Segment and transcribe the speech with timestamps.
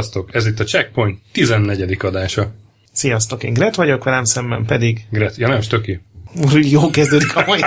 [0.00, 0.34] Sziasztok!
[0.34, 1.96] Ez itt a Checkpoint 14.
[2.04, 2.52] adása.
[2.92, 5.06] Sziasztok, én Gret vagyok, velem szemben pedig...
[5.10, 6.00] Gret, ja nem, Stöki.
[6.60, 7.60] Jó kezdődik a mai,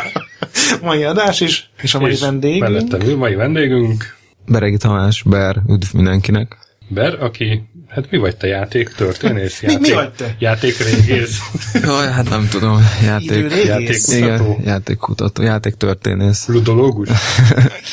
[0.81, 2.61] mai adás is, és a mai És vendégünk.
[2.61, 4.15] Mellettem ül mai vendégünk,
[4.45, 6.57] Beregi Tamás, Ber, üdv mindenkinek.
[6.87, 9.61] Ber, aki, hát mi vagy te játék történész?
[9.61, 10.35] Mi- Játék, mi vagy te?
[10.39, 11.39] Játék régész,
[11.83, 13.67] Jaj, hát nem tudom, játék, Időrégész.
[13.67, 16.47] játékkutató, igen, játékkutató, játéktörténész.
[16.47, 17.09] ludológus.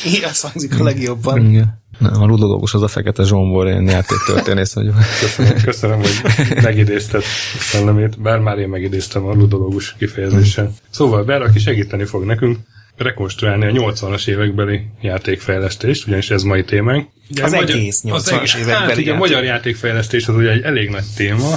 [0.05, 1.49] Igen, az hangzik a legjobban.
[1.49, 1.80] Igen.
[1.97, 4.95] Nem, a ludológus az a fekete zsombor, én játéktörténész vagyok.
[5.19, 6.21] Köszönöm, köszönöm hogy
[6.63, 10.73] megidézted a szellemét, bár már én megidéztem a ludológus kifejezéssel.
[10.89, 12.57] Szóval Ber, aki segíteni fog nekünk
[12.97, 17.07] rekonstruálni a 80-as évekbeli játékfejlesztést, ugyanis ez mai témánk.
[17.31, 19.19] Ugye Az magyar- egész 80-as az egész- évekbeli Hát ugye a játék.
[19.19, 21.55] magyar játékfejlesztés az ugye egy elég nagy téma,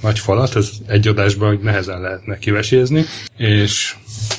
[0.00, 3.04] nagy falat, ez egy adásban nehezen lehetne kivesézni,
[3.36, 3.94] és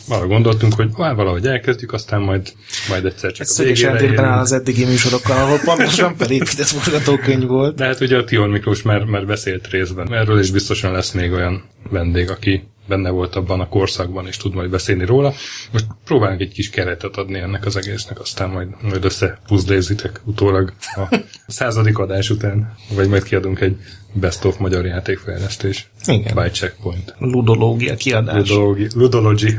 [0.09, 2.53] arra gondoltunk, hogy hát valahogy elkezdjük, aztán majd,
[2.89, 7.47] majd egyszer csak Ez a végére eltérben áll az eddigi műsorokkal, ahol pontosan felépített forgatókönyv
[7.47, 7.75] volt.
[7.75, 10.13] De hát ugye a Tion Miklós már, már beszélt részben.
[10.13, 14.53] Erről is biztosan lesz még olyan vendég, aki benne volt abban a korszakban, és tud
[14.53, 15.33] majd beszélni róla.
[15.71, 21.17] Most próbálunk egy kis keretet adni ennek az egésznek, aztán majd, majd összepuzzlézitek utólag a
[21.47, 23.77] századik adás után, vagy majd kiadunk egy
[24.13, 25.89] Best of Magyar Játékfejlesztés.
[26.05, 26.43] Igen.
[26.43, 27.15] By Checkpoint.
[27.17, 28.49] Ludológia kiadás.
[28.49, 29.57] Ludology, Ludology,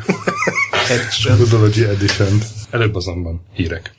[0.90, 1.38] Edition.
[1.40, 2.38] Ludology Edition.
[2.70, 3.94] Előbb azonban hírek.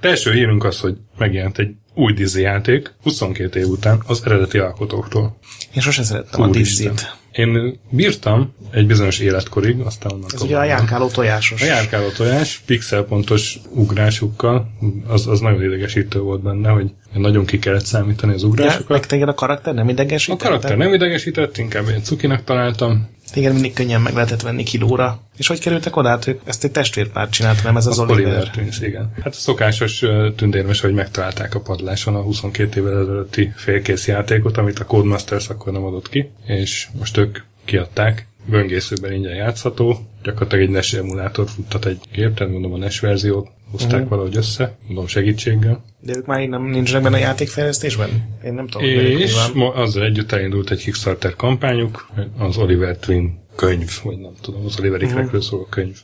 [0.00, 4.58] A első hírünk az, hogy megjelent egy új Disney játék 22 év után az eredeti
[4.58, 5.36] alkotóktól.
[5.74, 6.92] Én sosem szerettem a Úristen.
[6.92, 7.16] Disney-t.
[7.32, 11.62] Én bírtam egy bizonyos életkorig, aztán onnan Ez ugye a járkáló tojásos.
[11.62, 14.70] a járkáló tojás, pixelpontos ugrásukkal,
[15.06, 18.88] az, az nagyon idegesítő volt benne, hogy nagyon ki kellett számítani az De ugrásokat.
[18.88, 20.38] meg téged a karakter nem A idegesített?
[20.42, 23.08] karakter nem idegesített, inkább én cukinak találtam.
[23.32, 25.20] Téged mindig könnyen meg lehetett venni kilóra.
[25.36, 26.08] És hogy kerültek oda?
[26.08, 28.32] Hát ezt egy testvérpár csinált, nem ez az, Az Oliver.
[28.32, 29.12] Oliver Twins, igen.
[29.22, 30.04] Hát a szokásos
[30.36, 35.72] tündérmes, hogy megtalálták a padláson a 22 évvel ezelőtti félkész játékot, amit a Codemasters akkor
[35.72, 38.26] nem adott ki, és most ők kiadták.
[38.46, 43.48] Böngészőben ingyen játszható, gyakorlatilag egy NES emulátor futtat egy gép, tehát mondom a NES verziót
[43.72, 44.08] hozták Mhm.
[44.08, 45.84] valahogy össze, mondom segítséggel.
[46.00, 48.08] De ők már így nem nincsenek benne a játékfejlesztésben?
[48.44, 54.00] Én nem tudom, És ma azzal együtt elindult egy Kickstarter kampányuk, az Oliver Twin könyv,
[54.04, 55.96] vagy nem tudom, az Oliver ikrekről szóló könyv.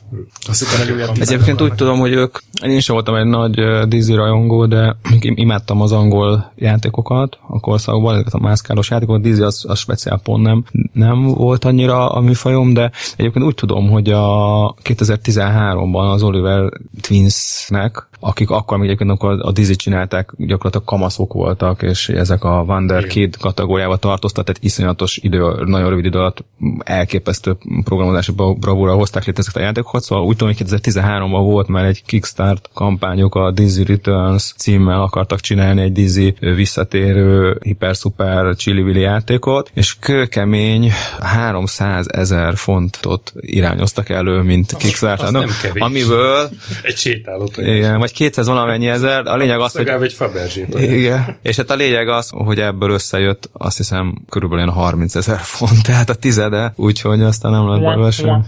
[0.47, 4.95] Azt hittem, Egyébként úgy tudom, hogy ők, én sem voltam egy nagy Disney rajongó, de
[5.19, 10.19] im- imádtam az angol játékokat a korszakban, ezeket a mászkálós játékokat, Disney az, az speciál
[10.23, 16.23] pont nem, nem volt annyira a műfajom, de egyébként úgy tudom, hogy a 2013-ban az
[16.23, 16.71] Oliver
[17.01, 22.63] Twinsnek, akik akkor még egyébként amikor a Disney csinálták, gyakorlatilag kamaszok voltak, és ezek a
[22.67, 26.43] Wonder Kid kategóriába tartoztak, tehát iszonyatos idő, nagyon rövid idő alatt
[26.83, 31.67] elképesztő programozási bra- bravúra hozták létre ezeket a játékokat, szóval úgy tudom, hogy 2013-ban volt
[31.67, 38.99] már egy Kickstart kampányuk, a Disney Returns címmel akartak csinálni egy Disney visszatérő hiper-szuper chili
[38.99, 45.45] játékot, és kőkemény 300 ezer fontot irányoztak elő, mint Kickstarter,
[45.79, 46.49] amiből
[46.83, 47.57] Egy sétálót.
[47.57, 50.79] igen, vagy 200 valamennyi ezer, a lényeg az, hogy egy Faberzsét.
[50.79, 51.37] igen.
[51.41, 55.83] És hát a lényeg az, hogy ebből összejött azt hiszem körülbelül ilyen 30 ezer font,
[55.83, 58.45] tehát a tizede, úgyhogy aztán nem lett belőle sem.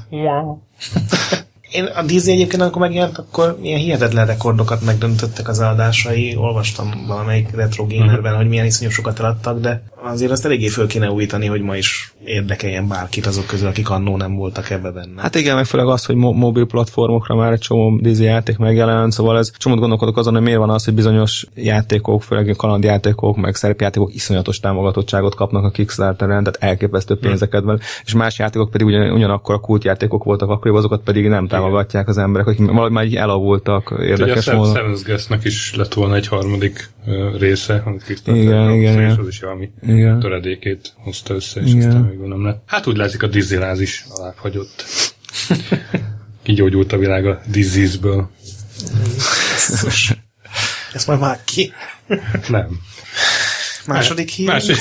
[1.71, 6.35] Én a Disney egyébként, amikor megjelent, akkor ilyen hihetetlen rekordokat megdöntöttek az eladásai.
[6.35, 11.09] Olvastam valamelyik retro gamerben, hogy milyen iszonyú sokat eladtak, de azért azt eléggé föl kéne
[11.09, 15.21] újítani, hogy ma is érdekeljen bárkit azok közül, akik annó nem voltak ebbe benne.
[15.21, 19.11] Hát igen, meg főleg az, hogy mo- mobil platformokra már egy csomó Disney játék megjelent,
[19.11, 23.55] szóval ez csomót gondolkodok azon, hogy miért van az, hogy bizonyos játékok, főleg kalandjátékok, meg
[23.55, 29.11] szerepjátékok iszonyatos támogatottságot kapnak a Kickstarteren, tehát elképesztő pénzeket van, és más játékok pedig ugyan,
[29.11, 33.15] ugyanakkor a kultjátékok voltak akkoriban, azokat pedig nem támogatják az emberek, akik valahogy már így
[33.15, 34.75] elavultak Ugye a érdekes módon.
[34.75, 36.89] Seven's Guest-nek is lett volna egy harmadik
[37.37, 39.19] része, amit Kickstarter Igen, igen, és igen.
[39.19, 40.19] az is valami Igen.
[40.19, 41.87] töredékét hozta össze, és Igen.
[41.87, 42.63] aztán végül nem lett.
[42.65, 44.85] Hát úgy látszik a Disneyláz is alább hagyott.
[46.43, 48.29] Kigyógyult a világ a disease-ből.
[50.93, 51.73] Ezt majd már ki.
[52.47, 52.79] Nem.
[53.87, 54.47] Második hír.
[54.47, 54.77] Másik,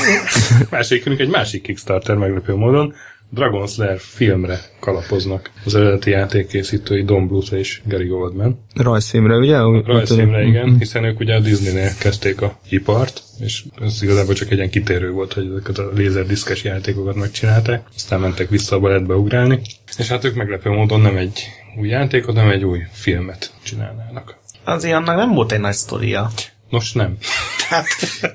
[0.70, 2.94] másik, egy másik Kickstarter meglepő módon.
[3.32, 8.64] Dragon Slayer filmre kalapoznak az eredeti játékkészítői Don Bluth és Gary Goldman.
[8.74, 9.58] Rajzfilmre, ugye?
[9.84, 14.56] Rajzfilmre, igen, hiszen ők ugye a Disneynél kezdték a ipart, és ez igazából csak egy
[14.56, 19.60] ilyen kitérő volt, hogy ezeket a lézerdiszkes játékokat megcsinálták, aztán mentek vissza a balettbe ugrálni,
[19.98, 21.40] és hát ők meglepő módon nem egy
[21.78, 24.38] új játékot, hanem egy új filmet csinálnának.
[24.64, 26.30] Azért annak nem volt egy nagy sztoria.
[26.70, 27.16] Nos, nem.
[27.70, 27.86] Tehát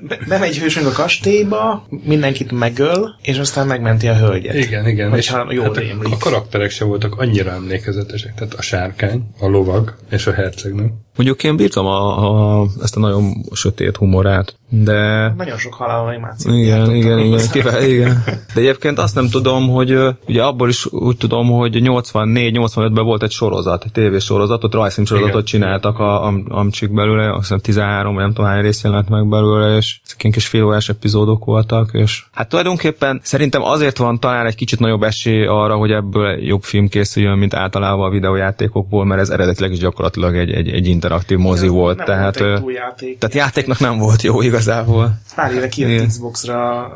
[0.07, 4.55] be- bemegy hősünk a kastélyba, mindenkit megöl, és aztán megmenti a hölgyet.
[4.55, 5.09] Igen, igen.
[5.09, 6.11] Hogyha jól hát rémlik.
[6.11, 8.33] a, a karakterek se voltak annyira emlékezetesek.
[8.33, 10.91] Tehát a sárkány, a lovag és a hercegnő.
[11.15, 15.33] Mondjuk én bírtam a, a, ezt a nagyon sötét humorát, de...
[15.37, 16.53] Nagyon sok halál animáció.
[16.53, 18.23] Igen, igen, igen, kivel, igen.
[18.53, 19.97] De egyébként azt nem tudom, hogy
[20.27, 25.45] ugye abból is úgy tudom, hogy 84-85-ben volt egy sorozat, egy tévésorozatot, rajzfilm sorozatot Igen.
[25.45, 29.24] csináltak a am, Amcsik belőle, azt hiszem 13, vagy nem tudom hány rész jelent meg
[29.29, 34.45] belőle, és ezek ilyen kis félórás epizódok voltak, és hát tulajdonképpen szerintem azért van talán
[34.45, 39.21] egy kicsit nagyobb esély arra, hogy ebből jobb film készüljön, mint általában a videójátékokból, mert
[39.21, 43.17] ez eredetileg is gyakorlatilag egy, egy, egy interaktív mozi volt, nem tehát, volt egy játék.
[43.17, 45.19] tehát játéknak nem volt jó igazából.
[45.35, 46.07] Pár éve kijött Igen.
[46.07, 46.87] Xbox-ra,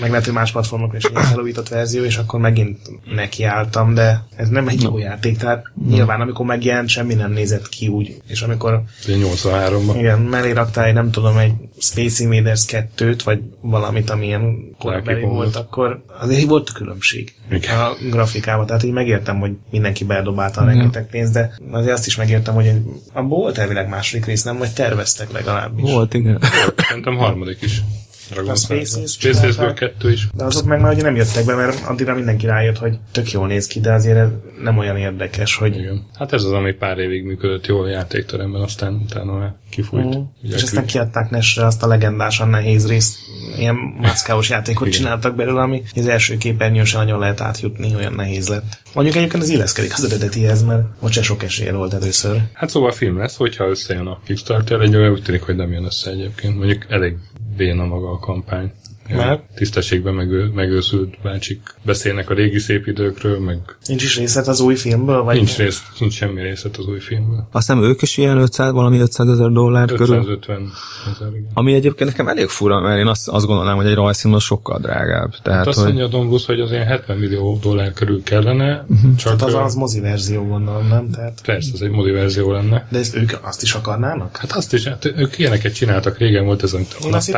[0.00, 2.78] meg lehet, hogy más platformokra is egy felújított verzió, és akkor megint
[3.14, 7.88] nekiálltam, de ez nem egy jó játék, tehát nyilván amikor megjelent, semmi nem nézett ki
[7.88, 9.94] úgy, és amikor Ugye 83-ban.
[9.96, 15.34] igen, mellé raktál egy, nem tudom, egy Space Invaders 2-t, vagy valamit, amilyen korabeli Lelki
[15.34, 17.78] volt, akkor azért volt különbség Igen.
[17.80, 22.16] a grafikában, tehát így megértem, hogy mindenki beledobálta a rengeteg pénzt, de azért azt is
[22.16, 22.72] megértem, hogy
[23.12, 24.58] abból volt elvileg második rész, nem?
[24.58, 25.90] Vagy terveztek legalábbis.
[25.90, 26.42] Volt, igen.
[26.88, 27.82] Szerintem harmadik is.
[28.30, 28.54] Dragon A.
[28.54, 29.74] Space Ace Space Ace-ből csinálták.
[29.74, 30.28] kettő is.
[30.34, 33.46] De azok meg már ugye nem jöttek be, mert addigra mindenki rájött, hogy tök jól
[33.46, 34.30] néz ki, de azért
[34.62, 36.06] nem olyan érdekes, hogy Igen.
[36.14, 40.16] Hát ez az, ami pár évig működött jól a játékteremben, aztán utána már kifújt.
[40.16, 40.20] Mm.
[40.42, 43.16] Ugye És aztán kiadták Nesre azt a legendásan nehéz részt,
[43.58, 44.98] ilyen maszkáos játékot Igen.
[44.98, 48.78] csináltak belőle, ami az első képernyőn sem nagyon lehet átjutni, olyan nehéz lett.
[48.94, 52.42] Mondjuk egyébként az illeszkedik az eredetihez, mert ott se sok esélye volt először.
[52.52, 55.84] Hát szóval film lesz, hogyha összejön a Kickstarter, egy olyan úgy tűnik, hogy nem jön
[55.84, 56.56] össze egyébként.
[56.56, 57.16] Mondjuk elég
[57.58, 58.70] béna maga a kampány.
[59.16, 59.42] Mert?
[59.54, 64.74] Tisztességben megő, megőszült bácsik beszélnek a régi szép időkről, meg Nincs is részlet az új
[64.76, 65.22] filmből?
[65.22, 67.48] Vagy nincs, rész, nincs semmi részlet az új filmből.
[67.52, 70.16] Azt hiszem ők is ilyen 500, valami 500 ezer dollár körül.
[70.16, 70.70] 550
[71.14, 71.50] ezer, igen.
[71.54, 74.78] Ami egyébként nekem elég fura, mert én azt, azt gondolnám, hogy egy rajzfilm az sokkal
[74.78, 75.30] drágább.
[75.42, 75.86] Tehát, Hát azt hogy...
[75.86, 79.54] mondja a Don Bluth, hogy az ilyen 70 millió dollár körül kellene, csak Hát az
[79.54, 81.10] az mozi verzió, gondolom, nem?
[81.10, 82.86] Tehát, persze, ez egy modi verzió lenne.
[82.90, 84.36] de ezt ők azt is akarnának?
[84.36, 86.96] Hát azt is, hát ők ilyeneket csináltak, régen volt ez, amit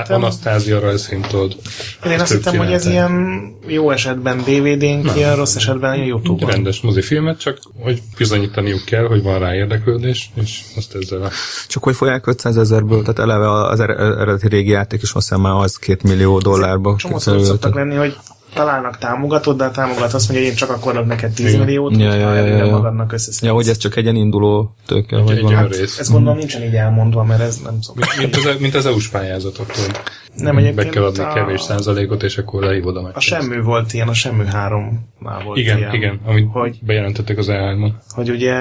[0.09, 1.57] Anasztázia rajzfilm, tudod.
[2.07, 3.11] Én azt ők hittem, hogy ez csinálták.
[3.21, 6.51] ilyen jó esetben DVD-n kijön, rossz esetben ilyen Egy YouTube-on.
[6.51, 11.31] rendes mozifilmet, csak hogy bizonyítaniuk kell, hogy van rá érdeklődés, és azt ezzel a...
[11.69, 15.43] Csak hogy folyják 500 ezerből, tehát eleve az er- eredeti régi játék is azt hiszem
[15.43, 18.17] már az 2 millió dollárba Csomószor szoktak lenni, hogy
[18.55, 21.58] találnak támogatót, de a támogat azt mondja, hogy én csak akkor adok neked 10 Igen.
[21.64, 22.67] milliót, Ja, ja, ja, ja.
[22.70, 23.43] magadnak összeszedsz.
[23.43, 25.56] Ja, hogy ez csak egy ilyen induló tőke, Egy, vagy egy valami.
[25.58, 25.99] olyan rész.
[25.99, 28.05] Ezt gondolom nincsen így elmondva, mert ez nem szokott.
[28.19, 30.00] Mint az, mint az EU-s pályázatok, tudod.
[30.37, 33.93] Nem, Be egyébként kell adni a- kevés százalékot, és akkor lehívod a A semmű volt
[33.93, 35.94] ilyen, a semmű három már volt Igen, ilyen.
[35.94, 37.91] igen, amit Hogy, bejelentettek az E3-on.
[38.14, 38.55] hogy ugye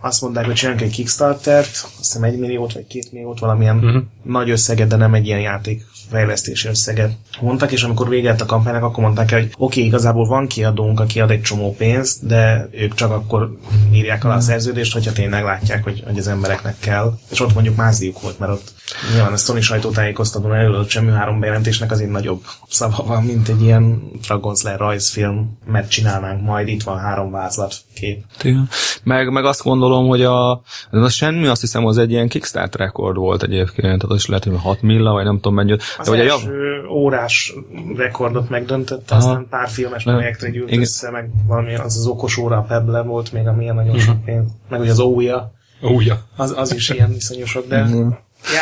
[0.00, 4.02] azt mondták, hogy csinálunk egy Kickstartert, azt hiszem egy milliót vagy két milliót, valamilyen uh-huh.
[4.22, 8.82] nagy összeget, de nem egy ilyen játék fejlesztési összeget mondtak, és amikor véget a kampánynak,
[8.82, 12.68] akkor mondták el, hogy oké, okay, igazából van kiadónk, aki ad egy csomó pénzt, de
[12.72, 13.56] ők csak akkor
[13.92, 17.18] írják alá a szerződést, hogyha tényleg látják, hogy, hogy az embereknek kell.
[17.30, 18.72] És ott mondjuk mázdiuk volt, mert ott
[19.12, 24.02] nyilván a Sony sajtótájékoztatón előadott semmi három bejelentésnek azért nagyobb szava van, mint egy ilyen
[24.22, 28.24] Dragon Slayer rajzfilm, mert csinálnánk majd, itt van három vázlat kép.
[28.42, 28.68] Igen.
[29.02, 32.74] Meg, meg azt gondolom, hogy a, ez a semmi, azt hiszem, az egy ilyen Kickstart
[32.74, 35.76] rekord volt egyébként, tehát az is lehet, hogy 6 milla, vagy nem tudom mennyi.
[35.76, 37.54] De Az ugye első órás
[37.96, 39.28] rekordot megdöntötte, Aha.
[39.28, 40.14] aztán pár filmes Nem.
[40.14, 40.80] projektre gyűlt Igen.
[40.80, 44.24] össze, meg valami az az okos óra, a Pebble volt még, ami ilyen nagyon sok
[44.24, 46.18] pénz, meg ugye az ója, Újja.
[46.36, 47.86] az, az is ilyen viszonyosok, de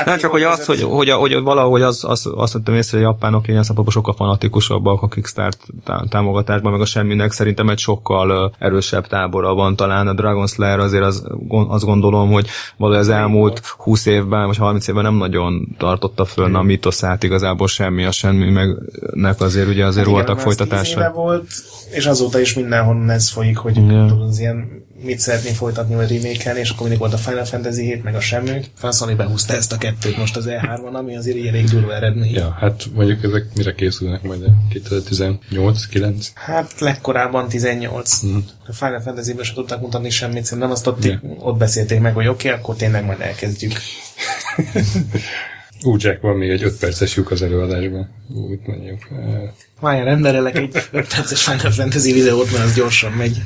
[0.04, 3.10] Nem csak, hogy az, hogy, hogy, hogy valahogy az, az, azt vettem észre, hogy a
[3.10, 8.54] japánok ilyen szempontból sokkal fanatikusabbak a Kickstart tá- támogatásban, meg a semminek szerintem egy sokkal
[8.58, 10.08] erősebb tábora van talán.
[10.08, 12.46] A Dragon Slayer azért az, azt gondolom, hogy
[12.76, 17.68] valahogy az elmúlt 20 évben, vagy 30 évben nem nagyon tartotta fönn a mitoszát igazából
[17.68, 18.68] semmi, a semmi, meg
[19.12, 21.14] nek azért ugye azért Igen, voltak folytatások.
[21.14, 21.46] volt,
[21.90, 26.58] és azóta is mindenhonnan ez folyik, hogy tudod, az ilyen mit szeretnénk folytatni, vagy remake
[26.58, 28.60] és akkor mindig volt a Final Fantasy 7, meg a semmű.
[28.80, 32.34] A Sony behúzta ezt a kettőt most az E3-on, ami azért így elég durva eredmény.
[32.34, 38.20] Ja, hát mondjuk ezek mire készülnek majd 2018 9 Hát legkorábban 18.
[38.20, 38.36] Mhm.
[38.66, 42.48] A Final Fantasy-ből se tudtak mutatni semmit, szerintem azt ott, ott beszélték meg, hogy oké,
[42.48, 43.72] okay, akkor tényleg majd elkezdjük.
[45.82, 48.08] Ú, Jack, van még egy 5 perces lyuk az előadásban.
[48.28, 48.98] Ú, mit mondjuk?
[49.80, 53.42] Várjál, rendelek egy 5 perces Final Fantasy videót, mert az gyorsan megy.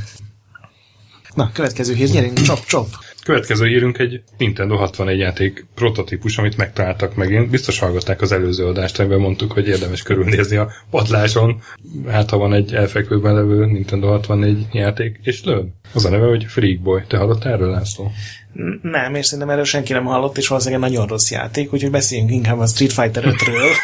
[1.35, 2.87] Na, következő hír, gyerünk, csop, csop.
[3.25, 7.51] Következő írunk egy Nintendo 64 játék prototípus, amit megtaláltak megint.
[7.51, 11.63] Biztos hallgatták az előző adást, amiben mondtuk, hogy érdemes körülnézni a padláson.
[12.09, 15.75] Hát, ha van egy elfekvőben levő Nintendo 64 játék, és lőn.
[15.93, 17.03] Az a neve, hogy Freak Boy.
[17.09, 18.13] Te hallottál erről, László?
[18.83, 22.59] Nem, és szerintem erről senki nem hallott, és valószínűleg nagyon rossz játék, úgyhogy beszéljünk inkább
[22.59, 23.75] a Street Fighter 5-ről.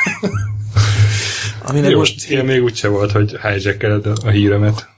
[1.69, 4.89] Aminek Jó, most, ilyen még úgyse volt, hogy hijackeled a híremet.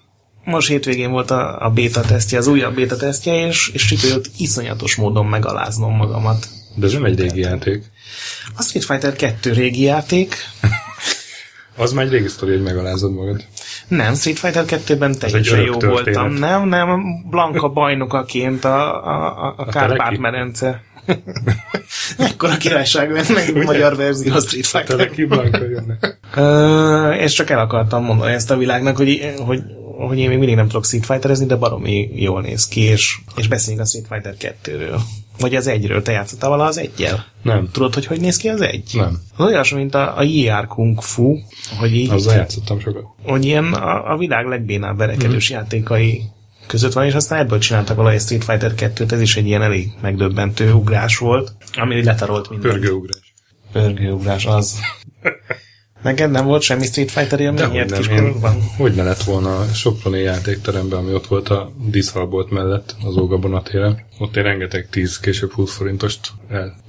[0.44, 4.94] Most hétvégén volt a, a beta tesztje, az újabb beta tesztje, és, és sikerült iszonyatos
[4.94, 6.46] módon megaláznom magamat.
[6.74, 7.84] De ez nem egy régi játék.
[8.56, 10.36] A Street Fighter 2 régi játék,
[11.76, 13.44] Az már egy régi sztori, hogy megalázod magad.
[13.88, 16.14] Nem, Street Fighter 2-ben teljesen jó történet.
[16.14, 16.32] voltam.
[16.32, 20.82] Nem, nem, Blanka bajnokaként a, a, a, a Kárpát-medence.
[22.18, 24.96] Mekkora királyság lenne egy magyar verzió a Street Te Fighter.
[24.96, 25.98] neki Blanka jönne.
[27.18, 29.62] És csak el akartam mondani ezt a világnak, hogy, hogy,
[29.98, 33.48] hogy én még mindig nem tudok Street Fighterezni, de baromi jól néz ki, és, és
[33.48, 35.00] beszéljünk a Street Fighter 2-ről.
[35.38, 36.02] Vagy az egyről.
[36.02, 37.26] Te játszottál vala az egyel?
[37.42, 37.68] Nem.
[37.72, 38.90] Tudod, hogy hogy néz ki az egy?
[38.92, 39.20] Nem.
[39.36, 41.38] Az olyasmi, mint a, a JR Kung Fu,
[41.78, 43.04] hogy így Azzal játszottam sokat.
[43.22, 45.54] hogy ilyen a, a világ legbénább verekedős mm.
[45.54, 46.22] játékai
[46.66, 49.90] között van, és aztán ebből csináltak valahogy Street Fighter 2-t, ez is egy ilyen elég
[50.00, 52.70] megdöbbentő ugrás volt, ami letarolt minden.
[52.70, 53.34] Pörgőugrás.
[53.72, 54.78] Pörgőugrás, az.
[56.02, 58.62] Neked nem volt semmi Street Fighter élményed kiskorokban?
[58.76, 63.62] hogy ne lett volna a Soproni játékteremben, ami ott volt a díszhalbolt mellett, az Ógabona
[63.62, 64.04] téren.
[64.18, 66.32] Ott én rengeteg 10, később 20 forintost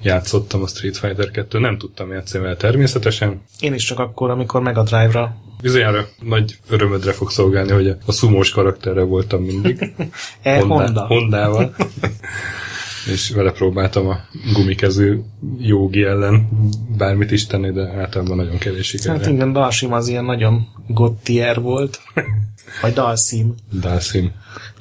[0.02, 3.42] játszottam a Street Fighter 2 Nem tudtam játszani vele természetesen.
[3.60, 8.12] Én is csak akkor, amikor Mega Drive-ra Bizonyára nagy örömödre fog szolgálni, hogy a, a
[8.12, 9.80] szumós karakterre voltam mindig.
[10.42, 11.06] E Honda.
[11.06, 11.76] Hondával.
[13.12, 14.20] és vele próbáltam a
[14.54, 15.20] gumikezű
[15.60, 16.50] jogi ellen
[16.98, 19.34] bármit is tenni, de általában nagyon kevés Hát sikerrel.
[19.34, 22.00] igen, Dalsim az ilyen nagyon gottier volt.
[22.82, 23.54] Vagy Dalsim.
[23.80, 24.32] Dalsim.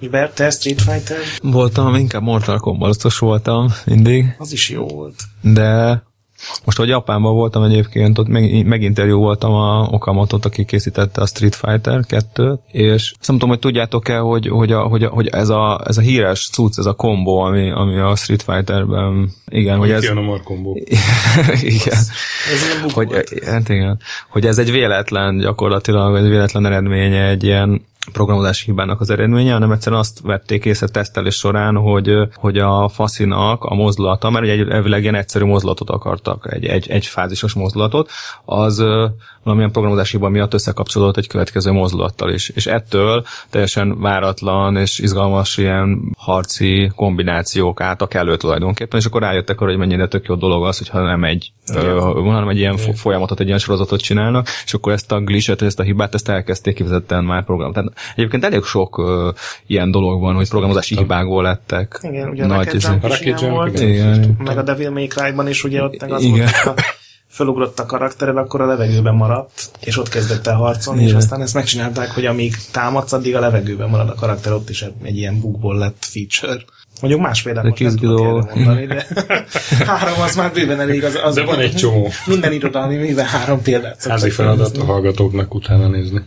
[0.01, 1.17] Mivel te Street Fighter?
[1.43, 5.23] Voltam, inkább Mortal Kombatos voltam mindig, Az is jó volt.
[5.41, 6.03] de
[6.65, 11.55] most, hogy Japánban voltam egyébként, ott meg, meginterjú voltam a Okamotot, aki készítette a Street
[11.55, 15.49] Fighter 2-t, és azt nem tudom, hogy tudjátok-e, hogy, hogy, a, hogy, a, hogy ez,
[15.49, 19.91] a, ez a híres cucc, ez a kombó, ami, ami a Street Fighterben, igen, hogy
[19.91, 20.09] ez...
[20.09, 20.79] A markombó.
[21.63, 21.99] igen.
[22.53, 27.91] Ez bug hogy, hát igen, hogy ez egy véletlen gyakorlatilag, egy véletlen eredménye egy ilyen
[28.13, 33.65] programozási hibának az eredménye, hanem egyszerűen azt vették észre tesztelés során, hogy, hogy a faszinak
[33.65, 38.11] a mozdulata, mert egy elvileg ilyen egyszerű mozdulatot akartak, egy, egy, egy fázisos mozdulatot,
[38.45, 38.85] az
[39.43, 42.49] valamilyen programozási hiba miatt összekapcsolódott egy következő mozdulattal is.
[42.49, 49.61] És ettől teljesen váratlan és izgalmas ilyen harci kombinációk álltak elő tulajdonképpen, és akkor rájöttek
[49.61, 52.99] arra, hogy mennyire tök jó dolog az, hogyha nem egy, ö, hanem egy ilyen fo-
[52.99, 56.75] folyamatot, egy ilyen sorozatot csinálnak, és akkor ezt a glitchet, ezt a hibát, ezt elkezdték
[56.75, 57.73] kivezetten már program.
[57.73, 59.31] Tehát egyébként elég sok ö,
[59.67, 61.99] ilyen dolog van, hogy programozási hibákból lettek.
[62.03, 63.81] Igen, ugye a Rocket Jump A is ilyen volt.
[63.81, 64.15] igen.
[64.15, 64.37] Igen.
[64.39, 66.49] Meg a Devil May Cry-ban is ugye ott meg az Igen.
[66.65, 66.81] volt,
[67.33, 71.21] fölugrott a karaktered, akkor a levegőben maradt, és ott kezdett el harcolni, és Igen.
[71.21, 75.17] aztán ezt megcsinálták, hogy amíg támadsz, addig a levegőben marad a karakter, ott is egy
[75.17, 76.63] ilyen bugból lett feature.
[77.01, 79.07] Mondjuk más most nem tudok mondani, de
[79.87, 81.05] három az már bőven elég.
[81.05, 84.85] Az, az De van egy csomó Minden irodalmi művel három példát szoktak házi feladat a
[84.85, 86.23] hallgatóknak utána nézni.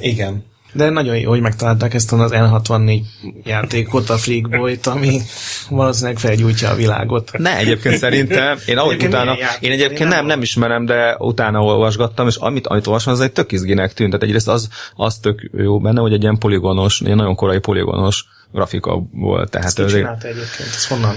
[0.00, 0.44] Igen.
[0.72, 3.00] De nagyon jó, hogy megtalálták ezt az N64
[3.44, 5.20] játékot, a Freakboy-t, ami
[5.68, 7.30] valószínűleg felgyújtja a világot.
[7.38, 9.62] Ne, egyébként szerintem, én ahogy Egyébként utána, játék?
[9.62, 13.32] én egyébként Én nem nem, ismerem, de utána olvasgattam, és amit, amit olvastam, az egy
[13.32, 14.10] tök izginek tűnt.
[14.10, 18.24] Tehát egyrészt az, az tök jó benne, hogy egy ilyen poligonos, ilyen nagyon korai poligonos
[18.52, 19.50] grafika volt.
[19.50, 20.68] Tehát Ezt ki csinálta egyébként?
[20.74, 21.14] Ez honnan,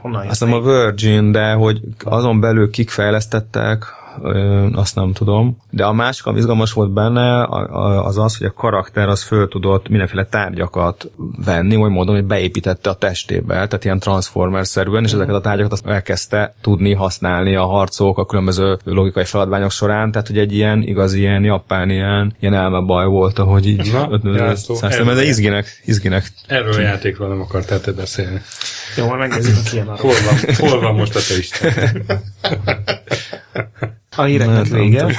[0.00, 3.84] honnan azt hiszem a Virgin, de hogy azon belül kik fejlesztettek,
[4.72, 5.56] azt nem tudom.
[5.70, 7.44] De a másik, ami izgalmas volt benne,
[8.02, 11.10] az az, hogy a karakter az föl tudott mindenféle tárgyakat
[11.44, 15.86] venni, vagy módon, hogy beépítette a testébe, tehát ilyen Transformers-szerűen, és ezeket a tárgyakat azt
[15.86, 21.18] elkezdte tudni használni a harcok a különböző logikai feladványok során, tehát hogy egy ilyen igazi
[21.18, 23.96] ilyen japán ilyen, ilyen elmebaj volt, ahogy így.
[24.54, 26.30] Szerintem ez izginek, izginek.
[26.46, 28.40] Erről a játékról nem akartál te beszélni.
[28.96, 29.96] Jó, majd megnézzük, hogy ki arra.
[29.96, 32.02] Hol van, hol van most a te Isten?
[34.16, 35.06] A híreknek vége.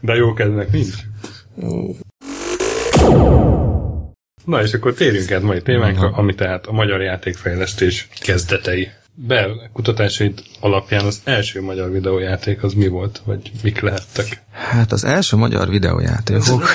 [0.00, 0.94] De jó kedvnek nincs.
[4.44, 8.88] Na és akkor térjünk át mai témánkra, ami tehát a magyar játékfejlesztés kezdetei.
[9.14, 14.42] Bell kutatásait alapján az első magyar videójáték az mi volt, vagy mik lehettek?
[14.52, 16.74] Hát az első magyar videójátékok.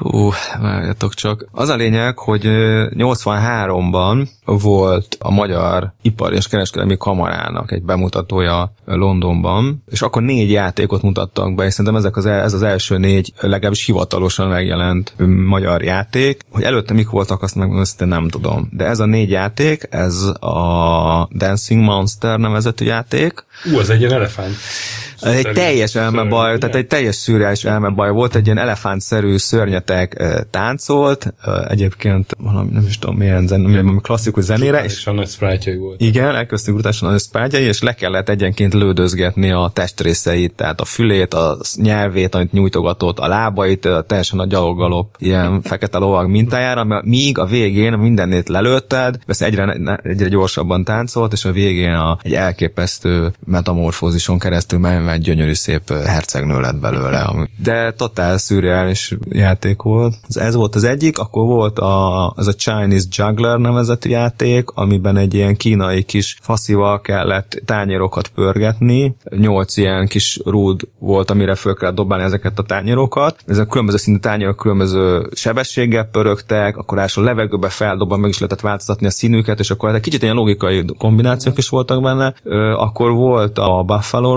[0.00, 0.14] Rögtön megfogtuk.
[0.14, 0.30] Ú,
[0.62, 1.46] várjatok csak.
[1.52, 9.82] Az a lényeg, hogy 83-ban volt a Magyar Ipar és Kereskedelmi Kamarának egy bemutatója Londonban,
[9.90, 13.84] és akkor négy játékot mutattak be, és szerintem ezek az, ez az első négy legalábbis
[13.84, 15.14] hivatalosan megjelent
[15.46, 16.42] magyar játék.
[16.50, 18.68] Hogy előtte mik voltak, azt meg azt nem tudom.
[18.72, 23.44] De ez a négy játék, ez a Dancing Monster nevezetű játék.
[23.72, 24.28] Ú, az egy ilyen
[25.20, 25.46] elefánt.
[25.46, 31.34] Egy teljes elmebaj, tehát egy teljes szürreális elmebaj volt, egy ilyen elefántszerű szörnyetek táncolt,
[31.68, 34.84] egyébként valami, nem is tudom milyen zen, milyen klasszikus zenére.
[34.84, 36.00] És a nagy sprite volt.
[36.00, 40.84] Igen, elkezdtünk brutálisan a nagy sprite és le kellett egyenként lődözgetni a testrészeit, tehát a
[40.84, 47.38] fülét, a nyelvét, amit nyújtogatott, a lábait, teljesen a gyaloggalop ilyen fekete lovag mintájára, míg
[47.38, 53.32] a végén mindennét lelőtted, vesz egyre, egyre gyorsabban táncolt, és a végén a, egy elképesztő
[53.46, 57.48] metamorfózison keresztül egy gyönyörű szép hercegnő lett belőle.
[57.62, 60.14] De totál szürreális játék volt.
[60.28, 65.34] Ez volt az egyik, akkor volt a, az a Chinese Juggler nevezetű játék, amiben egy
[65.34, 69.16] ilyen kínai kis faszival kellett tányérokat pörgetni.
[69.30, 73.36] Nyolc ilyen kis rúd volt, amire föl kellett dobálni ezeket a tányérokat.
[73.46, 79.06] Ezek különböző szintű tányérok különböző sebességgel pörögtek, akkor a levegőbe feldobva meg is lehetett változtatni
[79.06, 82.34] a színüket, és akkor egy kicsit ilyen logikai kombinációk is voltak benne.
[82.74, 84.34] Akkor volt a Buffalo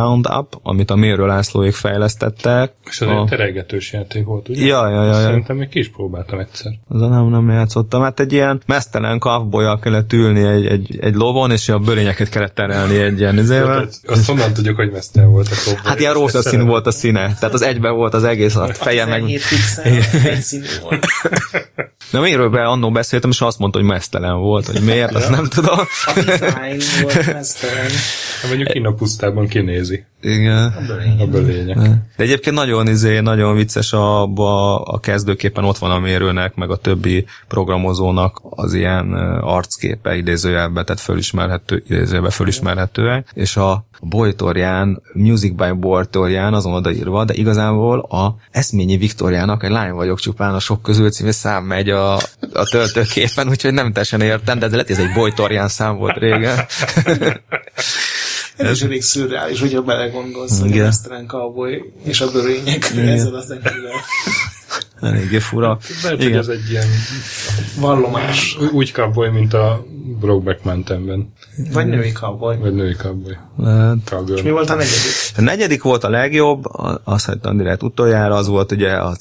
[0.00, 2.72] Roundup, amit a Mérő Lászlóék fejlesztettek.
[2.88, 3.20] És az a...
[3.20, 4.66] egy teregetős játék volt, ugye?
[4.66, 5.14] Ja, ja, ja.
[5.14, 6.72] Szerintem még ki is próbáltam egyszer.
[6.88, 8.02] Az nem, nem játszottam.
[8.02, 12.54] Hát egy ilyen mesztelen kavbolyal kellett ülni egy, egy, egy lovon, és a bölényeket kellett
[12.54, 13.88] terelni egy ilyen izével.
[14.06, 15.90] Azt honnan tudjuk, hogy mesztelen volt a kavboly?
[15.90, 17.34] Hát ilyen rózsaszín volt a színe.
[17.38, 19.22] Tehát az egyben volt az egész, a feje meg...
[20.82, 21.06] volt.
[22.10, 25.46] De miről be annó beszéltem, és azt mondta, hogy mesztelen volt, hogy miért, azt nem
[25.46, 25.78] tudom.
[26.04, 27.90] A design volt mesztelen.
[28.40, 29.46] Hát mondjuk Kína pusztában
[29.90, 30.04] kinézi.
[30.20, 30.74] Igen.
[31.18, 31.76] A bölények.
[31.76, 31.82] A.
[32.16, 34.22] De egyébként nagyon, izé, nagyon vicces a,
[34.84, 41.02] a kezdőképpen ott van a mérőnek, meg a többi programozónak az ilyen arcképe idézőjelben, tehát
[41.02, 48.96] fölismerhető, idézőjelben fölismerhetőek, és a Bojtorján, Music by Bojtorján azon odaírva, de igazából a Eszményi
[48.96, 52.14] Viktoriának egy lány vagyok csupán a sok közül című szám megy a,
[52.52, 56.58] a töltőképen, úgyhogy nem teljesen értem, de ez lehet, ez egy Bojtorján szám volt régen.
[58.60, 63.46] Ez is elég szürreális, hogyha belegondolsz, hogy a restaurant cowboy és a bőrények ezzel az
[63.46, 63.92] zeneivel.
[65.00, 65.78] Eléggé fura.
[66.02, 66.86] Lehet, hogy ez egy ilyen
[67.78, 68.58] Vallomás.
[68.72, 69.84] úgy cowboy, mint a
[70.20, 71.32] Brokeback Mountainben.
[71.72, 72.56] Vagy női cowboy.
[72.56, 73.36] Vagy női cowboy.
[73.56, 73.98] Lehet.
[74.34, 75.12] És mi volt a negyedik?
[75.36, 76.64] A negyedik volt a legjobb,
[77.04, 79.16] azt hagytam direkt utoljára, az volt ugye a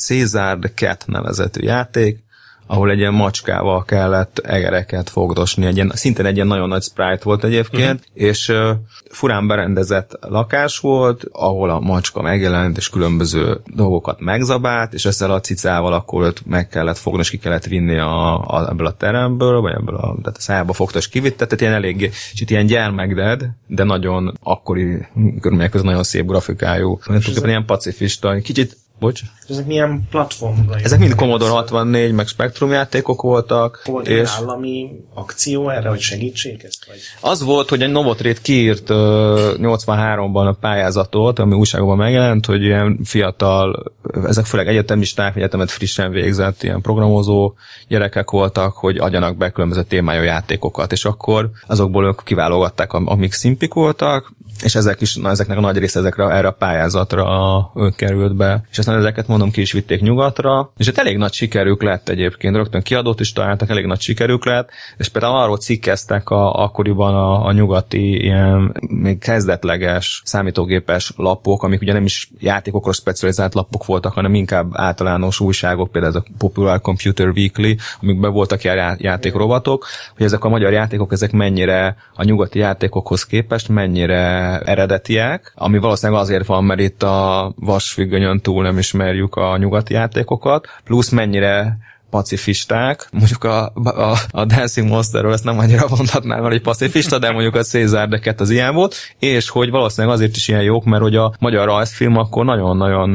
[0.59, 2.23] the Cat nevezetű játék,
[2.71, 7.23] ahol egy ilyen macskával kellett egereket fogdosni, egy ilyen, szintén egy ilyen nagyon nagy sprite
[7.23, 8.27] volt egyébként, uh-huh.
[8.27, 8.69] és uh,
[9.09, 15.39] furán berendezett lakás volt, ahol a macska megjelent, és különböző dolgokat megzabált, és ezzel a
[15.39, 19.61] cicával akkor őt meg kellett fogni, és ki kellett vinni a, a, ebből a teremből,
[19.61, 23.49] vagy ebből a, tehát a szájába fogta, és kivitte, tehát ilyen eléggé, kicsit ilyen gyermekded,
[23.67, 25.07] de nagyon akkori
[25.41, 29.21] körülmények között nagyon szép grafikájú, tulajdonképpen ilyen pacifista, kicsit Bocs.
[29.49, 30.75] Ezek milyen platformra?
[30.83, 33.81] Ezek mind Commodore 64, meg Spectrum játékok voltak.
[33.85, 36.85] Volt és állami akció erre, hogy segítsék ezt?
[36.87, 36.97] Vagy?
[37.21, 42.99] az volt, hogy egy Novotrade kiírt uh, 83-ban a pályázatot, ami újságban megjelent, hogy ilyen
[43.03, 43.93] fiatal,
[44.25, 47.53] ezek főleg egyetemisták, egyetemet frissen végzett, ilyen programozó
[47.87, 53.33] gyerekek voltak, hogy adjanak be különböző témájú játékokat, és akkor azokból ők kiválogatták, am- amik
[53.33, 54.31] szimpik voltak,
[54.63, 58.63] és ezek is, na, ezeknek a nagy része ezekre, erre a pályázatra került be.
[58.71, 62.55] És aztán ezeket mondom ki is vitték nyugatra, és hát elég nagy sikerük lett egyébként,
[62.55, 67.45] rögtön kiadót is találtak, elég nagy sikerük lett, és például arról cikkeztek a, akkoriban a,
[67.45, 74.13] a nyugati ilyen még kezdetleges számítógépes lapok, amik ugye nem is játékokra specializált lapok voltak,
[74.13, 79.85] hanem inkább általános újságok, például ez a Popular Computer Weekly, amikben voltak ilyen játékrovatok,
[80.17, 86.21] hogy ezek a magyar játékok, ezek mennyire a nyugati játékokhoz képest mennyire eredetiek, ami valószínűleg
[86.21, 91.77] azért van, mert itt a vasfüggönyön túl nem ismerjük a nyugati játékokat, plusz mennyire
[92.09, 97.55] pacifisták, mondjuk a, a, a Dancing Monsterről ezt nem annyira mondhatnám, egy pacifista, de mondjuk
[97.55, 101.15] a Cézár Deket az ilyen volt, és hogy valószínűleg azért is ilyen jók, mert hogy
[101.15, 103.11] a magyar rajzfilm akkor nagyon-nagyon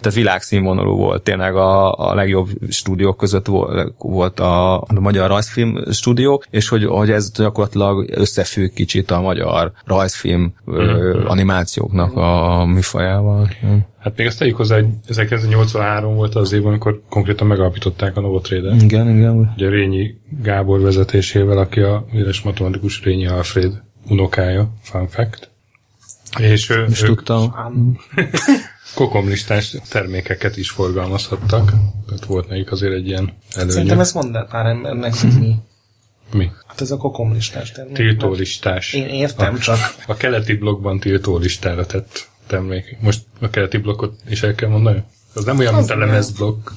[0.00, 5.84] tehát világszínvonalú volt, tényleg a, a legjobb stúdiók között volt, volt a, a magyar rajzfilm
[5.90, 13.48] stúdió, és hogy, hogy ez gyakorlatilag összefügg kicsit a magyar rajzfilm ö, animációknak a műfajával.
[14.00, 18.82] Hát még azt tegyük hozzá, hogy 1983 volt az év, amikor konkrétan megalapították a Novotrade-et.
[18.82, 19.52] Igen, igen.
[19.56, 25.50] Ugye Rényi Gábor vezetésével, aki a híres matematikus Rényi Alfred unokája, fun fact.
[26.38, 27.54] És ő, És ők, tudtam.
[28.94, 31.72] kokomlistás termékeket is forgalmazhattak.
[32.06, 33.72] Tehát volt nekik azért egy ilyen előnye.
[33.72, 35.54] Szerintem ezt mondd pár embernek, hogy mi.
[36.32, 36.50] Mi?
[36.66, 37.94] Hát ez a kokomlistás termék.
[37.94, 38.92] Tiltólistás.
[38.92, 42.96] Én értem, csak A keleti blokkban tiltólistára tett termék.
[43.00, 45.02] Most a keleti blokkot is el kell mondani?
[45.34, 46.70] Az nem olyan, mint a lemezblokk.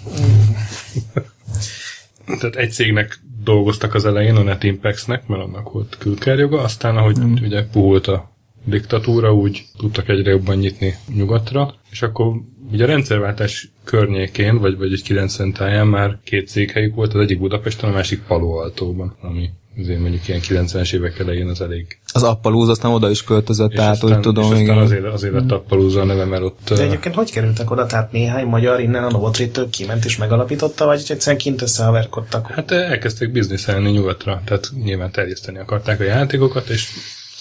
[2.39, 7.33] Tehát egy cégnek dolgoztak az elején, a Netimpexnek, mert annak volt külkerjoga, aztán ahogy mm.
[7.41, 8.31] ugye puhult a
[8.65, 12.33] diktatúra, úgy tudtak egyre jobban nyitni nyugatra, és akkor
[12.71, 17.39] ugye a rendszerváltás környékén, vagy, vagy egy 90 táján már két székhelyük volt, az egyik
[17.39, 21.99] Budapesten, a másik Palo Altóban, ami azért mondjuk ilyen 90-es évek elején az elég.
[22.13, 24.77] Az Appalooza aztán oda is költözött, És tehát aztán, úgy tudom, és aztán igen.
[24.77, 26.59] azért, azért lett Appalooza a neve, mert ott...
[26.75, 27.85] De egyébként hogy kerültek oda?
[27.85, 32.47] Tehát néhány magyar innen a Novotrade-től kiment és megalapította, vagy egyszerűen kint összehaverkodtak?
[32.47, 36.89] Hát elkezdték bizniszelni nyugatra, tehát nyilván terjeszteni akarták a játékokat, és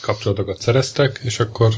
[0.03, 1.73] kapcsolatokat szereztek, és akkor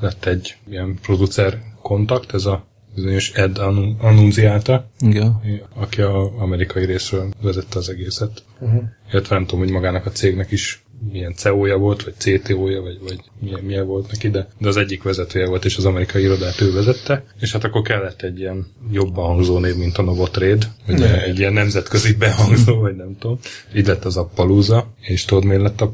[0.00, 5.40] lett egy ilyen producer kontakt, ez a bizonyos Ed Annu- Annunziata, Igen.
[5.74, 8.42] aki a amerikai részről vezette az egészet.
[8.58, 8.82] Uh-huh.
[9.12, 13.20] Illetve nem tudom, hogy magának a cégnek is milyen CEO-ja volt, vagy CTO-ja, vagy, vagy
[13.40, 16.72] milyen, milyen volt neki, de, de az egyik vezetője volt, és az amerikai irodát ő
[16.72, 21.38] vezette, és hát akkor kellett egy ilyen jobban hangzó név, mint a Novotrade, ugye egy
[21.38, 23.38] ilyen nemzetközi behangzó, vagy nem tudom.
[23.74, 25.90] Így lett az Appalooza, és tudod, miért lett tud,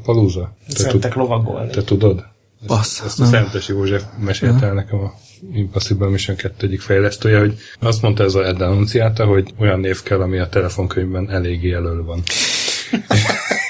[0.67, 1.69] Szerettek lovagolni.
[1.69, 2.25] te tudod?
[2.67, 3.31] Bassz, Ezt a nem.
[3.31, 5.13] Szentes József mesélte el nekem a
[5.53, 10.03] Impossible Mission 2 egyik fejlesztője, hogy azt mondta ez a Ed Annunciata, hogy olyan név
[10.03, 12.23] kell, ami a telefonkönyvben eléggé elől van.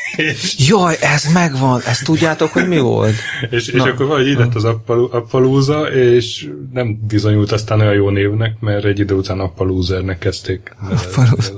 [0.58, 3.14] Jaj, ez megvan, ezt tudjátok, hogy mi volt?
[3.50, 4.64] és, és akkor valahogy így lett az
[5.12, 10.76] Appalooza, és nem bizonyult aztán olyan jó névnek, mert egy idő után Appaloozernek kezdték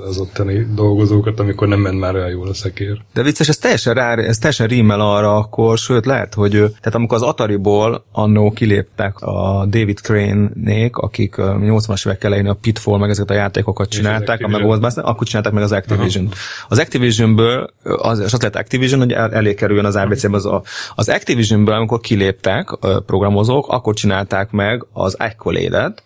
[0.08, 3.00] az ottani dolgozókat, amikor nem ment már olyan jól a szekér.
[3.14, 6.94] De vicces, ez teljesen, rá, ez teljesen rímel arra akkor, sőt lehet, hogy ő- tehát
[6.94, 12.98] amikor az Atari-ból annó kiléptek a David Crane-nék, akik ö, 80-as évek elején a Pitfall
[12.98, 14.48] meg ezeket a játékokat csinálták, a.
[14.48, 16.28] Megawatt akkor csinálták meg az Activision.
[16.68, 20.62] Az Activisionből, az, az lett Activision, hogy el, elé kerüljön az ABC-be az, a,
[20.94, 22.68] az Activisionből, amikor kiléptek
[23.06, 26.02] programozók, akkor csinálták meg az Accolade-et,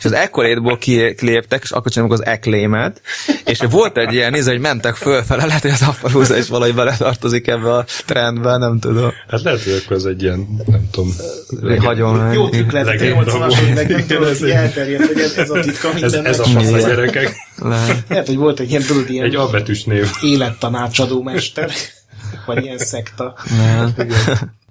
[0.00, 3.00] és az Accolade-ból ki- kiléptek, és akkor csináljuk az Acclaim-et,
[3.44, 7.46] és volt egy ilyen néző, hogy mentek fölfele, lehet, hogy az Appalooza is valahogy beletartozik
[7.46, 9.10] ebbe a trendbe, nem tudom.
[9.28, 11.12] Hát lehet, hogy akkor ez egy ilyen, nem tudom,
[11.78, 12.32] Hagyomány.
[12.34, 13.60] Jó trükk lett Legenda 80-as volt.
[13.68, 16.26] években, ez hogy elterjedt, hogy ez, ez a titka ez, mindennek.
[16.32, 17.32] ez a fasz a gyerekek.
[17.62, 18.04] Lehet.
[18.08, 20.10] Lehet, hogy volt egy ilyen, tudod, ilyen Egy albetűs név.
[20.22, 21.70] élettanácsadó mester,
[22.46, 23.34] vagy ilyen szekta.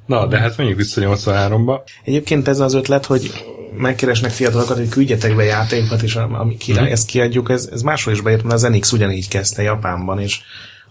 [0.06, 1.80] Na, de hát menjünk vissza 83-ba.
[2.04, 3.32] Egyébként ez az ötlet, hogy
[3.80, 6.92] megkeresnek fiatalokat, hogy küldjetek be játékokat, és ami király, Mhm.
[6.92, 10.39] ezt kiadjuk, ez, ez máshol is bejött, mert az NX ugyanígy kezdte Japánban, és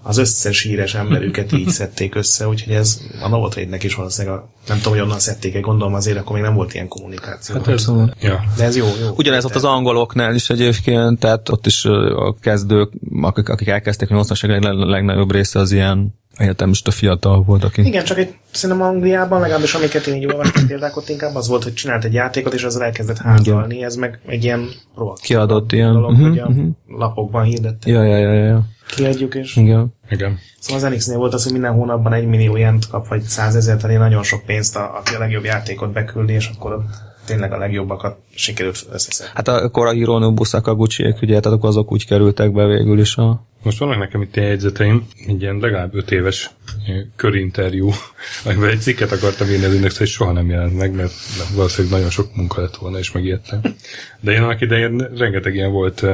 [0.02, 4.76] az összes híres emberüket így szedték össze, úgyhogy ez a Novotrade-nek is valószínűleg, a, nem
[4.76, 7.54] tudom, hogy onnan szedték egy gondolom azért, akkor még nem volt ilyen kommunikáció.
[7.54, 8.44] Hát ez, ja.
[8.56, 9.08] De ez jó, jó.
[9.16, 14.14] Ugyanez ott az angoloknál is egyébként, tehát ott is a kezdők, akik, akik elkezdték, a
[14.14, 17.86] 80-as évek leg- legnagyobb része az ilyen egyetemista fiatal volt, aki...
[17.86, 21.62] Igen, csak egy, szerintem Angliában, legalábbis amiket én így olvastam példák, ott inkább az volt,
[21.62, 23.82] hogy csinált egy játékot, és azzal elkezdett házalni.
[23.82, 26.68] Ez meg egy ilyen rohadt Kiadott ilyen, dolog, mhm, hogy a mhm.
[26.86, 27.90] lapokban hirdette.
[27.90, 28.66] Ja, ja, ja, ja, ja.
[28.96, 29.94] Kiadjuk, és Igen.
[30.10, 30.38] Igen.
[30.58, 33.98] Szóval az NX-nél volt az, hogy minden hónapban egy millió ilyent kap, vagy százezer, tehát
[33.98, 36.84] nagyon sok pénzt, a, aki a legjobb játékot beküldi, és akkor
[37.26, 39.32] tényleg a legjobbakat sikerült összeszedni.
[39.34, 43.46] Hát akkor a Hironobu Sakaguchi, ugye, tehát akkor azok úgy kerültek be végül is a...
[43.62, 46.50] Most vannak nekem itt jegyzeteim, egy ilyen legalább öt éves
[47.16, 47.90] körinterjú,
[48.44, 51.12] amiben egy cikket akartam írni az indexre, és soha nem jelent meg, mert
[51.54, 53.60] valószínűleg nagyon sok munka lett volna, és megijedtem.
[54.20, 56.04] De én annak idején rengeteg ilyen volt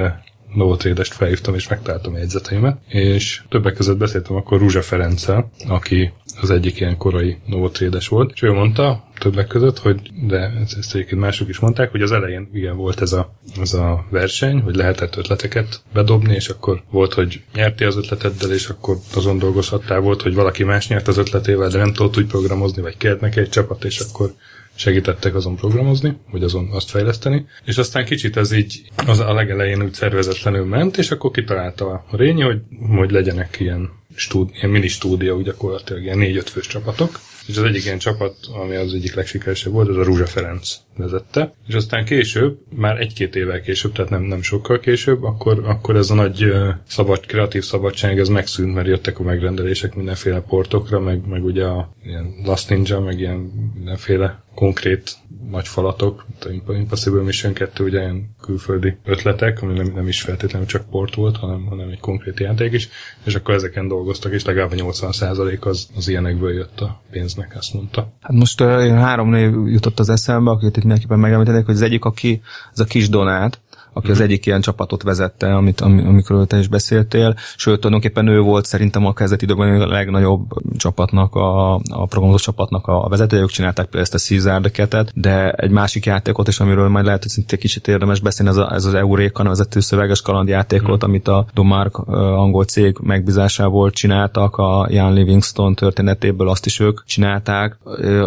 [0.55, 6.51] Novotrade-est felhívtam, és megtaláltam a jegyzeteimet, és többek között beszéltem akkor Ruzsa Ferenccel, aki az
[6.51, 11.49] egyik ilyen korai Novotrade-es volt, és ő mondta többek között, hogy, de ezt, egyébként mások
[11.49, 15.83] is mondták, hogy az elején igen volt ez a, ez a verseny, hogy lehetett ötleteket
[15.92, 20.64] bedobni, és akkor volt, hogy nyerti az ötleteddel, és akkor azon dolgozhattál, volt, hogy valaki
[20.64, 23.99] más nyert az ötletével, de nem tudott úgy programozni, vagy kért neki egy csapat, és
[23.99, 24.35] akkor
[24.75, 29.83] segítettek azon programozni, vagy azon azt fejleszteni, és aztán kicsit ez így az a legelején
[29.83, 32.61] úgy szervezetlenül ment, és akkor kitalálta a Rényi, hogy,
[32.97, 37.85] hogy legyenek ilyen, stúd, ilyen mini stúdió, gyakorlatilag ilyen négy-öt fős csapatok, és az egyik
[37.85, 42.59] ilyen csapat, ami az egyik legsikeresebb volt, az a Rúzsa Ferenc vezette, és aztán később,
[42.77, 46.53] már egy-két évvel később, tehát nem, nem sokkal később, akkor, akkor ez a nagy
[46.87, 51.95] szabad, kreatív szabadság, ez megszűnt, mert jöttek a megrendelések mindenféle portokra, meg, meg ugye a
[52.05, 53.39] ilyen Last Ninja, meg ilyen
[53.75, 55.17] mindenféle konkrét
[55.51, 56.27] nagy falatok,
[56.67, 61.15] a Impossible Mission 2, ugye ilyen külföldi ötletek, ami nem, nem is feltétlenül csak port
[61.15, 62.89] volt, hanem, hanem egy konkrét játék is,
[63.25, 67.75] és akkor ezeken dolgoztak, és legalább a 80% az, az ilyenekből jött a pénznek, azt
[67.75, 68.13] mondta.
[68.21, 72.42] Hát most uh, három név jutott az eszembe, itt mindenképpen megemlítenék, hogy az egyik, aki,
[72.73, 73.61] ez a kis Donát,
[73.95, 78.65] aki az egyik ilyen csapatot vezette, amit, amikor te is beszéltél, sőt, tulajdonképpen ő volt
[78.65, 84.05] szerintem a kezdeti időben a legnagyobb csapatnak, a, a programozó csapatnak a vezetőjük csinálták például
[84.05, 88.21] ezt a Caesar de egy másik játékot is, amiről majd lehet, hogy szintén kicsit érdemes
[88.21, 91.09] beszélni, ez, a, ez az Euréka nevezetű szöveges kalandjátékot, mm.
[91.09, 97.79] amit a Domark angol cég megbízásából csináltak, a Jan Livingston történetéből azt is ők csinálták,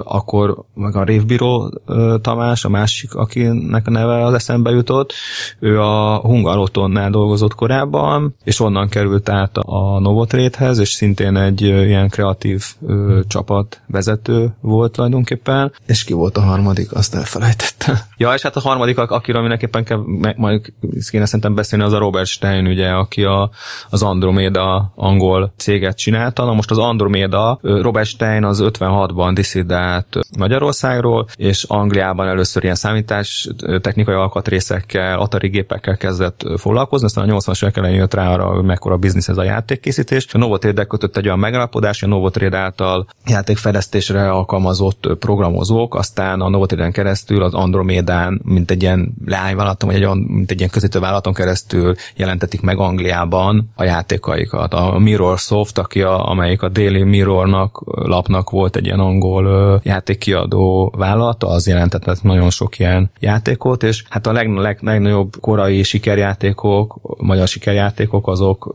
[0.03, 1.79] akkor meg a Révbíró
[2.21, 5.13] Tamás, a másik, akinek a neve az eszembe jutott,
[5.59, 12.09] ő a Hungarotonnál dolgozott korábban, és onnan került át a Novotréthez, és szintén egy ilyen
[12.09, 15.73] kreatív ö, csapat vezető volt tulajdonképpen.
[15.85, 16.93] És ki volt a harmadik?
[16.93, 17.95] Azt elfelejtettem.
[18.19, 20.03] Ja, és hát a harmadik, akiről mindenképpen kell,
[20.35, 20.61] majd
[21.09, 23.49] kéne szerintem beszélni, az a Robert Stein, ugye, aki a,
[23.89, 26.45] az Andromeda angol céget csinálta.
[26.45, 33.49] Na most az Andromeda, Robert Stein az 56-ban diszidált Magyarországról, és Angliában először ilyen számítás
[33.81, 38.63] technikai alkatrészekkel, Atari gépekkel kezdett foglalkozni, aztán a 80-as évek elején jött rá arra, hogy
[38.63, 40.27] mekkora biznisz ez a játékkészítés.
[40.33, 46.91] A Novotrade kötött egy olyan megállapodás, a Novotrade által játékfejlesztésre alkalmazott programozók, aztán a Novotrade-en
[46.91, 51.95] keresztül az Andromedán, mint egy ilyen leányvállalaton, vagy egy, mint egy ilyen közítő vállalaton keresztül
[52.15, 54.73] jelentetik meg Angliában a játékaikat.
[54.73, 60.93] A Mirror Soft, aki a, amelyik a Daily Mirrornak lapnak volt egy ilyen angol játékkiadó
[60.97, 66.99] vállalata, az jelentetett nagyon sok ilyen játékot, és hát a leg, leg, legnagyobb korai sikerjátékok,
[67.17, 68.73] magyar sikerjátékok, azok,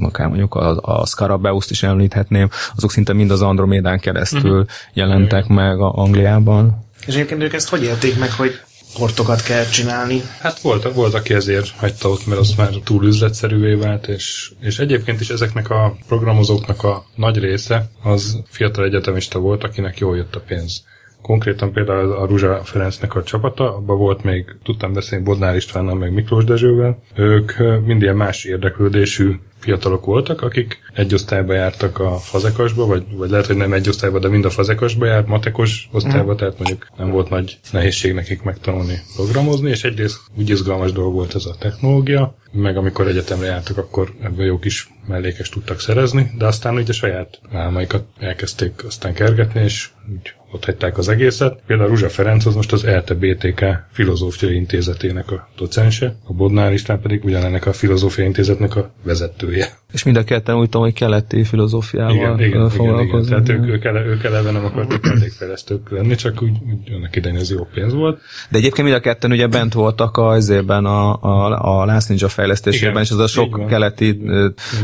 [0.00, 4.66] akár mondjuk a, a Scarabeus-t is említhetném, azok szinte mind az Andromédán keresztül uh-huh.
[4.92, 6.86] jelentek meg a Angliában.
[7.06, 8.60] És egyébként ők ezt hogy érték meg, hogy
[8.94, 10.22] portokat kell csinálni.
[10.40, 14.78] Hát volt, volt aki ezért hagyta ott, mert az már túl üzletszerűvé vált, és, és
[14.78, 20.34] egyébként is ezeknek a programozóknak a nagy része az fiatal egyetemista volt, akinek jól jött
[20.34, 20.82] a pénz.
[21.22, 26.12] Konkrétan például a Ruzsa Ferencnek a csapata, abban volt még, tudtam beszélni Bodnár Istvánnal, meg
[26.12, 27.02] Miklós Dezsővel.
[27.14, 27.52] Ők
[27.84, 33.46] mind ilyen más érdeklődésű fiatalok voltak, akik egy osztályba jártak a fazekasba, vagy, vagy lehet,
[33.46, 36.36] hogy nem egy osztályba, de mind a fazekasba járt, matekos osztályba, mm.
[36.36, 41.34] tehát mondjuk nem volt nagy nehézség nekik megtanulni programozni, és egyrészt úgy izgalmas dolog volt
[41.34, 46.46] ez a technológia, meg amikor egyetemre jártak, akkor ebből jó kis mellékes tudtak szerezni, de
[46.46, 51.60] aztán ugye saját álmaikat elkezdték aztán kergetni, és úgy ott hagyták az egészet.
[51.66, 57.00] Például Ruzsa Ferenc az most az ELTE BTK Filozófiai Intézetének a docense, a Bodnár István
[57.00, 59.66] pedig ugyanennek a Filozófiai Intézetnek a vezetője.
[59.92, 63.24] És mind a ketten úgy tudom, hogy keleti filozófiával igen, igen, igen, igen.
[63.24, 67.38] Tehát ők, ők, ele, ők eleve nem akartak mellékfejlesztők lenni, csak úgy, úgy annak idején
[67.38, 68.20] ez jó pénz volt.
[68.50, 72.28] De egyébként mind a ketten ugye bent voltak a, azért a, a, a Last Ninja
[72.28, 74.20] fejlesztésében, igen, és az a sok keleti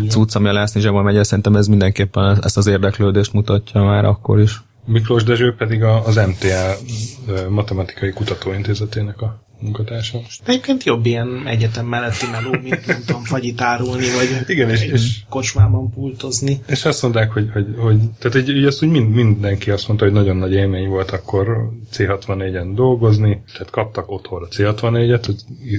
[0.08, 4.40] cucc, ami a Last Ninja-ban megy, szerintem ez mindenképpen ezt az érdeklődést mutatja már akkor
[4.40, 4.62] is.
[4.86, 6.74] Miklós Dezső pedig az MTA
[7.48, 10.20] Matematikai Kutatóintézetének a munkatársa.
[10.44, 15.20] Egyébként jobb ilyen egyetem melletti meló, mint nem tudom, fagyit árulni, vagy Igen, és, és,
[15.28, 16.60] kocsmában pultozni.
[16.66, 20.04] És azt mondták, hogy, hogy, hogy tehát egy, így azt úgy mind, mindenki azt mondta,
[20.04, 25.36] hogy nagyon nagy élmény volt akkor C64-en dolgozni, tehát kaptak otthonra C64-et, hogy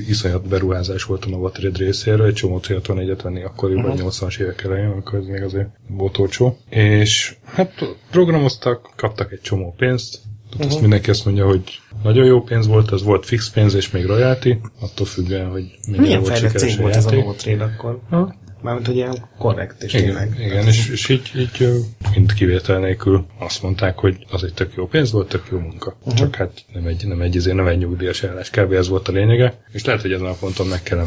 [0.09, 4.11] iszonyat beruházás volt a Novatrade részéről, egy csomó C64-et venni akkoriban, uh-huh.
[4.11, 6.57] 80-as évek elején, amikor ez még azért volt olcsó.
[6.69, 10.19] És hát programoztak, kaptak egy csomó pénzt,
[10.53, 10.71] Uh-huh.
[10.71, 14.05] Azt mindenki azt mondja, hogy nagyon jó pénz volt, az volt fix pénz és még
[14.05, 17.99] royalty, attól függően, hogy milyen volt fejlett cég volt ez a Novotrade akkor?
[18.09, 18.35] Ha?
[18.65, 20.39] Mármint, hogy ilyen korrekt és igen, tényleg.
[20.39, 21.69] Igen, és, és így, így
[22.13, 25.95] mind kivétel nélkül azt mondták, hogy az egy tök jó pénz volt, tök jó munka.
[25.99, 26.13] Uh-huh.
[26.13, 28.49] Csak hát nem egy, nem egy, azért nem egy nyugdíjas állás.
[28.49, 28.71] Kb.
[28.71, 29.53] ez volt a lényege.
[29.71, 31.05] És lehet, hogy ezen a ponton meg kell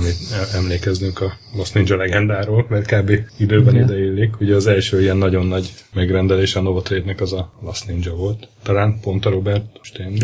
[0.55, 3.11] emlékeznünk a Lost Ninja legendáról, mert kb.
[3.37, 3.91] időben uh-huh.
[3.91, 4.41] ide illik.
[4.41, 8.49] Ugye az első ilyen nagyon nagy megrendelés a Novotrade-nek az a Lost Ninja volt.
[8.63, 10.19] Talán pont a Robert Stein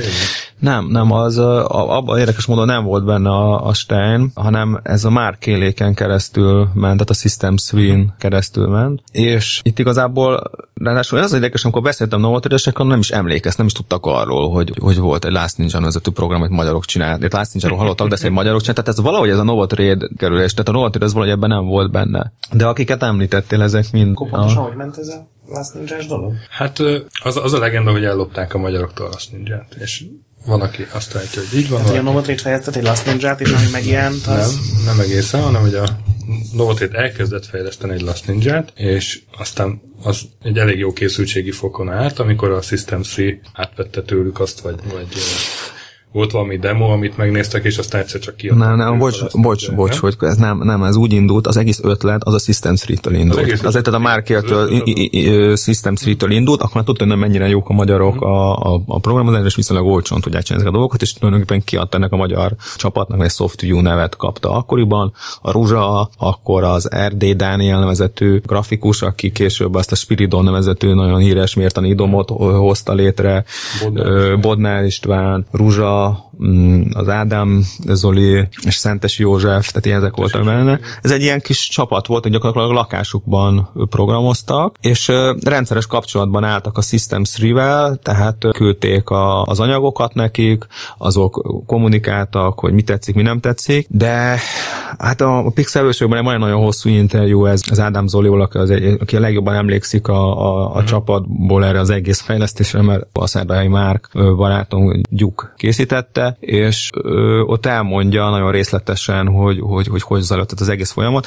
[0.64, 5.10] Nem, nem, az abban érdekes módon nem volt benne a, a Stein, hanem ez a
[5.10, 11.32] már kéléken keresztül ment, tehát a System Swin keresztül ment, és itt igazából ráadásul az
[11.32, 15.32] érdekes, amikor beszéltem novatörösekkel, nem is emlékeztem, nem is tudtak arról, hogy, hogy volt egy
[15.32, 17.32] Last Ninja vezető program, amit magyarok csináltak.
[17.32, 20.72] Last Ninja-ról hallottak, de magyarok csináltak, tehát ez valahogy ez a Novatrade kerülés, tehát a
[20.72, 22.32] Novatrade ez valahogy ebben nem volt benne.
[22.52, 24.14] De akiket említettél, ezek mind...
[24.14, 24.66] Pontosan, a...
[24.66, 26.32] hogy ment ez a Last ninja dolog?
[26.50, 26.78] Hát
[27.22, 30.04] az, az a legenda, hogy ellopták a magyaroktól a Last ninja és
[30.44, 31.80] van, aki azt állítja, hogy így van.
[31.80, 34.54] Hát, hogy a Novotrade fejlesztett egy Last ninja és ami megjelent, az...
[34.54, 35.98] Nem, nem egészen, hanem hogy a
[36.52, 42.18] Novotrade elkezdett fejleszteni egy Last ninja és aztán az egy elég jó készültségi fokon állt,
[42.18, 45.08] amikor a System 3 átvette tőlük azt, vagy, vagy
[46.14, 48.68] volt valami demo, amit megnéztek, és aztán egyszer csak kiadták.
[48.68, 52.24] Nem, nem, bocs, bocs, bocs, hogy ez nem, nem, ez úgy indult, az egész ötlet
[52.24, 53.52] az a System 3-től indult.
[53.52, 54.68] Az, az tehát a Márkértől
[55.56, 58.98] System 3-től indult, akkor már tudta, hogy nem mennyire jók a magyarok a, a, a
[58.98, 63.22] programozás, és viszonylag olcsón tudják csinálni a dolgokat, és tulajdonképpen kiadta ennek a magyar csapatnak,
[63.22, 65.12] egy SoftView nevet kapta akkoriban.
[65.40, 71.18] A Ruzsa, akkor az RD Daniel nevezetű grafikus, aki később azt a Spiridon nevezetű nagyon
[71.18, 73.44] híres mértani idomot hozta létre,
[73.82, 76.33] Bodnár, Bodnár István, Ruzsa, mm,
[76.92, 80.80] az Ádám Zoli és Szentes József, tehát ezek voltak benne.
[81.02, 85.12] Ez egy ilyen kis csapat volt, hogy gyakorlatilag a lakásukban programoztak, és
[85.44, 90.66] rendszeres kapcsolatban álltak a System 3-vel, tehát küldték a, az anyagokat nekik,
[90.98, 94.38] azok kommunikáltak, hogy mi tetszik, mi nem tetszik, de
[94.98, 98.70] hát a, a Pixel van egy nagyon hosszú interjú, ez az Ádám Zoli, aki, az
[98.70, 100.84] egy, aki a legjobban emlékszik a, a, a uh-huh.
[100.84, 107.66] csapatból erre az egész fejlesztésre, mert a Szerdai Márk barátom Gyuk készítette, és ö, ott
[107.66, 111.26] elmondja nagyon részletesen, hogy hogy, hogy, hogy zajlott az egész folyamat.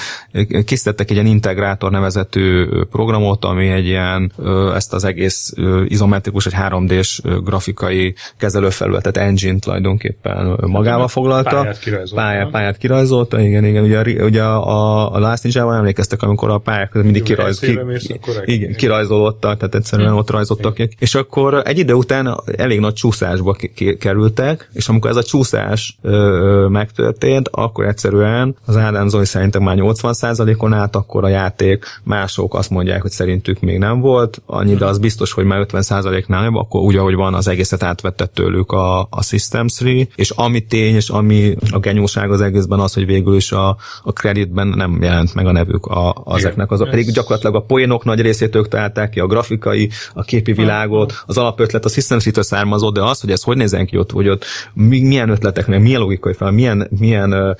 [0.65, 6.45] Készítettek egy ilyen integrátor nevezetű programot, ami egy ilyen ö, ezt az egész ö, izometrikus,
[6.45, 11.49] egy 3D-s grafikai kezelőfelületet, engine tulajdonképpen magával foglalta.
[11.49, 12.23] Pályát kirajzolta.
[12.23, 13.83] Pályát, pályát kirajzolta, igen, igen.
[13.83, 17.79] Ugye, ugye a, a Last Ninja-ban emlékeztek, amikor a pályák mindig kirajz, ki,
[18.45, 20.79] igen, kirajzolódtak, tehát egyszerűen ott rajzoltak.
[20.79, 20.91] Igen.
[20.99, 23.55] És akkor egy idő után elég nagy csúszásba
[23.99, 29.63] kerültek, és amikor ez a csúszás ö, ö, megtörtént, akkor egyszerűen az Ádám Zoli szerintem
[29.63, 34.75] már 80%-on állt, akkor a játék mások azt mondják, hogy szerintük még nem volt, annyi,
[34.75, 38.71] de az biztos, hogy már 50%-nál nem, akkor úgy, ahogy van, az egészet átvetett tőlük
[38.71, 43.05] a, a System 3, és ami tény, és ami a genyóság az egészben az, hogy
[43.05, 47.55] végül is a, a kreditben nem jelent meg a nevük a, azeknek, az, pedig gyakorlatilag
[47.55, 51.89] a poénok nagy részét ők találták ki, a grafikai, a képi világot, az alapötlet a
[51.89, 54.45] System 3 származott, de az, hogy ez hogy nézen ki ott, hogy ott
[54.77, 57.57] milyen ötletek, meg milyen logikai fel, milyen, milyen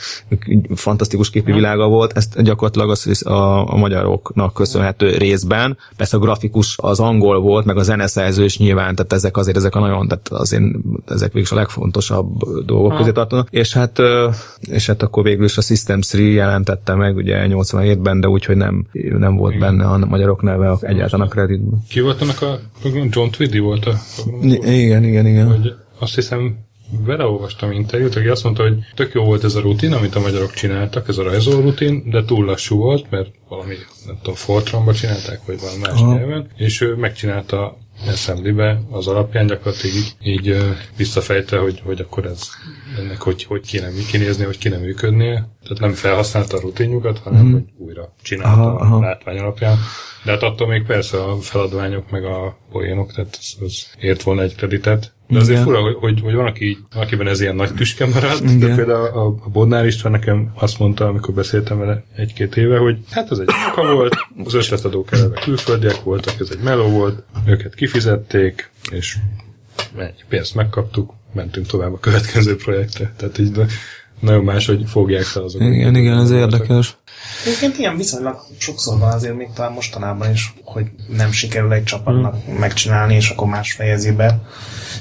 [0.75, 5.77] fantasztikus képi világa volt, ezt gyakorlatilag az, a, a magyaroknak köszönhető részben.
[5.95, 9.75] Persze a grafikus az angol volt, meg a zeneszerző is nyilván, tehát ezek azért ezek
[9.75, 10.63] a nagyon, tehát azért
[11.07, 13.47] ezek végül is a legfontosabb dolgok közé tartanak.
[13.51, 14.01] És hát,
[14.61, 18.87] és hát akkor végül is a System 3 jelentette meg ugye 87-ben, de úgyhogy nem,
[19.17, 19.77] nem volt Igen.
[19.77, 21.83] benne a magyarok neve egyáltalán a kreditben.
[21.89, 22.59] Ki volt annak a
[23.09, 23.93] John Twiddy volt a
[24.61, 25.47] Igen, igen, igen.
[25.47, 29.61] Hogy azt hiszem vele olvastam interjút, aki azt mondta, hogy tök jó volt ez a
[29.61, 33.75] rutin, amit a magyarok csináltak, ez a rajzoló rutin, de túl lassú volt, mert valami,
[34.05, 36.13] nem tudom, Fortranba csinálták, vagy valami más Aha.
[36.13, 40.57] nyelven, és ő megcsinálta assembly az alapján gyakorlatilag így, így
[40.97, 42.49] visszafejtve, hogy, hogy akkor ez
[42.97, 45.49] ennek hogy, hogy kéne kinézni, hogy kéne működnie.
[45.63, 47.53] Tehát nem felhasználta a rutinjukat, hanem mm.
[47.53, 48.95] hogy újra csinálta aha, aha.
[48.95, 49.77] a látvány alapján.
[50.23, 54.41] De hát attól még persze a feladványok meg a poénok, tehát az, az ért volna
[54.41, 55.15] egy kreditet.
[55.27, 58.59] De azért fura, hogy, hogy, hogy van, aki, akiben ez ilyen nagy tüske maradt, Igen.
[58.59, 62.97] de például a, a Bodnár István nekem azt mondta, amikor beszéltem vele egy-két éve, hogy
[63.09, 67.75] hát ez egy munka volt, az ötletadók eleve külföldiek voltak, ez egy meló volt, őket
[67.75, 69.17] kifizették, és
[69.97, 73.13] egy pénzt megkaptuk, mentünk tovább a következő projektre.
[73.17, 73.51] Tehát így
[74.19, 75.67] nagyon más, hogy fogják fel azokat.
[75.67, 76.97] Igen, igen, ez érdekes.
[77.45, 82.35] Egyébként ilyen viszonylag sokszor van azért még talán mostanában is, hogy nem sikerül egy csapatnak
[82.45, 82.55] hmm.
[82.55, 84.41] megcsinálni, és akkor más fejezi be.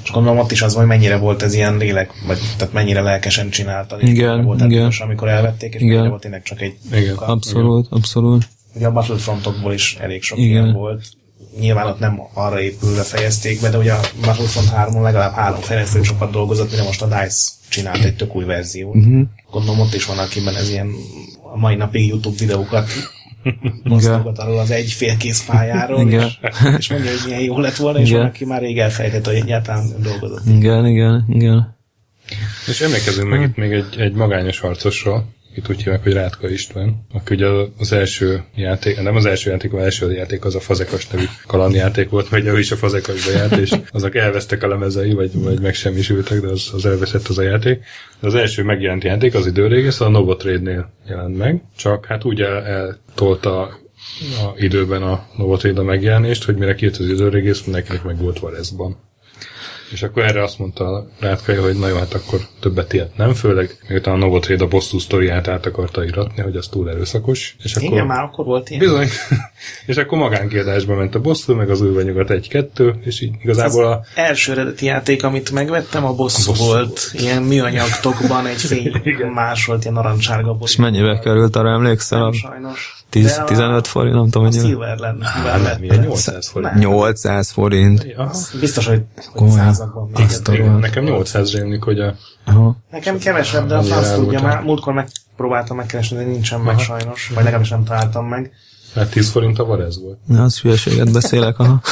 [0.03, 3.51] És gondolom ott is az, hogy mennyire volt ez ilyen lélek, vagy tehát mennyire lelkesen
[3.51, 3.97] csinálta.
[4.01, 4.93] Igen, volt igen.
[4.99, 5.93] amikor elvették, és igen.
[5.93, 7.17] mennyire volt tényleg csak egy igen.
[7.17, 7.99] Abszolút, igen.
[7.99, 8.49] abszolút.
[8.75, 10.51] Ugye a Battlefrontokból is elég sok igen.
[10.51, 11.05] ilyen volt.
[11.61, 16.01] Nyilván ott nem arra épülve fejezték be, de ugye a Battlefront 3-on legalább három fejlesztő
[16.01, 18.95] csapat dolgozott, mire most a DICE csinált egy tök új verziót.
[18.95, 19.23] Uh-huh.
[19.51, 20.91] Gondolom ott is van, akiben ez ilyen
[21.53, 22.89] a mai napig YouTube videókat
[23.83, 26.27] mozdulgat arról az egy félkész pályáról, igen.
[26.27, 26.39] És,
[26.79, 28.21] és mondja, hogy milyen jó lett volna, és igen.
[28.21, 30.47] van, aki már rég elfejtett, hogy egyáltalán dolgozott.
[30.47, 31.77] Igen, igen, igen.
[32.67, 35.25] És emlékezünk meg itt még egy, egy magányos harcosról,
[35.57, 37.47] itt úgy hívják, hogy Rátka István, aki ugye
[37.79, 42.09] az első játék, nem az első játék, az első játék az a Fazekas nevű kalandjáték
[42.09, 46.41] volt, vagy ő is a Fazekasba járt, és azok elvesztek a lemezei, vagy, vagy megsemmisültek,
[46.41, 47.85] de az, az elveszett az a játék.
[48.21, 52.65] De az első megjelent játék az időrégész a Novotrade-nél jelent meg, csak hát úgy el,
[52.65, 58.39] eltolta a időben a Novotrade a megjelenést, hogy mire kijött az időrégész, mindenkinek meg volt
[58.39, 58.97] Varezban.
[59.93, 63.35] És akkor erre azt mondta a Rátkai, hogy na jó, hát akkor többet ilyet nem,
[63.35, 67.57] főleg miután a Novotrade a bosszú sztoriát át akarta iratni, hogy az túl erőszakos.
[67.63, 67.89] És akkor...
[67.89, 68.81] Igen, már akkor volt ilyen.
[68.83, 69.09] Bizony.
[69.87, 73.99] és akkor magánkiadásba ment a bosszú, meg az új nyugat egy-kettő, és így igazából a...
[73.99, 77.11] Az első eredeti játék, amit megvettem, a bosszú, bosszú volt.
[77.13, 78.93] Ilyen műanyag tokban egy fény
[79.35, 80.73] másolt, ilyen narancsárga bosszú.
[80.73, 82.19] És mennyibe került, arra emlékszel?
[82.19, 82.96] Nem, A sajnos.
[83.11, 85.27] 10, De a- 15 forint, nem tudom, A hogy Silver lenne.
[85.27, 86.73] Á, nem, ilyen 800 forint.
[86.73, 86.81] Nem.
[86.81, 88.07] 800 forint.
[88.17, 88.31] Aha.
[88.61, 89.03] Biztos, hogy,
[89.33, 90.21] hogy százakban a-
[90.53, 92.15] Igen, Nekem 800 rémlik, hogy a...
[92.45, 92.77] Aha.
[92.91, 94.63] Nekem kevesebb, de a franc tudja már.
[94.63, 96.83] Múltkor megpróbáltam megkeresni, de nincsen meg Aha.
[96.83, 97.29] sajnos.
[97.35, 98.53] Vagy legalábbis nem találtam meg.
[98.95, 100.19] Hát 10 forint a varez volt.
[100.27, 101.81] Na, az hülyeséget beszélek, aha.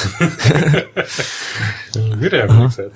[2.21, 2.91] Mire emlékszel?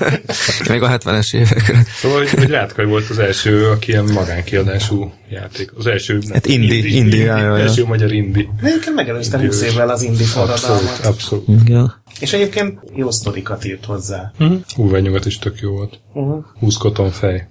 [0.68, 1.84] Még a 70-es évekre.
[2.00, 5.72] Szóval, hogy, hogy Rátkaj volt az első, aki ilyen magánkiadású játék.
[5.76, 6.20] Az első...
[6.32, 7.60] Hát indie, indie, jaj, jaj, jaj.
[7.60, 8.46] első magyar indie.
[8.60, 11.04] De egyébként megelőztem 20 évvel az indie Abszolút, forradalmat.
[11.04, 11.44] abszolút.
[11.64, 11.94] Igen.
[12.20, 14.32] És egyébként jó sztorikat írt hozzá.
[14.74, 16.00] Hú, nyugat is tök jó volt.
[16.12, 16.44] Uh-huh.
[16.58, 17.48] 20 kotonfej.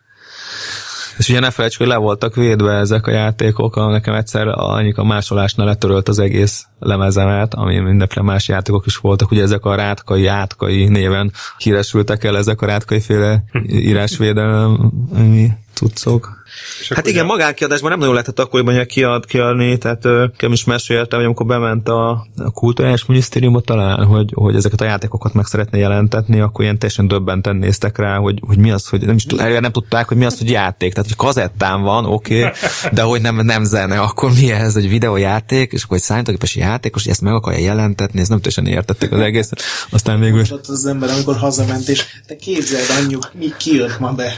[1.19, 5.03] És ugye ne felejtsük, hogy le voltak védve ezek a játékok, nekem egyszer annyi a
[5.03, 10.25] másolásnál letörölt az egész lemezemet, ami mindenféle más játékok is voltak, ugye ezek a rátkai,
[10.25, 16.38] átkai néven híresültek el ezek a rátkai féle írásvédelmi cuccok.
[16.79, 20.63] És Hát igen, ugye- magánkiadásban nem nagyon lehetett akkoriban ugye kiad, kiadni, tehát nekem is
[20.63, 25.45] meséltem, hogy amikor bement a, a kulturális minisztériumot talán, hogy, hogy ezeket a játékokat meg
[25.45, 29.25] szeretné jelentetni, akkor ilyen teljesen döbbenten néztek rá, hogy, hogy mi az, hogy nem, is,
[29.37, 30.93] eleve nem tudták, hogy mi az, hogy játék.
[30.93, 32.51] Tehát, hogy kazettán van, oké, okay,
[32.91, 37.03] de hogy nem, nem zene, akkor mi ez, egy videójáték, és akkor egy számítógépes játékos,
[37.03, 39.61] hogy ezt meg akarja jelentetni, ezt nem teljesen értették az egészet.
[39.89, 44.31] Aztán végül ott az ember, amikor hazament, és te képzeld, anyjuk, mi kijött ma be.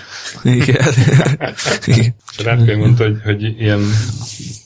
[0.44, 0.94] igen.
[2.02, 2.16] Igen.
[2.38, 3.82] És Rátkaj mondta, hogy, hogy ilyen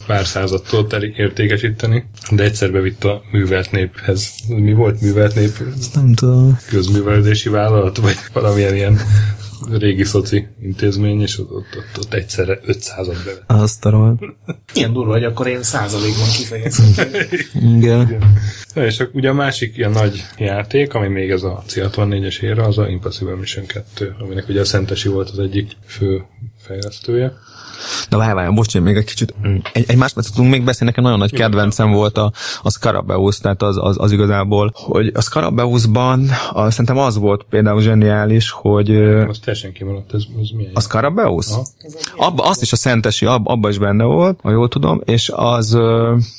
[0.05, 4.33] pár századtól telik értékesíteni, de egyszer bevitt a művelt néphez.
[4.47, 5.51] Mi volt művelt nép?
[5.93, 6.57] Nem tudom.
[6.69, 8.99] Közművelődési vállalat, vagy valamilyen ilyen
[9.71, 13.43] régi szoci intézmény, és ott, ott, ott, ott egyszerre 500-at bevett.
[13.47, 14.21] Azt a rohadt.
[14.73, 17.09] Milyen durva, hogy akkor én százalékban kifejezem.
[17.75, 18.23] Igen.
[18.73, 22.77] Na, és ugye a másik ilyen nagy játék, ami még ez a C64-es éra, az
[22.77, 26.25] a Impossible Mission 2, aminek ugye a Szentesi volt az egyik fő
[26.65, 27.33] fejlesztője.
[28.09, 29.33] Na várj, várj, bocs, én még egy kicsit.
[29.73, 33.61] Egy, egy másodpercet tudunk még beszélni, nekem nagyon nagy kedvencem volt a, a Scarabeus, tehát
[33.61, 38.95] az, az, az igazából, hogy a Scarabeusban a, szerintem az volt például zseniális, hogy
[39.29, 41.47] Az teljesen kimaradt, ez, ez milyen a Scarabeus?
[42.17, 45.71] Abba, azt is a Szentesi, ab, abba is benne volt, ha jól tudom, és az,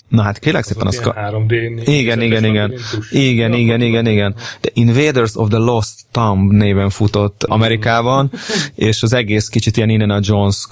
[0.08, 2.72] na hát kérlek szépen, a Az Sca- ilyen 3D igen, igen, igen.
[3.10, 4.34] Igen, igen, igen, igen.
[4.60, 8.30] The Invaders of the Lost Tomb néven futott Amerikában,
[8.74, 10.64] és az egész kicsit ilyen Indiana Jones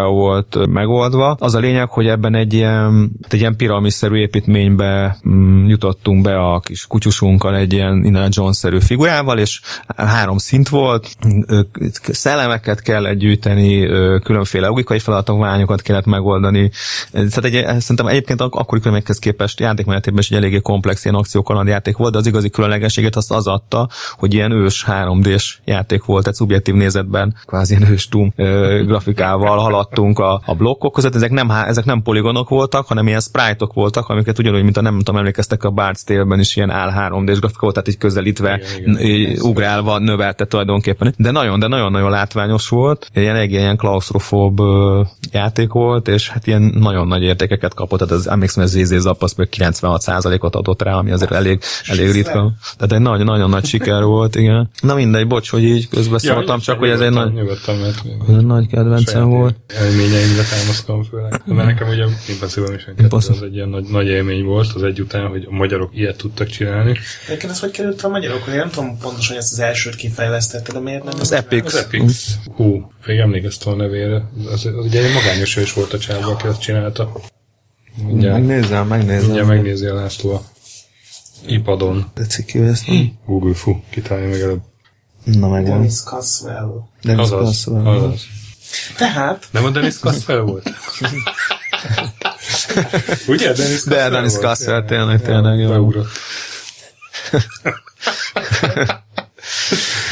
[0.00, 1.36] körítéssel volt megoldva.
[1.38, 6.60] Az a lényeg, hogy ebben egy ilyen, egy ilyen piramisszerű építménybe mm, jutottunk be a
[6.60, 9.60] kis kutyusunkkal egy ilyen Indiana Jones-szerű figurával, és
[9.96, 11.16] három szint volt,
[12.02, 13.86] szellemeket kellett gyűjteni,
[14.22, 16.70] különféle logikai feladatványokat kellett megoldani.
[17.12, 21.68] Tehát egy, szerintem egyébként ak- akkori körülményekhez képest játékmenetében is egy eléggé komplex ilyen akciókaland
[21.68, 23.88] játék volt, de az igazi különlegességet azt az adta,
[24.18, 28.82] hogy ilyen ős 3D-s játék volt, tehát szubjektív nézetben, kvázi ilyen ős Doom ö,
[29.90, 31.14] haladtunk a, a blokkok között.
[31.14, 34.98] Ezek nem, ezek nem poligonok voltak, hanem ilyen sprite-ok voltak, amiket ugyanúgy, mint a nem
[34.98, 38.98] tudom, emlékeztek a Bard's Tale-ben is ilyen áll 3D-s grafika volt, tehát így közelítve, Igen,
[38.98, 39.40] igen.
[39.40, 41.14] ugrálva növelte tulajdonképpen.
[41.16, 43.10] De nagyon, de nagyon-nagyon látványos volt.
[43.14, 44.60] Ilyen egy ilyen klaustrofób
[45.32, 47.98] játék volt, és hát ilyen nagyon nagy értékeket kapott.
[47.98, 52.52] Tehát az, emlékszem, ez ZZ Zappasz meg 96%-ot adott rá, ami azért elég, elég ritka.
[52.76, 54.70] Tehát egy nagyon, nagyon nagy siker volt, igen.
[54.80, 57.32] Na mindegy, bocs, hogy így közbeszóltam, csak hogy ez egy nagy,
[58.46, 59.54] nagy kedvencem volt.
[59.80, 61.42] Élményeimre támaszkodom főleg.
[61.44, 63.36] Mert nekem ugye Impossible Mission 2 Impossible.
[63.36, 66.46] az egy ilyen nagy, nagy élmény volt az egy után, hogy a magyarok ilyet tudtak
[66.48, 66.96] csinálni.
[67.26, 68.46] Egyébként ez hogy került a magyarok?
[68.48, 71.20] Én nem tudom pontosan, hogy ezt az elsőt kifejlesztette, de miért nem?
[71.20, 71.64] Az Epic.
[71.66, 74.30] Az Epix, hú, még emlékeztem a nevére.
[74.52, 77.12] Az, az ugye egy magányos is volt a csávó, aki azt csinálta.
[78.06, 79.46] Mindjárt, Megnézem, megnézem.
[79.46, 80.42] megnézi a László a
[81.46, 82.10] iPadon.
[82.14, 82.84] Tetszik ő ezt?
[83.26, 84.60] Google, fú, kitálja meg előbb.
[85.24, 85.70] Na megvan.
[85.70, 86.72] Dennis Caswell.
[87.02, 87.86] Dennis Azaz, Caswell.
[87.86, 88.22] azaz.
[88.96, 90.70] Tehát, Nem a Dennis Caswell volt?
[93.26, 94.44] Ugye, Dennis De, Caswell Dennis volt?
[94.44, 95.92] Caswell, tényleg, tényleg, jó.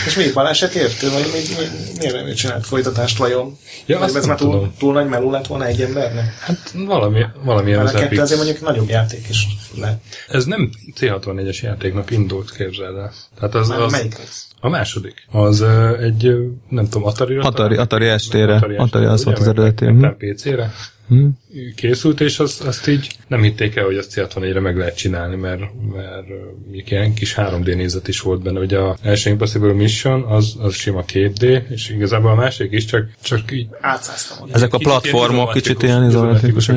[0.06, 1.66] És még baleset értő, vagy mi, mi,
[1.98, 3.58] miért nem csinált folytatást vajon?
[3.86, 4.74] Ja, vagy ez már túl, tudom.
[4.78, 6.38] túl nagy meló lett volna egy embernek?
[6.38, 8.20] Hát valami, valamilyen Mert az a kettő Epic.
[8.20, 10.02] azért mondjuk nagyobb játék is lett.
[10.28, 13.12] Ez nem C64-es játéknak indult, képzeld el.
[13.38, 14.46] Tehát az, Már az melyik lesz?
[14.60, 15.26] A második.
[15.32, 15.62] Az
[16.00, 16.36] egy,
[16.68, 17.42] nem tudom, Atari-ra?
[17.42, 17.76] Atari?
[17.76, 18.54] Atari estére.
[18.54, 19.24] Atari, Atari az ugye?
[19.30, 19.84] volt az eredeti.
[19.86, 20.06] mhm.
[20.06, 20.72] PC-re.
[21.08, 21.26] Hm?
[21.74, 25.60] készült, és az, azt így nem hitték el, hogy azt C64-re meg lehet csinálni, mert,
[25.92, 26.26] mert
[26.70, 28.60] ilyen kis 3D nézet is volt benne.
[28.60, 33.10] Ugye a első Impossible Mission az, az sima 2D, és igazából a másik is csak,
[33.22, 34.48] csak így Átszáztam.
[34.52, 36.68] Ezek a platformok kicsit ilyen izomatikus,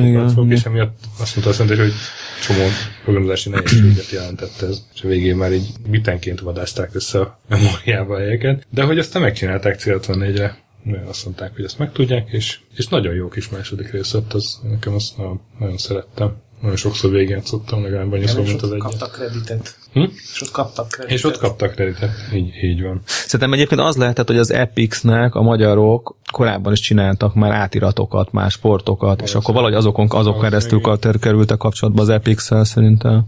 [0.48, 1.92] és emiatt azt mondta, azt mondta, hogy
[2.46, 2.66] csomó
[3.02, 8.18] programozási nehézséget jelentett ez, és a végén már így bitenként vadázták össze a memóriába a
[8.18, 10.56] helyeket, de hogy azt nem megcsinálták C64-re,
[11.08, 14.94] azt mondták, hogy ezt megtudják, és, és nagyon jó kis második rész lett, az, nekem
[14.94, 16.36] azt nagyon, nagyon szerettem.
[16.60, 18.82] Nagyon sokszor végigjátszottam, legalább annyi szó, mint az egyet.
[18.82, 19.76] kaptak kreditet.
[19.92, 20.00] Hm?
[20.32, 21.18] És ott kaptak kreditet.
[21.18, 23.00] És ott kaptak kreditet, így, így van.
[23.04, 28.52] Szerintem egyébként az lehetett, hogy az Epics-nek a magyarok korábban is csináltak már átiratokat, más
[28.52, 30.80] sportokat, és akkor valahogy azokon, azok keresztül
[31.20, 33.26] kerültek kapcsolatba az Epics-szel szerintem.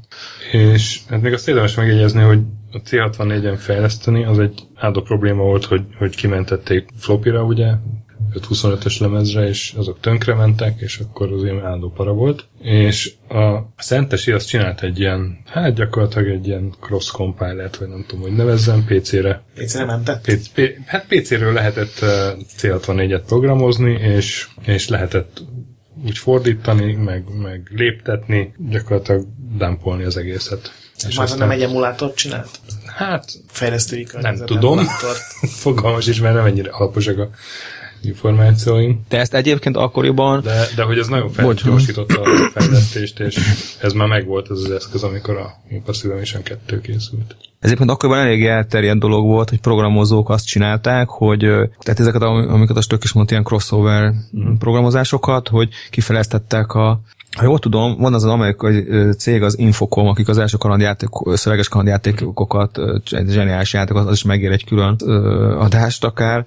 [0.53, 2.41] És hát még azt érdemes megjegyezni, hogy
[2.75, 7.73] a C64-en fejleszteni, az egy áldó probléma volt, hogy, hogy kimentették flopira, ugye,
[8.35, 12.47] 525-ös lemezre, és azok tönkre mentek, és akkor az ilyen áldó para volt.
[12.63, 18.05] És a Szentesi azt csinált egy ilyen, hát gyakorlatilag egy ilyen cross compilert, vagy nem
[18.07, 19.43] tudom, hogy nevezzem, PC-re.
[19.55, 20.25] PC-re mentett?
[20.25, 21.95] PC, P, hát PC-ről lehetett
[22.59, 25.43] C64-et programozni, és, és lehetett
[26.05, 29.27] úgy fordítani, meg, meg léptetni, gyakorlatilag
[29.59, 30.84] dumpolni az egészet.
[31.09, 31.39] És Már aztán...
[31.39, 32.49] nem egy emulátort csinált?
[32.87, 34.79] Hát, fejlesztői Nem tudom.
[35.65, 37.29] Fogalmas is, mert nem ennyire alaposak a
[38.05, 39.01] információim.
[39.09, 40.41] De ezt egyébként akkoriban...
[40.43, 43.39] De, de hogy ez nagyon felgyorsította a fejlesztést, és
[43.81, 47.37] ez már megvolt ez az eszköz, amikor a Impossible Mission 2 készült.
[47.59, 51.39] Ez egyébként akkoriban elég elterjedt dolog volt, hogy programozók azt csinálták, hogy
[51.79, 54.55] tehát ezeket, amiket a Stök is mondta, ilyen crossover mm.
[54.59, 57.01] programozásokat, hogy kifejlesztettek a
[57.35, 58.87] ha jól tudom, van az az amerikai
[59.19, 62.79] cég, az Infocom, akik az első kalandjáték, szöveges kalandjátékokat,
[63.11, 64.97] egy zseniális játékokat, az is megér egy külön
[65.59, 66.47] adást akár,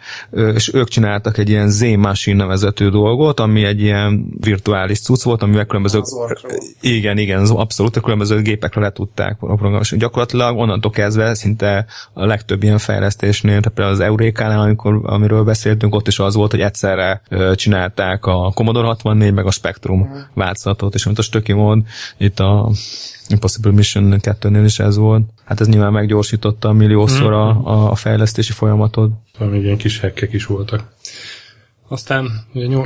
[0.54, 5.66] és ők csináltak egy ilyen Z-Machine nevezetű dolgot, ami egy ilyen virtuális cucc volt, amivel
[5.66, 6.02] különböző...
[6.82, 9.98] Igen, igen, abszolút, a különböző gépekre le tudták programozni.
[9.98, 15.96] Gyakorlatilag onnantól kezdve szinte a legtöbb ilyen fejlesztésnél, tehát például az Eurékánál, amikor, amiről beszéltünk,
[15.96, 17.22] ott is az volt, hogy egyszerre
[17.56, 20.20] csinálták a Commodore 64 meg a Spectrum mm.
[20.34, 21.84] változat sorozatot, és amit a stöki mond,
[22.18, 22.72] itt a
[23.28, 25.30] Impossible Mission 2-nél is ez volt.
[25.46, 27.68] Hát ez nyilván meggyorsította milliószor a, mhm.
[27.68, 29.12] a, a fejlesztési folyamatot.
[29.40, 30.96] Még ilyen kis hekkek is voltak.
[31.90, 32.30] Aztán,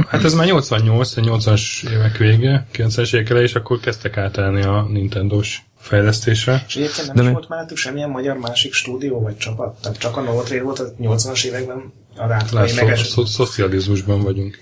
[0.07, 5.61] hát ez már 88, 80-as évek vége, 90-es évek és akkor kezdtek átállni a Nintendo-s
[5.77, 6.63] fejlesztésre.
[6.67, 7.33] És egyébként nem De is mi...
[7.33, 9.81] volt mellettük semmilyen magyar másik stúdió vagy csapat?
[9.81, 12.99] Tehát csak a Novotrade volt a 80-as években a rátlai meges...
[12.99, 14.59] Szo- szocializmusban vagyunk.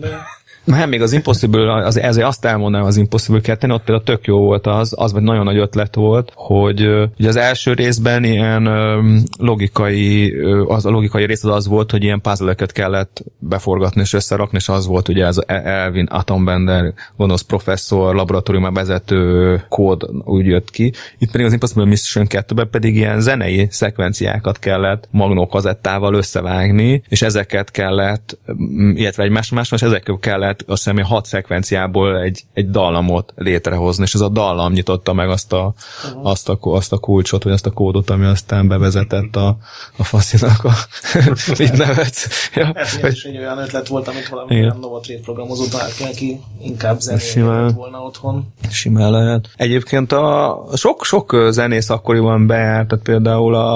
[0.00, 0.26] de...
[0.66, 4.38] Nem, még az Impossible, az, ezért azt elmondanám az Impossible 2 ott például tök jó
[4.38, 6.80] volt az, az vagy nagyon nagy ötlet volt, hogy
[7.18, 8.68] ugye az első részben ilyen
[9.38, 10.34] logikai,
[10.66, 14.68] az a logikai rész az az volt, hogy ilyen puzzle kellett beforgatni és összerakni, és
[14.68, 20.92] az volt ugye ez Elvin Atombender, gonosz professzor, laboratóriumban vezető kód úgy jött ki.
[21.18, 27.70] Itt pedig az Impossible Mission 2-ben pedig ilyen zenei szekvenciákat kellett magnókazettával összevágni, és ezeket
[27.70, 28.38] kellett,
[28.94, 33.32] illetve egy más, más, és ezekkel kellett lehet azt hiszem, hat szekvenciából egy, egy dallamot
[33.36, 36.26] létrehozni, és ez a dallam nyitotta meg azt a, uh-huh.
[36.26, 39.56] azt a, azt a kulcsot, vagy azt a kódot, ami aztán bevezetett a,
[39.96, 40.72] a faszinak a
[41.58, 42.50] mit nevetsz.
[42.54, 43.12] Ja, ez vagy...
[43.12, 44.64] is egy olyan ötlet volt, amit valami Igen.
[44.64, 48.52] olyan Novotrade programozó talált ki, inkább zenére volna otthon.
[48.70, 49.48] Simán lehet.
[49.56, 53.74] Egyébként a sok, sok zenész akkoriban bejárt, tehát például a,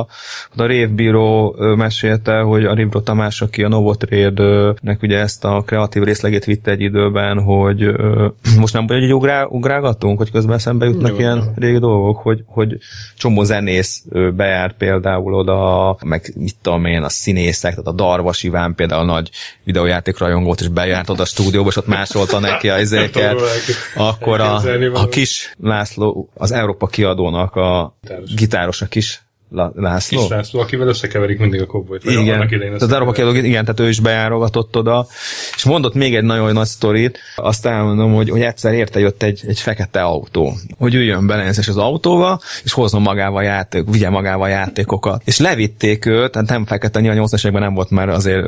[0.57, 6.45] a Révbíró mesélte, hogy a Ribro Tamás, aki a Novotrade-nek ugye ezt a kreatív részlegét
[6.45, 11.19] vitte egy időben, hogy ö, most nem hogy ugrá, ugrálgatunk, hogy közben szembe jutnak Jó,
[11.19, 12.79] ilyen régi dolgok, hogy, hogy
[13.17, 14.05] csomó zenész
[14.37, 19.13] bejárt például oda, meg mit tudom én, a színészek, tehát a Darvas Iván például a
[19.13, 19.31] nagy
[19.65, 23.41] videójáték rajongót, és bejárt oda a stúdióba, és ott másolta neki a izéket.
[23.95, 24.63] Akkor a,
[24.93, 27.97] a kis László, az Európa kiadónak a
[28.37, 28.87] gitáros, a
[29.51, 30.21] kis László.
[30.21, 32.05] Kis László, akivel összekeverik mindig a kobbolyt.
[32.05, 35.07] Igen, tehát arra kérdő, igen, tehát ő is bejárogatott oda,
[35.57, 39.43] és mondott még egy nagyon nagy sztorit, azt elmondom, hogy, hogy egyszer érte jött egy,
[39.47, 44.49] egy fekete autó, hogy üljön bele és az autóba, és hozzon magával játék, vigye magával
[44.49, 45.23] játékokat.
[45.25, 48.47] És levitték őt, tehát nem fekete, nyilván 80 nem volt már azért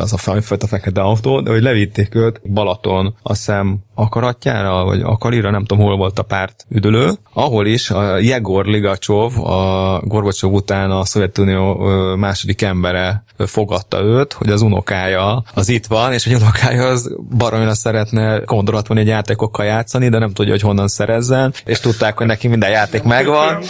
[0.00, 5.50] az a fajta fekete autó, de hogy levitték őt Balaton, azt hiszem akaratjára, vagy akarira,
[5.50, 10.90] nem tudom hol volt a párt üdülő, ahol is a Jegor Ligacsov, a Gorbacsov után
[10.90, 11.74] a Szovjetunió
[12.16, 17.74] második embere fogadta őt, hogy az unokája az itt van, és hogy unokája az baromira
[17.74, 22.26] szeretne Commodore van egy játékokkal játszani, de nem tudja, hogy honnan szerezzen, és tudták, hogy
[22.26, 23.62] neki minden játék megvan.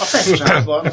[0.66, 0.90] A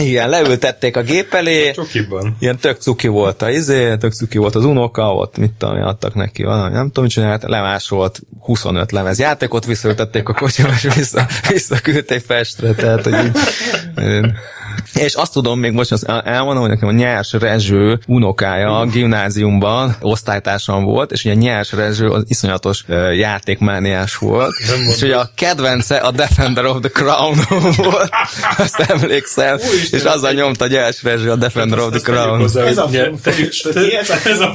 [0.00, 1.70] Igen, leültették a gép elé.
[1.70, 2.36] Csokiban.
[2.38, 6.14] Ilyen tök cuki volt a izé, tök cuki volt az unoka, ott mit tudom, adtak
[6.14, 11.26] neki valami, nem tudom, mit csinált, lemásolt 25 lemez játékot, visszaültették a kocsiba, és vissza,
[11.48, 13.36] visszaküldték Pestre, tehát, hogy így,
[14.94, 19.96] és azt tudom, még most az elmondom, hogy nekem a Nyers Rezső unokája a gimnáziumban
[20.00, 24.52] osztálytársam volt, és ugye Nyers Rezső az iszonyatos uh, játékmániás volt,
[24.88, 27.36] és ugye a kedvence a Defender of the Crown
[27.76, 28.10] volt,
[28.58, 29.58] azt emlékszem,
[29.90, 32.42] és azzal nyomta Nyers Rezső a Defender of the Crown.
[32.42, 32.88] Ez a
[34.34, 34.52] ez a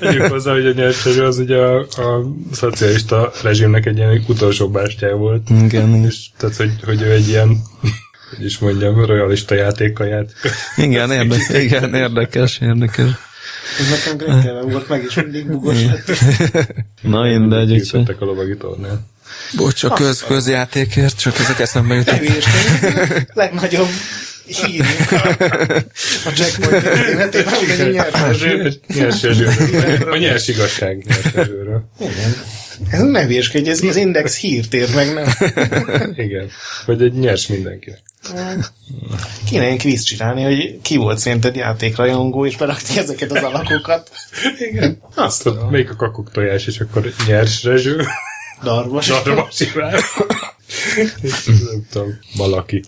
[0.00, 4.68] Tegyük hozzá, hogy a Nyers Rezső az ugye a, a szocialista rezsimnek egy ilyen utolsó
[4.68, 5.48] bástyá volt.
[5.62, 6.04] Igen.
[6.04, 7.62] És tehát, hogy, hogy ő egy ilyen
[8.36, 10.36] hogy is mondjam, royalista játékkal játék.
[10.76, 13.10] Igen, érdekes, igen, érdekes, érdekes.
[13.78, 16.10] Ez nekem Grettelben volt meg, és mindig bugos lett.
[17.02, 18.16] Na mindegy, úgyhogy.
[18.18, 19.06] a lovagi tornán.
[19.56, 22.14] Bocs, a köz, közjátékért, csak ezek eszembe jutott.
[22.14, 22.44] Kevés,
[23.32, 23.88] legnagyobb
[24.46, 24.84] hír
[26.24, 29.22] a Jackpoint történetében, hogy nyers
[30.10, 31.48] A nyers igazság nyers
[32.00, 32.34] Igen.
[32.90, 35.26] Ez ne hülyeskedj, ez az Index hírtér meg, nem?
[36.26, 36.50] Igen.
[36.86, 37.98] Vagy egy nyers mindenkinek.
[39.46, 44.10] Kéne egy kvíz csinálni, hogy ki volt szerinted játékrajongó, és berakni ezeket az alakokat.
[44.70, 45.02] Igen.
[45.14, 45.68] Azt tudom.
[45.70, 48.06] Még a kakuk tojás, és akkor nyers rezső.
[48.62, 49.06] Darvas.
[49.06, 50.00] Darvas Iván.
[51.44, 52.82] nem tudom, valaki.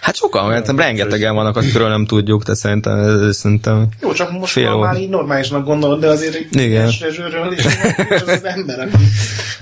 [0.00, 4.76] Hát sokan, mert rengetegen vannak, akikről nem tudjuk, de szerintem, szerintem Jó, csak most fél
[4.76, 6.88] már így normálisnak gondolod, de azért egy Igen.
[6.88, 9.04] is az, az ember, aki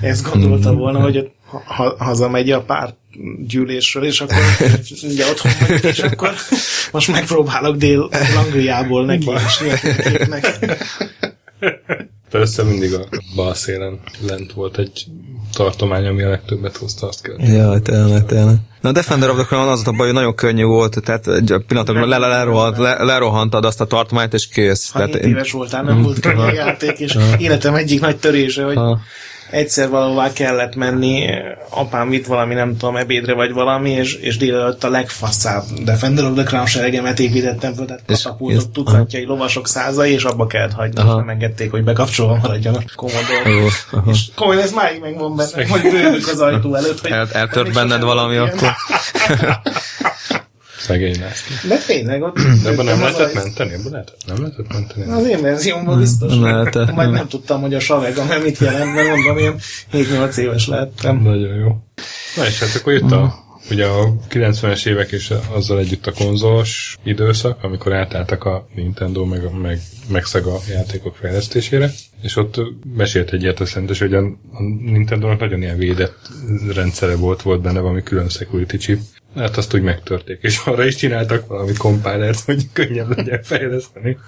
[0.01, 1.31] ezt gondolta volna, hogy
[1.65, 2.97] ha, hazamegy a párt
[3.47, 4.43] gyűlésről, és akkor
[5.13, 6.35] ugye otthon vagyok, és akkor
[6.93, 9.63] most megpróbálok dél Angliából neki és
[12.31, 15.07] Persze mindig a bal szélen lent volt egy
[15.53, 17.37] tartomány, ami a legtöbbet hozta, azt kell.
[17.39, 18.57] Ja, tényleg, tényleg.
[18.81, 21.55] Na a Defender of the Crown az a baj, hogy nagyon könnyű volt, tehát egy
[21.67, 24.91] pillanatokban le, le, lerohant, le, lerohantad azt a tartományt, és kész.
[24.91, 28.77] Ha tehát, éves voltál, nem volt könnyű a játék, és életem egyik nagy törése, hogy
[28.77, 29.01] ha
[29.53, 31.25] egyszer valahová kellett menni,
[31.71, 36.35] apám vitt valami, nem tudom, ebédre vagy valami, és, és délelőtt a legfaszább Defender of
[36.35, 41.07] the Crown seregemet építettem föl, tehát katapultok tucatjai, lovasok százai, és abba kellett hagyni, és
[41.07, 43.71] nem engedték, hogy bekapcsolva maradjon a Commodore.
[44.11, 47.01] És komolyan ez máig megvan benne, hogy bőrök az ajtó előtt.
[47.01, 48.73] Hogy El, eltört benned valami akkor.
[50.83, 51.69] Szegény László.
[51.69, 52.37] De tényleg ott...
[52.63, 53.73] De ebben nem lehetett menteni?
[53.73, 54.19] Ebben lehetett?
[54.27, 55.11] Nem lehetett menteni?
[55.11, 56.33] Az én verziómban biztos.
[56.33, 56.93] Nem lehetett.
[56.93, 59.55] Majd nem tudtam, hogy a savega mert mit jelent, mert mondom, én
[59.93, 61.23] 7-8 éves lehettem.
[61.23, 61.77] Nagyon jó.
[62.37, 66.97] Na és hát akkor jött a ugye a 90-es évek és azzal együtt a konzolos
[67.03, 71.91] időszak, amikor átálltak a Nintendo meg, meg, meg Sega játékok fejlesztésére,
[72.23, 72.61] és ott
[72.97, 74.19] mesélt egy ilyet szentes, hogy a,
[74.53, 76.19] a Nintendo-nak nagyon ilyen védett
[76.75, 79.01] rendszere volt, volt benne valami külön security chip,
[79.37, 84.19] Hát azt úgy megtörték, és arra is csináltak valami compilert, hogy könnyebb legyen fejleszteni.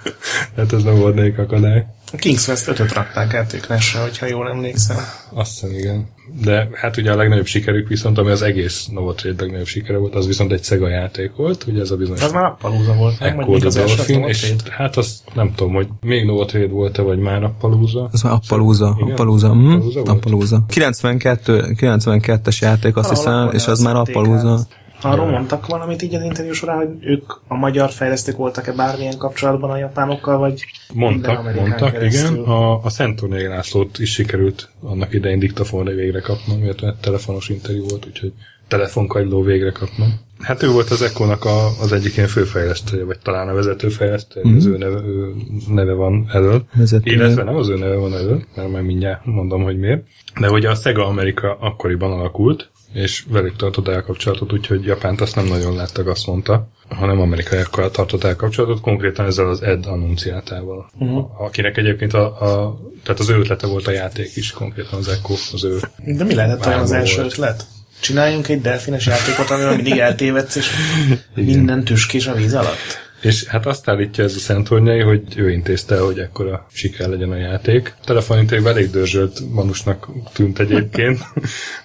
[0.56, 1.86] Hát ez nem volt nekik akadály.
[2.12, 4.96] A King's West 5-öt rakták át ők nesre, hogyha jól emlékszem.
[5.32, 6.08] Azt hiszem, igen.
[6.42, 10.26] De hát ugye a legnagyobb sikerük viszont, ami az egész Novotrade legnagyobb sikere volt, az
[10.26, 12.22] viszont egy Sega játék volt, ugye ez a bizonyos...
[12.22, 13.40] Az már Appalooza volt, nem?
[13.40, 18.08] Echo the Dolphin, és hát azt nem tudom, hogy még Novotrade volt-e, vagy már Appalooza.
[18.12, 20.64] Ez már Appalooza, Appalooza, Appalooza, Appalooza.
[20.68, 24.66] 92, 92-es játék, azt hiszem, és az már Appalooza.
[25.04, 29.70] Arról mondtak valamit így az interjú során, hogy ők a magyar fejlesztők voltak-e bármilyen kapcsolatban
[29.70, 32.34] a japánokkal, vagy Mondtak, mondtak, keresztül.
[32.34, 32.44] igen.
[32.44, 38.06] A, a Szentúrnéi Lászlót is sikerült annak idején diktafonra végre kapnom, illetve telefonos interjú volt,
[38.06, 38.32] úgyhogy
[38.68, 40.08] telefonkagyló végre kapnom.
[40.40, 44.56] Hát ő volt az Echo-nak a, az egyik ilyen főfejlesztője, vagy talán a vezetőfejlesztője, mm-hmm.
[44.56, 45.34] az ő neve, ő
[45.68, 46.64] neve van elől.
[46.74, 47.12] Vezető.
[47.12, 50.02] Illetve nem az ő neve van elől, mert majd mindjárt mondom, hogy miért.
[50.40, 55.34] De hogy a Sega Amerika akkoriban alakult, és velük tartott el kapcsolatot, úgyhogy Japánt azt
[55.34, 60.90] nem nagyon láttak, azt mondta, hanem amerikaiakkal tartott el kapcsolatot, konkrétan ezzel az Ed annunciátával,
[60.98, 61.40] uh-huh.
[61.42, 65.34] akinek egyébként a, a, tehát az ő ötlete volt a játék is, konkrétan az Echo,
[65.52, 65.78] az ő.
[65.96, 67.32] De mi lehetett az első volt.
[67.32, 67.66] ötlet?
[68.00, 70.70] Csináljunk egy delfines játékot, amivel mindig eltévedsz, és
[71.34, 73.03] minden tüskés a víz alatt?
[73.24, 77.36] És hát azt állítja ez a Szentornyai, hogy ő intézte, hogy ekkora siker legyen a
[77.36, 77.94] játék.
[78.00, 81.18] A telefonintékben elég dörzsölt manusnak tűnt egyébként,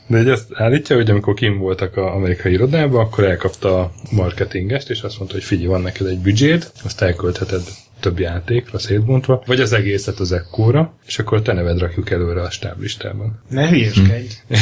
[0.07, 4.89] de egy azt állítja, hogy amikor kim voltak az amerikai irodában, akkor elkapta a marketingest,
[4.89, 7.61] és azt mondta, hogy figyelj, van neked egy büdzséd, azt elköltheted
[7.99, 12.49] több játékra szétbontva, vagy az egészet az ekkóra, és akkor te neved rakjuk előre a
[12.49, 13.43] stáblistában.
[13.49, 14.33] Ne hülyeskedj!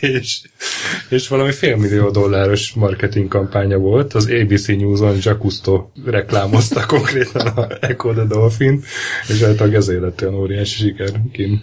[0.00, 0.40] és,
[1.08, 4.14] és valami félmillió dolláros marketing kampánya volt.
[4.14, 8.82] Az ABC News-on Jacusto reklámozta konkrétan a Echo the Dolphin,
[9.28, 11.10] és általában ezért lett olyan óriási siker.
[11.32, 11.62] Kim,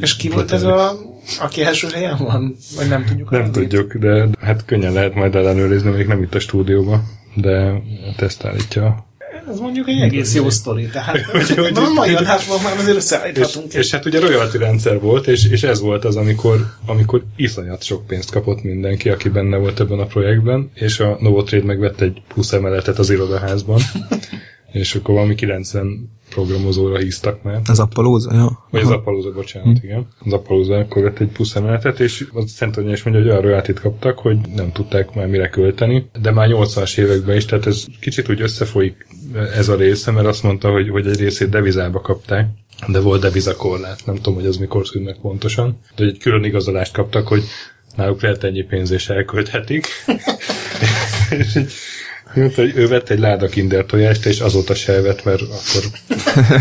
[0.00, 0.92] és ki volt ez a,
[1.40, 2.56] aki első helyen van?
[2.76, 3.30] Vagy nem tudjuk?
[3.30, 7.04] Nem tudjuk, de hát könnyen lehet majd ellenőrizni, még nem itt a stúdióban,
[7.34, 7.82] de
[8.16, 9.06] ezt állítja
[9.48, 11.16] ez mondjuk egy egész jó sztori, tehát
[11.74, 13.72] a mai adásban már azért összeállíthatunk.
[13.72, 17.82] És, és, hát ugye royalty rendszer volt, és, és ez volt az, amikor, amikor iszonyat
[17.82, 22.22] sok pénzt kapott mindenki, aki benne volt ebben a projektben, és a Novotrade megvett egy
[22.28, 23.80] plusz emeletet az irodaházban,
[24.72, 27.60] és akkor valami 90 programozóra híztak már.
[27.66, 28.66] Az Appalooza, ja.
[28.70, 29.84] Vagy az Appalooza, bocsánat, hm.
[29.84, 30.06] igen.
[30.18, 33.80] Az Appalooza akkor vett egy plusz emeletet, és az Szent is mondja, hogy olyan royaltit
[33.80, 38.28] kaptak, hogy nem tudták már mire költeni, de már 80-as években is, tehát ez kicsit
[38.28, 39.06] úgy összefolyik
[39.54, 42.46] ez a része, mert azt mondta, hogy, hogy egy részét devizába kapták,
[42.86, 46.92] de volt devizakorlát, nem tudom, hogy az mikor szűnt meg pontosan, de egy külön igazolást
[46.92, 47.42] kaptak, hogy
[47.96, 49.86] náluk lehet ennyi pénz és elkölthetik.
[51.38, 51.72] és így
[52.34, 55.90] mondta, hogy ő vett egy láda kinder tojást, és azóta se vett, mert akkor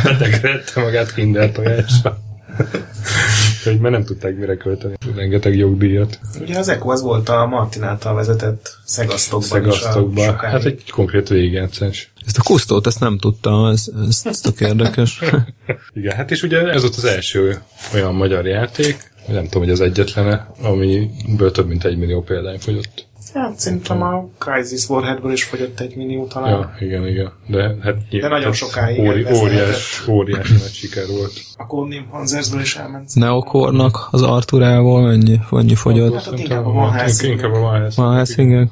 [0.03, 2.17] betegredte magát kinder tojásra.
[3.63, 6.19] hogy mert nem tudták mire költeni rengeteg jogdíjat.
[6.39, 10.37] Ugye az ECO az volt a Martin által vezetett szegasztokban Szegasztokban.
[10.37, 12.10] Hát egy konkrét végigjátszás.
[12.25, 15.19] Ezt a kusztót, ezt nem tudtam, ez, ez, ez tök érdekes.
[15.93, 17.61] Igen, hát és ugye ez volt az első
[17.93, 23.09] olyan magyar játék, nem tudom, hogy az egyetlen, amiből több mint egy millió példány fogyott.
[23.33, 26.49] Hát szerintem a Crisis Warheadből is fogyott egy millió talán.
[26.49, 27.31] Ja, igen, igen.
[27.47, 31.33] De, hát, De nagyon sokáig óri, óriás, óriási nagy siker volt.
[31.57, 33.15] A Codename Panzersből is elment.
[33.15, 36.13] Neokornak az Arturával mennyi, mennyi fogyott?
[36.13, 37.31] Hát ott inkább a Van Helsing.
[37.31, 38.69] Inkább a Van Van Helsing.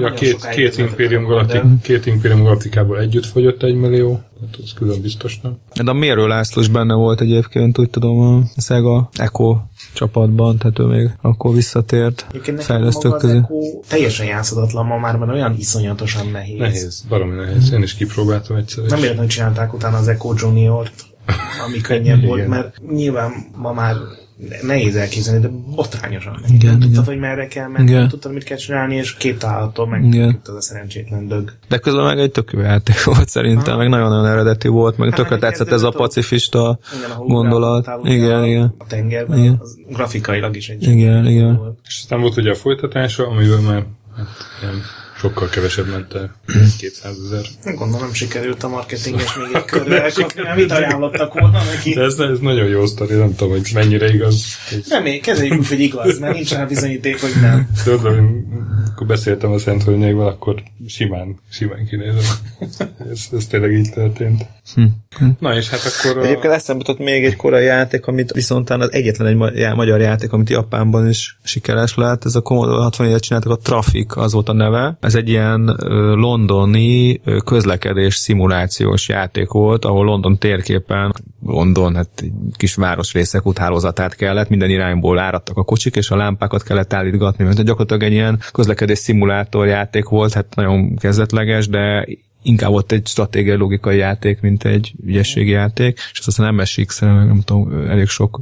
[0.00, 4.20] Ja, két, két, Imperium Galactic, két Imperium Galactikából együtt fogyott egy millió.
[4.40, 5.58] Hát az külön biztos nem.
[5.82, 8.20] De a Mérő László is benne volt egyébként, úgy tudom,
[8.56, 9.56] a Sega Echo
[9.92, 12.26] csapatban, tehát ő még akkor visszatért
[12.58, 13.40] fejlesztők közé.
[13.88, 16.58] Teljesen játszhatatlan ma már, mert olyan iszonyatosan nehéz.
[16.58, 17.72] Nehéz, baromi nehéz.
[17.72, 18.84] Én is kipróbáltam egyszer.
[18.84, 21.04] Nem véletlenül csinálták utána az Echo Junior-t,
[21.66, 23.96] ami könnyebb volt, mert nyilván ma már
[24.62, 26.40] nehéz elképzelni, de botrányosan.
[26.48, 27.98] Igen, nem tudtad, hogy merre kell menni, igen.
[27.98, 31.52] nem tudtad, mit kell csinálni, és két találattól meg az a szerencsétlen dög.
[31.68, 33.78] De közben meg egy tök jó játék volt szerintem, ha?
[33.78, 37.90] meg nagyon-nagyon eredeti volt, meg hát, tökre tetszett ez a pacifista igen, gondolat.
[38.04, 38.74] Igen, igen.
[38.78, 39.58] A tengerben, igen.
[39.60, 41.56] az grafikailag is egy igen, igen.
[41.56, 41.78] Volt.
[41.86, 43.84] És aztán volt ugye a folytatása, amivel már
[44.16, 44.26] hát,
[44.62, 44.82] ilyen
[45.24, 46.34] Sokkal kevesebb ment el.
[46.78, 47.74] 200 ezer.
[47.74, 51.94] Gondolom sikerült a marketinges még egy körül elkapni, amit ajánlottak volna neki.
[51.94, 54.44] De ez, ez nagyon jó sztori, nem tudom, hogy mennyire igaz.
[54.88, 57.68] Nem, kezeljük, hogy igaz, mert nincs rá bizonyíték, hogy nem.
[57.84, 58.20] Tudod,
[58.94, 62.36] amikor beszéltem a Szent Hölgyével, akkor simán, simán kinézem.
[63.10, 64.46] ez, ez tényleg így történt.
[64.74, 64.82] Hm.
[65.38, 66.18] Na és hát akkor...
[66.18, 66.24] A...
[66.24, 70.50] Egyébként eszembe jutott még egy korai játék, amit viszont az egyetlen egy magyar játék, amit
[70.50, 74.96] Japánban is sikeres lett, ez a Commodore 64-et csináltak, a Traffic, az volt a neve.
[75.00, 75.64] Ez egy ilyen
[76.14, 81.14] londoni közlekedés szimulációs játék volt, ahol London térképen,
[81.46, 86.62] London, hát egy kis városrészek úthálózatát kellett, minden irányból áradtak a kocsik, és a lámpákat
[86.62, 92.06] kellett állítgatni, mert gyakorlatilag egy ilyen közlekedés szimulátor játék volt, hát nagyon kezdetleges, de
[92.44, 97.40] inkább ott egy stratégiai logikai játék, mint egy ügyességi játék, és azt aztán MSX, nem
[97.44, 98.40] tudom, elég sok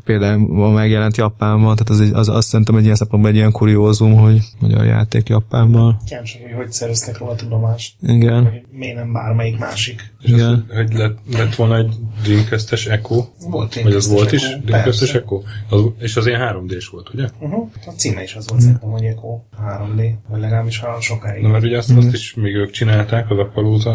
[0.48, 4.14] van megjelent Japánban, tehát az, egy, az azt szerintem egy ilyen szempontból egy ilyen kuriózum,
[4.14, 5.96] hogy magyar játék Japánban.
[6.06, 7.94] Kíváncsi, hogy hogy szereztek róla tudomást.
[8.02, 8.44] Igen.
[8.44, 10.12] Hogy miért nem bármelyik másik.
[10.20, 10.66] És Igen.
[10.68, 13.24] Az, hogy lett, lett volna egy Dreamcast-es Echo?
[13.48, 14.58] Volt Vagy az volt is?
[14.64, 15.42] Dreamcast-es Echo?
[15.68, 17.28] Az, és az ilyen 3D-s volt, ugye?
[17.38, 17.68] Uh-huh.
[17.86, 21.42] A címe is az volt, szerintem, hogy Echo 3D, vagy legalábbis ha sokáig.
[21.42, 23.38] Na, mert ugye azt, azt is még ők csinálták, az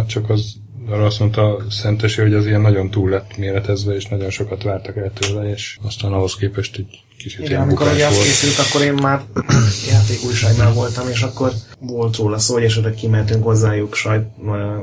[0.05, 0.55] Csak az
[0.89, 4.97] arra azt mondta Szentesi, hogy az ilyen nagyon túl lett méretezve, és nagyon sokat vártak
[4.97, 8.93] el tőle, és aztán ahhoz képest egy kicsit Igen, amikor ugye azt készült, akkor én
[8.93, 9.21] már
[9.91, 14.25] játékújságnál voltam, és akkor volt róla szó, hogy esetleg kimentünk hozzájuk sajt,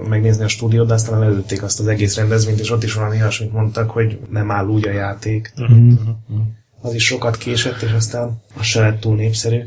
[0.09, 3.53] megnézni a stúdiót, de aztán előtték azt az egész rendezvényt, és ott is valami olyasmit
[3.53, 5.53] mondtak, hogy nem áll úgy a játék.
[5.57, 5.79] Uh-huh.
[5.79, 6.47] Uh-huh
[6.85, 9.59] az is sokat késett, és aztán az se lett túl népszerű.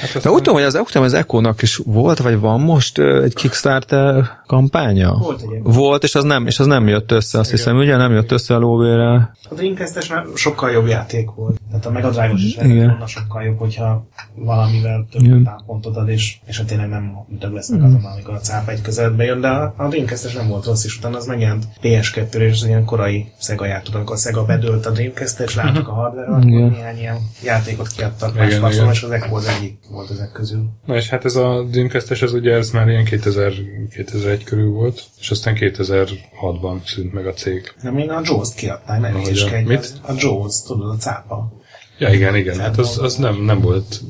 [0.00, 0.22] Hát aztán...
[0.22, 5.16] De úgy tudom, hogy az, az Echo-nak is volt, vagy van most egy Kickstarter kampánya?
[5.18, 7.60] Volt egy Volt, és az nem, és az nem jött össze, azt Igen.
[7.60, 9.32] hiszem, ugye nem jött össze a lóvére.
[9.50, 11.60] A dreamcast sokkal jobb játék volt.
[11.70, 15.44] Tehát a Megadrágos is volna sokkal jobb, hogyha valamivel több Igen.
[15.44, 17.84] támpontot ad, és, és hát tényleg nem több lesznek mm.
[17.84, 20.96] azon, amikor a cápa egy közeledbe jön, de a, a dreamcast nem volt rossz, és
[20.96, 24.90] utána az megjelent PS2 és az ilyen korai Sega játék, amikor a Sega bedőlt a
[24.90, 29.36] dreamcast és láttuk a hardware néhány ilyen játékot kiadtak igen, más platformon, és az Echo
[29.36, 30.64] az egyik volt ezek közül.
[30.84, 33.52] Na és hát ez a Dreamcast-es, az ugye ez már ilyen 2000,
[33.90, 37.74] 2001 körül volt, és aztán 2006-ban szűnt meg a cég.
[37.82, 39.92] De még a Jaws-t kiadták, nem is Mit?
[40.02, 41.52] A Jaws, tudod, a cápa.
[41.98, 44.00] Ja, igen, igen, hát az, az nem, nem volt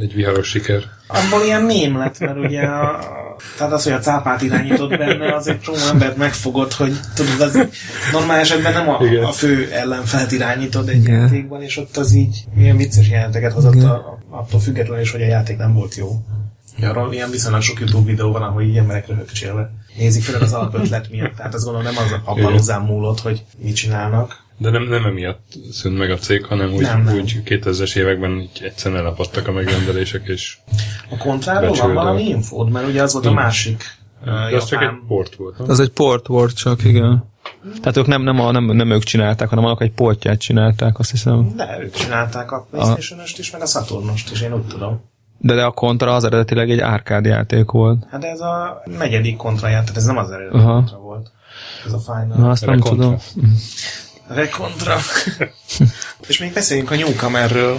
[0.00, 0.82] egy viharos siker.
[1.06, 2.98] Abból ilyen mém lett, mert ugye a,
[3.58, 7.68] tehát az, hogy a cápát irányított benne, az egy csomó embert megfogott, hogy tudod, az
[8.12, 9.24] normál esetben nem a, Igen.
[9.24, 11.20] a fő ellenfelet irányítod egy Igen.
[11.20, 15.26] játékban, és ott az így milyen vicces jelenteket hozott a, attól függetlenül is, hogy a
[15.26, 16.08] játék nem volt jó.
[16.82, 21.10] Arról ilyen viszonylag sok YouTube videó van, ahol így emberek röhögcsélve nézik, főleg az alapötlet
[21.10, 21.34] miatt.
[21.34, 22.52] Tehát azt gondolom nem az abban Igen.
[22.52, 24.42] hozzám múlott, hogy mit csinálnak.
[24.58, 27.14] De nem, nem emiatt szűnt meg a cég, hanem úgy, Nem, nem.
[27.14, 30.58] Úgy 2000-es években így egyszerűen elapadtak a megrendelések, és
[31.10, 33.40] A kontráról van valami infód, mert ugye az volt a Nincs.
[33.42, 33.84] másik
[34.20, 35.58] uh, de az csak egy port volt.
[35.58, 35.70] nem?
[35.70, 37.32] Az egy port volt csak, igen.
[37.80, 41.10] Tehát ők nem, nem, a, nem, nem ők csinálták, hanem annak egy portját csinálták, azt
[41.10, 41.52] hiszem.
[41.56, 45.12] De ők csinálták a Playstation-öst is, meg a Saturnost is, én úgy tudom.
[45.38, 48.04] De, de a kontra az eredetileg egy árkád játék volt.
[48.10, 50.72] Hát ez a negyedik kontra játék, ez nem az eredeti Aha.
[50.72, 51.30] kontra volt.
[51.86, 52.36] Ez a Final.
[52.38, 53.18] Na, azt nem Rekontra.
[53.34, 53.56] tudom.
[54.28, 54.96] Rekontra.
[56.28, 57.76] És még beszéljünk a Newcomerről.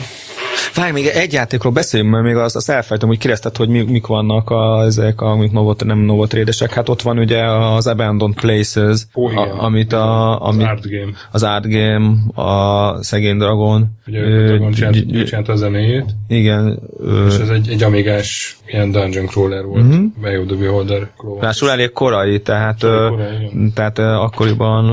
[0.76, 4.08] Várj, még egy játékról beszéljünk, mert még azt, azt elfejtem, hogy kérdezted, hogy mi, mik
[4.08, 6.74] vannak a, ezek, amik novot, nem novotrédesek.
[6.74, 9.49] Hát ott van ugye az Abandoned Places, Ó, igen.
[9.49, 11.12] a, amit a, Az amit, Art Game.
[11.32, 13.86] az Art Game, a Szegény Dragon.
[14.08, 16.80] Ugye a Dragon csinált, a zenéjét, Igen.
[17.28, 19.84] és ez egy, egy amigás ilyen dungeon crawler volt.
[19.84, 20.06] Mm-hmm.
[20.22, 21.10] Way of the Beholder.
[21.39, 24.86] Ráadásul elég korai, tehát, korai, tehát akkoriban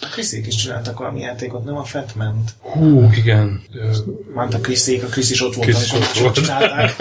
[0.00, 2.50] A Kriszék is csináltak valami játékot, nem a Fatment.
[2.58, 3.62] Hú, igen.
[4.34, 6.34] Ment a Kriszék, a Krisz is ott volt, amikor ott volt.
[6.34, 6.96] csinálták.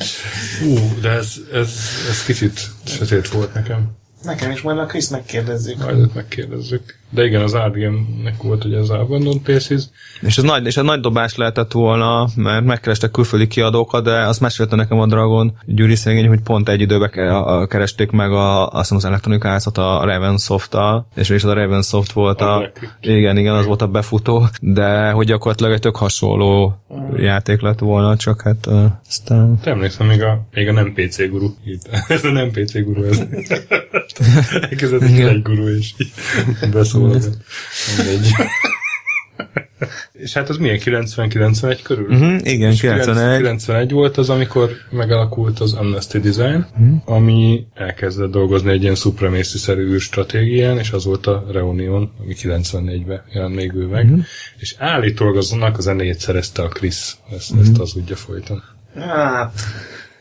[0.60, 1.70] Hú, de ez, ez,
[2.10, 3.90] ez kicsit sötét volt nekem.
[4.22, 5.78] Nekem is majd a Krisz megkérdezzük.
[5.78, 6.98] Majd őt megkérdezzük.
[7.16, 9.82] De igen, az Art Game-nek volt ugye az Abandoned Places.
[10.20, 14.40] És ez nagy, és ez nagy dobás lehetett volna, mert megkerestek külföldi kiadókat, de azt
[14.40, 17.10] mesélte nekem a Dragon Gyuri szegény, hogy pont egy időben
[17.68, 22.12] keresték meg a, azt hiszem az Electronic Arts-ot a Ravensoft-tal, és és az a Ravensoft
[22.12, 26.76] volt A a, igen, igen, az volt a befutó, de hogy gyakorlatilag egy tök hasonló
[27.16, 31.28] játék lett volna, csak hát uh, aztán Te emlékszem, még a, még a nem PC
[31.28, 31.48] guru.
[32.08, 33.22] Ez a nem PC guru, ez.
[34.70, 36.12] Elkezdett egy guru, és így
[37.96, 38.30] Mindegy.
[40.12, 42.08] És hát az milyen 90-91 körül?
[42.08, 43.36] uh-huh, igen, És 91.
[43.36, 46.64] 91 volt az, amikor megalakult az Amnesty Design,
[47.04, 53.54] ami elkezdett dolgozni egy ilyen supremacy-szerű űrstratégián, és az volt a Reunion, ami 94-ben jelent
[53.54, 54.08] még ő meg.
[54.56, 58.62] És állítólag azonnak a zenéjét szerezte a Chris, ezt, ezt az ugye folyton.
[58.94, 59.60] Hát,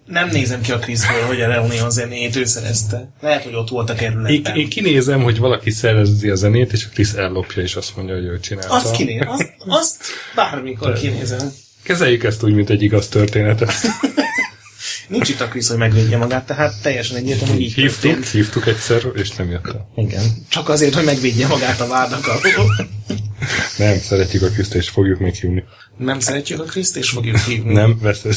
[0.06, 3.10] nem nézem ki a Kriszből, hogy a Reunion zenéjét ő szerezte.
[3.22, 4.56] Lehet, hogy ott volt a Én, kerületben.
[4.56, 8.26] én kinézem, hogy valaki szerezi a zenét, és a Chris ellopja, és azt mondja, hogy
[8.26, 8.74] ő csinálta.
[8.74, 10.04] Azt kinézem, azt, azt
[10.36, 11.52] bármikor kinézem.
[11.84, 13.74] Kezeljük ezt úgy, mint egy igaz történetet.
[15.08, 18.30] Nincs itt a Krisz, hogy megvédje magát, tehát teljesen egyértelmű, hogy így Hívtuk, történt.
[18.30, 19.90] hívtuk egyszer, és nem jött el.
[19.96, 20.24] Igen.
[20.50, 22.76] Csak azért, hogy megvédje magát a vádak alól.
[23.78, 25.64] Nem, szeretjük a Kriszt, és fogjuk még hívni.
[25.98, 27.74] Nem szeretjük a Kriszt, és fogjuk hívni.
[27.74, 28.36] Nem, veszed.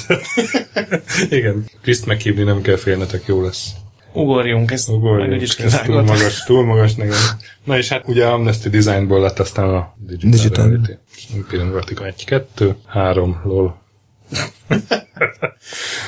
[1.30, 3.66] Igen, Kriszt meghívni nem kell félnetek, jó lesz.
[4.12, 7.18] Ugorjunk, ezt Ugorjunk, úgyis ez túl magas, túl magas nekem.
[7.64, 10.66] Na és hát ugye Amnesty Designból lett aztán a Digital, Digital.
[10.68, 10.92] Reality.
[11.34, 13.80] Imperium Vertical 1, 2, 3, lol.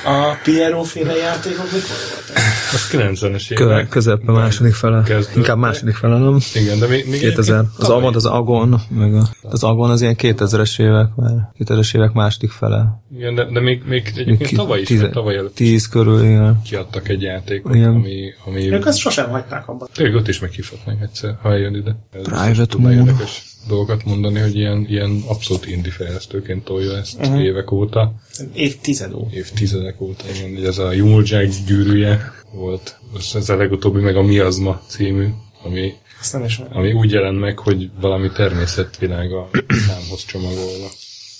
[0.05, 2.35] A Piero féle játékok mikor voltak?
[2.73, 3.87] Az 90-es Kö, évek.
[3.89, 5.03] közepben második fele.
[5.03, 5.35] Kezdődtek.
[5.35, 6.37] Inkább második fele, nem?
[6.53, 7.55] Igen, de még, még 2000.
[7.57, 11.51] egyébként Az Avon, az Agon, meg a, az Agon az ilyen 2000-es évek már.
[11.59, 13.01] 2000-es évek második fele.
[13.15, 16.61] Igen, de, de még, még egyébként Ki- tavaly is, vagy tavaly előtt Tíz körül, igen.
[16.65, 17.89] kiadtak egy játékot, Igen.
[17.89, 19.87] ami, ami Ők azt sosem hagyták abban.
[19.93, 21.95] tényleg ott is meghívhatnánk egyszer, ha eljön ide.
[22.11, 22.93] Ez Private Moon.
[22.93, 27.43] érdekes dolgokat mondani, hogy ilyen, ilyen abszolút indie fejlesztőként tolja ezt uh-huh.
[27.43, 28.13] évek óta,
[28.53, 29.35] Évtized óta.
[29.35, 34.21] évtizedek óta, igen, hogy ez a Jumuljack gyűrűje volt, ez, ez a legutóbbi meg a
[34.21, 35.27] Miazma című,
[35.63, 35.93] ami,
[36.69, 39.49] ami úgy jelent meg, hogy valami természetvilága
[39.87, 40.87] számhoz csomagolva.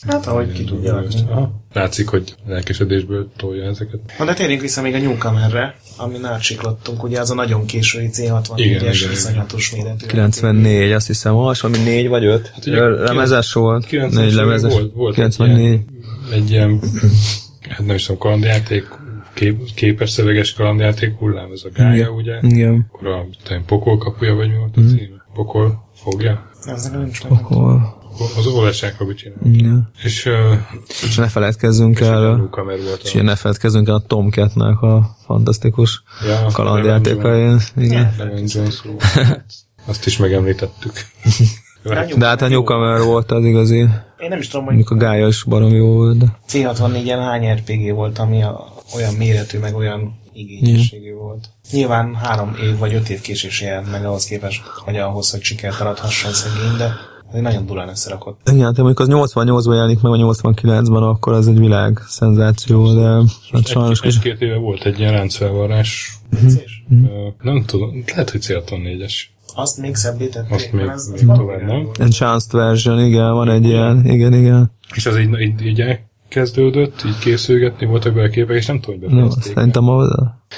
[0.08, 1.04] Hát, ahogy ki tudja.
[1.74, 3.99] Látszik, hogy lelkesedésből tolja ezeket.
[4.20, 8.41] Na de térjünk vissza még a Newcomerre, ami átsiklottunk, ugye az a nagyon késői Igen,
[8.43, 10.06] C64-es igen, iszonyatos méretű.
[10.06, 12.47] 94, azt hiszem, az, valami 4 vagy 5.
[12.54, 13.86] Hát ugye lemezes volt.
[13.89, 14.74] 90-es Négy lemezes.
[14.74, 15.58] Volt, volt 94.
[15.58, 15.84] Egy, ilyen,
[16.32, 16.80] egy ilyen,
[17.70, 18.88] hát nem is tudom, kalandjáték,
[19.34, 22.10] kép, képes szöveges kalandjáték hullám, ez a gája, Igen.
[22.10, 22.38] ugye?
[22.41, 22.88] Igen.
[22.91, 24.89] Akkor a talán pokol kapuja, vagy mi volt a Mhm.
[24.89, 25.26] címe?
[25.34, 26.49] Pokol fogja?
[26.66, 27.39] Ez nekem nincs meg.
[28.38, 29.38] Az olvassák, hogy csinál.
[29.43, 29.91] igen.
[30.03, 30.34] És, uh,
[31.03, 32.66] És ne feledkezzünk és el, a
[33.03, 33.22] és a...
[33.22, 37.59] ne feledkezzünk el a Tomcat-nek a fantasztikus Ja, kalandjátékain.
[37.76, 38.14] Igen.
[39.86, 40.93] Azt is megemlítettük.
[42.18, 43.88] De hát a Newcomer volt az igazi,
[44.22, 47.93] Én nem is tudom, hogy a gája is barom jó volt, de C64-en hány RPG
[47.93, 51.49] volt, ami a, olyan méretű, meg olyan igényességű volt.
[51.72, 55.80] Nyilván három év vagy öt év késés jelent meg ahhoz képest, hogy ahhoz, hogy sikert
[55.80, 56.93] aradhasson szegény, de
[57.34, 58.50] nagyon durán összerakott.
[58.52, 63.22] Igen, te mondjuk az 88-ban jelenik meg, vagy 89-ben, akkor az egy világ szenzáció, de
[63.52, 64.00] hát sajnos...
[64.02, 66.18] Egy, egy-két éve volt egy ilyen ráncfelvarrás.
[66.94, 67.06] Mm.
[67.42, 69.14] Nem tudom, lehet, hogy Célton 4-es.
[69.56, 70.52] Azt még szebbé tették.
[70.52, 71.90] Azt még, ez, még tovább, nem?
[72.00, 74.72] Enhanced version, igen, van egy ilyen, igen, igen.
[74.96, 79.10] És az így, így, így elkezdődött, így készülgetni, voltak bele képek, és nem tudom, hogy
[79.10, 79.54] No, befejezték.
[79.54, 80.04] szerintem a...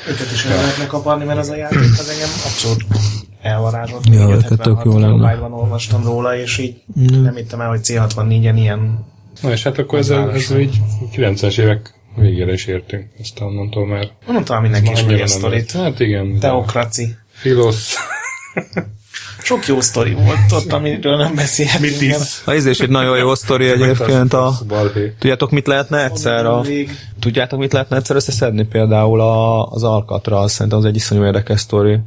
[0.09, 2.86] Őket is el lehetne kaparni, mert az a játék az engem abszolút
[3.43, 4.05] elvarázsolt.
[4.11, 5.05] Ja, Még őket tök 76 jó lenne.
[5.05, 9.05] kilobájtban olvastam róla, és így nem hittem el, hogy C64-en ilyen
[9.41, 10.77] Na és hát akkor ezzel, ezzel így
[11.15, 13.05] 90-es évek végére is értünk.
[13.19, 15.71] Aztán onnantól már Mondom, talán mindenki már ismeri a sztorit.
[15.71, 16.39] Hát igen.
[16.39, 17.15] Teokraci.
[17.31, 17.95] Filosz.
[19.43, 22.11] Sok jó sztori volt ott, amiről nem beszélhetünk.
[22.11, 22.19] el.
[22.45, 24.53] Na, ez is egy nagyon jó sztori egyébként a...
[25.19, 26.63] Tudjátok, mit lehetne egyszer a...
[27.24, 28.63] Tudjátok, mit lehetne egyszer összeszedni?
[28.65, 31.99] Például a, az Alcatraz, szerintem az egy iszonyú érdekes sztori.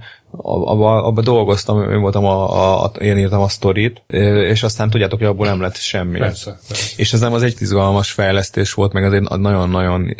[0.42, 4.02] Abba, abba dolgoztam, én voltam a, a, a, én írtam a sztorit,
[4.50, 6.18] és aztán tudjátok, hogy abból nem lett semmi.
[6.18, 6.92] Persze, persze.
[6.96, 10.14] És ez nem az egy izgalmas fejlesztés volt, meg az egy nagyon-nagyon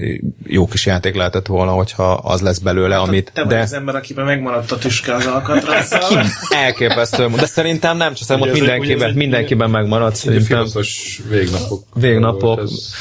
[0.47, 3.30] jó kis játék lehetett volna, hogyha az lesz belőle, amit...
[3.34, 6.22] te vagy de az ember, akiben megmaradt a tüske az alkatrazzal.
[6.49, 11.82] elképesztő, de szerintem nem, csak szerintem ott mindenkiben, egy- mindenkiben megmaradt, Egy szerintem filoszos végnapok.
[11.94, 12.40] Végnapok.
[12.40, 12.92] volt ez.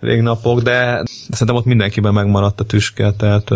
[0.00, 3.52] Végnapok, de szerintem ott mindenkiben megmaradt a tüske, tehát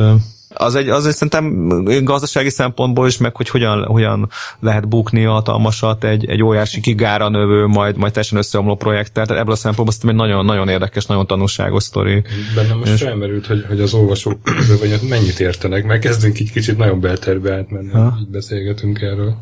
[0.55, 4.29] az egy, az egy szerintem gazdasági szempontból is, meg hogy hogyan, hogyan
[4.61, 9.27] lehet bukni hatalmasat egy, egy óriási kigára növő, majd, majd teljesen összeomló projekttel.
[9.27, 12.23] Tehát ebből a szempontból szerintem egy nagyon, nagyon érdekes, nagyon tanulságos sztori.
[12.55, 14.39] Bennem most felmerült, hogy, hogy az olvasók
[14.81, 18.17] vagy mennyit értenek, mert kezdünk így kicsit nagyon belterbe átmenni, Ha.
[18.21, 19.35] így beszélgetünk erről.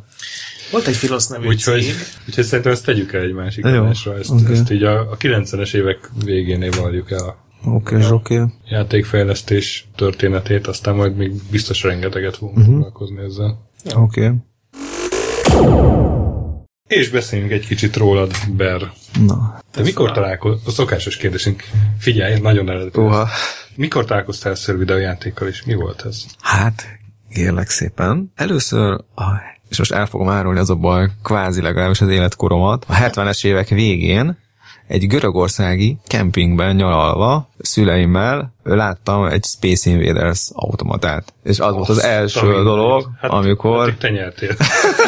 [0.70, 1.94] Volt egy Filosz nevű Úgyhogy, cég.
[2.28, 4.18] úgyhogy szerintem ezt tegyük el egy másik Jó, adásra.
[4.18, 4.52] Ezt, oké.
[4.52, 8.34] ezt így a, a 90-es évek végénél valljuk el a Oké, okay, oké.
[8.34, 8.46] Okay.
[8.68, 12.74] játékfejlesztés történetét, aztán majd még biztos rengeteget fogunk uh-huh.
[12.74, 13.70] foglalkozni ezzel.
[13.94, 14.24] Oké.
[14.24, 14.36] Okay.
[16.88, 18.92] És beszéljünk egy kicsit rólad, Ber.
[19.26, 20.66] Na, Te mikor találkoztál?
[20.66, 21.62] A szokásos kérdésünk.
[21.98, 23.00] Figyelj, nagyon eredeti.
[23.00, 23.28] uha.
[23.74, 26.24] Mikor találkoztál először videójátékkal, és mi volt ez?
[26.40, 26.86] Hát,
[27.30, 28.32] kérlek szépen.
[28.34, 29.24] Először, a,
[29.68, 33.68] és most el fogom árulni az a baj, kvázi legalábbis az életkoromat, a 70-es évek
[33.68, 34.36] végén
[34.88, 41.32] egy görögországi kempingben nyaralva szüleimmel láttam egy Space Invaders automatát.
[41.42, 44.54] És az volt az első Azt a dolog, hát, amikor, Hát, te nyertél.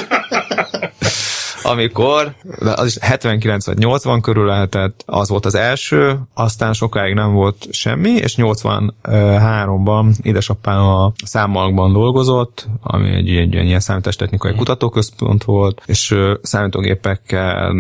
[1.71, 7.15] amikor, de az is 79 vagy 80 körül lehetett, az volt az első, aztán sokáig
[7.15, 14.55] nem volt semmi, és 83-ban édesapám a számmalakban dolgozott, ami egy, egy, egy ilyen számítástechnikai
[14.55, 17.75] kutatóközpont volt, és számítógépekkel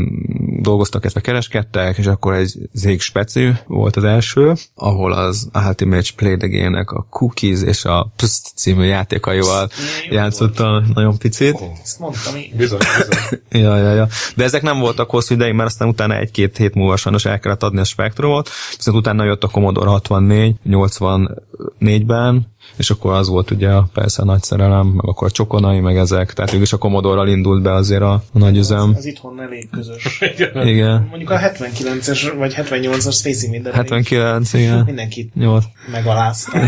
[0.61, 6.36] dolgoztak, illetve kereskedtek, és akkor egy zég speci volt az első, ahol az Ultimate Play
[6.36, 9.68] the Game-nek a Cookies és a Pst című játékaival
[10.11, 11.62] játszottam nagyon picit.
[11.82, 12.53] Ezt mondtam én.
[12.57, 13.41] Bizony, bizony.
[13.62, 14.07] Ja, ja, ja.
[14.37, 17.62] De ezek nem voltak hosszú ideig, mert aztán utána egy-két hét múlva sajnos el kellett
[17.62, 23.68] adni a spektrumot, viszont utána jött a Commodore 64, 84-ben, és akkor az volt ugye
[23.68, 26.78] a, persze a nagy szerelem, meg akkor a csokonai, meg ezek, tehát végül is a
[26.78, 28.95] Commodore-ral indult be azért a, a nagy üzem.
[28.97, 30.20] Ez itthon elég közös.
[30.37, 30.66] Igen.
[30.66, 31.07] Igen.
[31.11, 34.85] Mondjuk a 79-es vagy 78-as Space Invaders 79, igen.
[34.85, 35.64] mindenkit 8.
[35.93, 36.59] megalázta.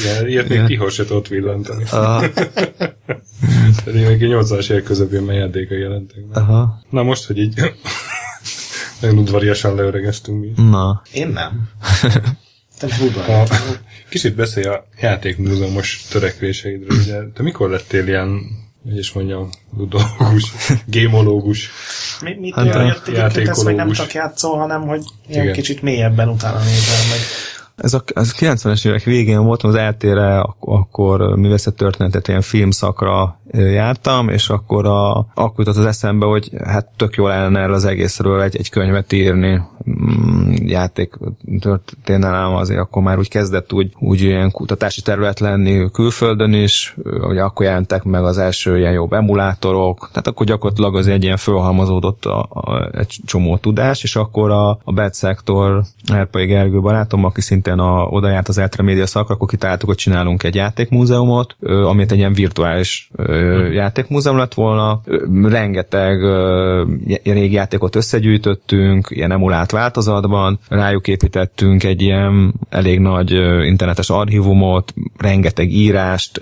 [0.00, 1.84] Igen, ilyet még Tihor se tudott villantani.
[1.90, 2.24] Aha,
[3.84, 6.16] Pedig még 80-as évek közepén játékai jelentek.
[6.28, 6.36] meg.
[6.42, 6.82] aha.
[6.90, 7.54] Na most, hogy így
[9.00, 10.52] nagyon udvariasan leöregeztünk mi.
[10.70, 11.68] Na, Én nem.
[12.78, 12.86] Te
[13.32, 13.48] A,
[14.08, 16.98] kicsit beszélj a játékmúzeumos törekvéseidről.
[16.98, 18.40] Ugye, te mikor lettél ilyen,
[18.84, 20.52] hogy is mondjam, ludológus,
[20.86, 21.70] gémológus?
[22.22, 23.96] Mi, mit Hát, hát, jött egyébként ez, hogy nem játékológus.
[23.96, 25.54] csak játszol, hanem hogy ilyen Igen.
[25.54, 27.18] kicsit mélyebben utána nézel meg.
[27.80, 32.40] Ez a, ez a 90-es évek végén voltam az eltére, ak- akkor művészet történetet ilyen
[32.40, 37.74] filmszakra jártam, és akkor, a, akkor jutott az eszembe, hogy hát tök jól lenne erről
[37.74, 39.62] az egészről egy, egy könyvet írni.
[39.90, 41.18] Mm, játék
[41.60, 47.42] történelem azért akkor már úgy kezdett úgy, úgy ilyen kutatási terület lenni külföldön is, ugye
[47.42, 52.24] akkor jelentek meg az első ilyen jobb emulátorok, tehát akkor gyakorlatilag az egy ilyen fölhalmozódott
[52.24, 57.40] a, a, egy csomó tudás, és akkor a, a Bad Sector Erpai Gergő barátom, aki
[57.70, 62.12] szintén a, oda járt az Eltre Média szakra, akkor kitaláltuk, hogy csinálunk egy játékmúzeumot, amit
[62.12, 65.00] egy ilyen virtuális ö, játékmúzeum lett volna.
[65.42, 66.20] Rengeteg
[67.24, 73.30] régi játékot összegyűjtöttünk, ilyen emulált változatban, rájuk építettünk egy ilyen elég nagy
[73.66, 76.40] internetes archívumot, rengeteg írást,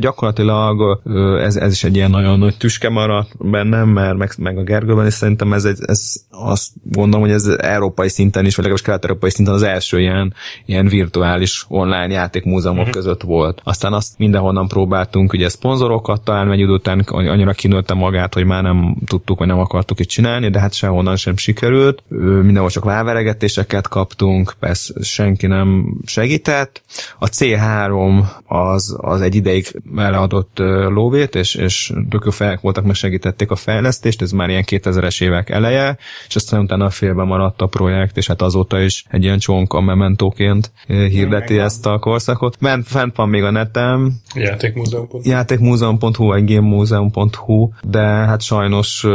[0.00, 1.00] gyakorlatilag
[1.40, 5.06] ez, ez is egy ilyen nagyon nagy tüske maradt bennem, mert meg, meg a Gergőben
[5.06, 9.30] is szerintem ez, egy, ez azt gondolom, hogy ez európai szinten is, vagy legalábbis kelet-európai
[9.30, 10.34] szinten az első ilyen,
[10.68, 12.94] ilyen virtuális online játékmúzeumok uh-huh.
[12.94, 13.60] között volt.
[13.64, 18.62] Aztán azt mindenhonnan próbáltunk ugye szponzorokat találni, egy idő után annyira kinőtte magát, hogy már
[18.62, 22.02] nem tudtuk, vagy nem akartuk itt csinálni, de hát sehonnan sem sikerült.
[22.42, 26.82] Mindenhol csak váveregetéseket kaptunk, persze senki nem segített.
[27.18, 30.58] A C3 az, az egy ideig beleadott
[30.88, 35.50] lóvét, és, és tök fel voltak, meg segítették a fejlesztést, ez már ilyen 2000-es évek
[35.50, 35.98] eleje,
[36.28, 40.57] és aztán utána félbe maradt a projekt, és hát azóta is egy ilyen csonka mementóként
[40.86, 41.66] hirdeti Megvan.
[41.66, 42.56] ezt a korszakot.
[42.60, 44.12] Ment, fent van még a netem.
[44.34, 49.06] Játékmúzeum.hu Játékmúzeum.hu, vagy gamemuseum.hu, de hát sajnos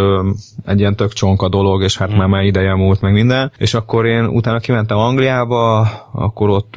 [0.66, 2.18] egy ilyen tök csonka dolog, és hát hmm.
[2.18, 3.52] már már ideje múlt meg minden.
[3.58, 6.74] És akkor én utána kimentem Angliába, akkor ott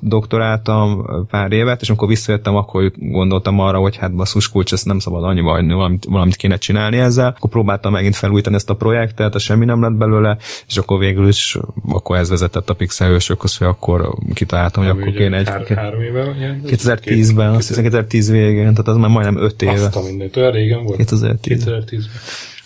[0.00, 4.98] doktoráltam pár évet, és amikor visszajöttem, akkor gondoltam arra, hogy hát basszus kulcs, ezt nem
[4.98, 7.34] szabad annyiba hagyni, valamit, valamit kéne csinálni ezzel.
[7.36, 11.28] Akkor próbáltam megint felújítani ezt a projektet, a semmi nem lett belőle, és akkor végül
[11.28, 11.58] is
[11.88, 15.48] akkor ez vezetett a Pixel hősökhoz, akkor kitaláltam, hogy akkor kéne egy...
[15.48, 16.34] Hár, három éve?
[16.66, 19.72] 2010-ben, azt hiszem 2010 végén, tehát az már majdnem 5 éve.
[19.72, 20.96] Azt a mindent, olyan régen volt?
[20.96, 21.64] 2010.
[21.66, 22.00] 2010-ben.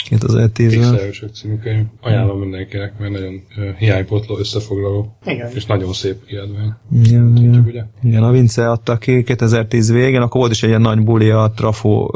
[0.09, 0.91] 2010-ben.
[0.91, 1.85] Pixelősök című könyv.
[2.01, 5.17] Ajánlom mindenkinek, mert nagyon uh, hiánypotló összefoglaló.
[5.25, 5.51] Igen.
[5.55, 6.73] És nagyon szép kiadvány.
[7.05, 7.65] Igen, igen.
[7.67, 7.83] Ugye?
[8.03, 11.53] igen, a Vince adta ki 2010 végén, akkor volt is egy ilyen nagy buli a
[11.57, 12.07] Trafo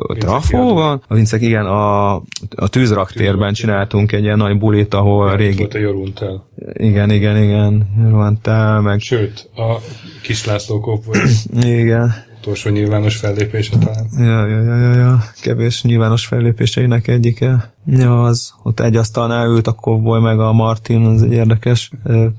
[0.74, 1.03] van?
[1.09, 2.14] A Vince, igen, a,
[2.57, 5.59] a tűzraktérben csináltunk egy ilyen nagy bulit, ahol ja, régi...
[5.59, 6.47] Volt a Joruntel.
[6.72, 7.89] Igen, igen, igen.
[7.99, 9.01] Joruntel, meg...
[9.01, 9.76] Sőt, a
[10.22, 11.28] Kis László Kop volt.
[11.62, 14.07] igen utolsó nyilvános fellépése talán.
[14.19, 15.25] Ja, ja, ja, ja, ja.
[15.41, 17.73] kevés nyilvános fellépéseinek egyike.
[17.87, 21.91] Ja, az, ott egy asztalnál ült a Kovboy meg a Martin, az egy érdekes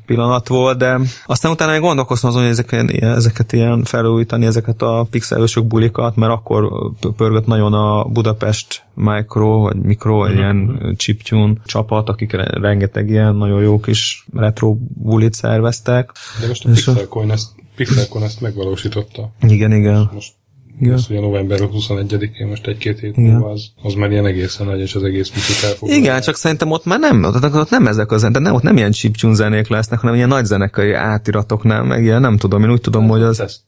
[0.06, 5.08] pillanat volt, de aztán utána én gondolkoztam azon, hogy ezeket, ezeket ilyen felújítani, ezeket a
[5.10, 6.70] pixelősök bulikat, mert akkor
[7.16, 10.36] pörgött nagyon a Budapest Micro, vagy Micro, uh-huh.
[10.36, 12.32] ilyen chiptune csapat, akik
[12.62, 16.12] rengeteg ilyen nagyon jó kis retro bulit szerveztek.
[16.42, 19.32] De most a Pixelcoin ezt Pixelcon ezt megvalósította.
[19.42, 20.10] Igen, igen.
[20.14, 20.34] Most
[20.80, 20.94] igen.
[20.94, 24.96] Ez ugye november 21-én, most egy-két hét múlva az, az már ilyen egészen nagy, és
[24.96, 26.02] az egész picit elfoglalja.
[26.02, 28.78] Igen, csak szerintem ott már nem, ott, ott nem ezek a zenek, nem, ott nem
[28.78, 32.82] ilyen chiptune zenék lesznek, hanem ilyen nagy zenekai átiratoknál, meg ilyen nem tudom, én úgy
[32.82, 33.38] tudom, hát, hogy az...
[33.38, 33.62] Lesz,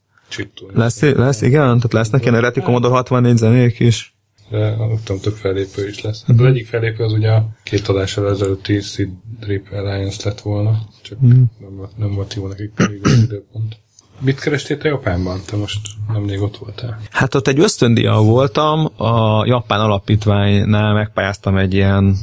[0.72, 1.64] lesz, lesz, igen?
[1.64, 4.16] Tehát lesznek ilyen eredeti Commodore 64 zenék is
[4.50, 6.24] de tudom, több fellépő is lesz.
[6.26, 9.08] Hát az egyik fellépő az ugye a két adással ezelőtti Seed
[9.40, 11.42] Drip Alliance lett volna, csak mm.
[11.58, 13.76] nem, nem volt jó nekik pedig az időpont.
[14.18, 15.40] Mit kerestél te Japánban?
[15.46, 15.80] Te most
[16.12, 17.00] nemrég ott voltál.
[17.10, 22.16] Hát ott egy ösztöndia voltam, a Japán Alapítványnál megpályáztam egy ilyen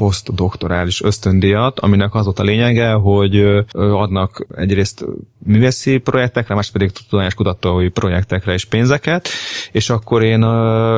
[0.00, 5.04] posztdoktorális ösztöndíjat, aminek az volt a lényege, hogy adnak egyrészt
[5.38, 9.28] művészi projektekre, más pedig tudományos kutatói projektekre is pénzeket,
[9.72, 10.38] és akkor én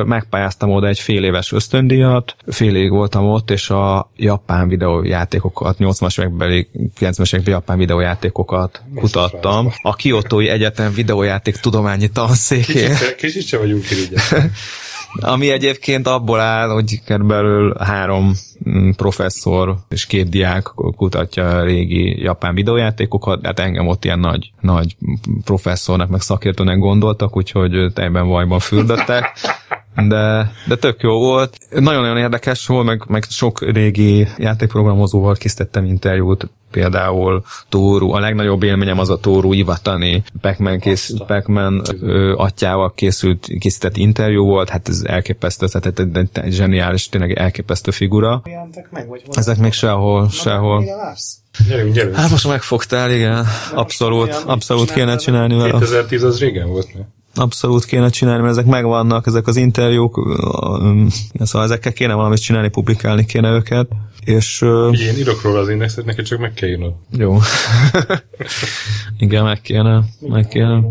[0.05, 6.19] megpályáztam oda egy fél éves ösztöndíjat, fél évig voltam ott, és a japán videójátékokat, 80-as
[6.19, 9.71] évekbeli, 90-es évekbeli japán videójátékokat kutattam.
[9.81, 12.95] A Kiotói Egyetem videójáték tudományi tanszékén.
[13.17, 14.21] Kicsit se vagyunk irigyek.
[15.21, 18.33] Ami egyébként abból áll, hogy körülbelül három
[18.69, 20.63] mm, professzor és két diák
[20.95, 24.95] kutatja a régi japán videójátékokat, hát engem ott ilyen nagy, nagy
[25.43, 29.31] professzornak, meg szakértőnek gondoltak, úgyhogy teljben vajban fürdöttek
[29.95, 31.57] de, de tök jó volt.
[31.69, 38.99] Nagyon-nagyon érdekes volt, meg, meg sok régi játékprogramozóval készítettem interjút, például Tóru, a legnagyobb élményem
[38.99, 45.01] az a Tóru Ivatani Pac-Man, kész, Pac-Man ö, atyával készült, készített interjú volt, hát ez
[45.05, 48.41] elképesztő, tehát egy, egy zseniális, tényleg elképesztő figura.
[48.89, 50.83] Meg, vagy Ezek még sehol, sehol.
[51.67, 52.15] Gyerünk, gyerünk.
[52.15, 53.45] Hát most megfogtál, igen.
[53.73, 55.71] Abszolút, abszolút kéne csinálni vele.
[55.71, 57.01] 2010 az régen volt, ne?
[57.35, 60.37] Abszolút kéne csinálni, mert ezek megvannak, ezek az interjúk,
[61.39, 63.87] szóval ezekkel kéne valamit csinálni, publikálni kéne őket.
[64.25, 66.93] És, uh, én írok róla az indexet, neked csak meg kell írnod.
[67.17, 67.37] Jó.
[69.17, 70.03] Igen, meg kéne.
[70.19, 70.81] Meg kéne.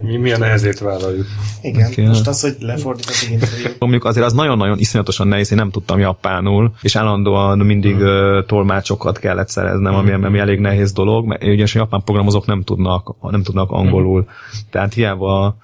[0.00, 1.26] Mi milyen nehezét vállaljuk.
[1.62, 3.76] Igen, most az, hogy lefordított interjút.
[3.78, 8.06] Mondjuk azért az nagyon-nagyon iszonyatosan nehéz, én nem tudtam japánul, és állandóan mindig hmm.
[8.06, 12.62] uh, tolmácsokat kellett szereznem, ami, ami elég nehéz dolog, mert ugyanis a japán programozók nem
[12.62, 14.20] tudnak, nem tudnak angolul.
[14.20, 14.60] Hmm.
[14.70, 15.56] Tehát hiába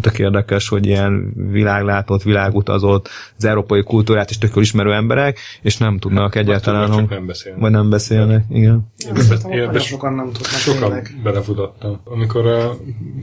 [0.00, 5.98] tök érdekes, hogy ilyen világlátott, világutazott, az európai kultúrát is tök ismerő emberek, és nem
[5.98, 7.60] tudnak egyáltalán egyáltalán, csak nem beszélnek.
[7.60, 8.92] Vagy nem beszélnek, igen.
[9.50, 12.00] Én, sokan nem tudnak Sokan belefutottam.
[12.04, 12.62] Amikor uh,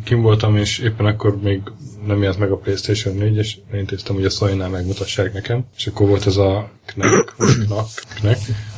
[0.04, 1.62] kim voltam, és éppen akkor még
[2.06, 6.08] nem jelent meg a Playstation 4, és intéztem, hogy a sony megmutassák nekem, és akkor
[6.08, 7.34] volt ez a Knek,
[7.66, 8.38] Knak, Knek,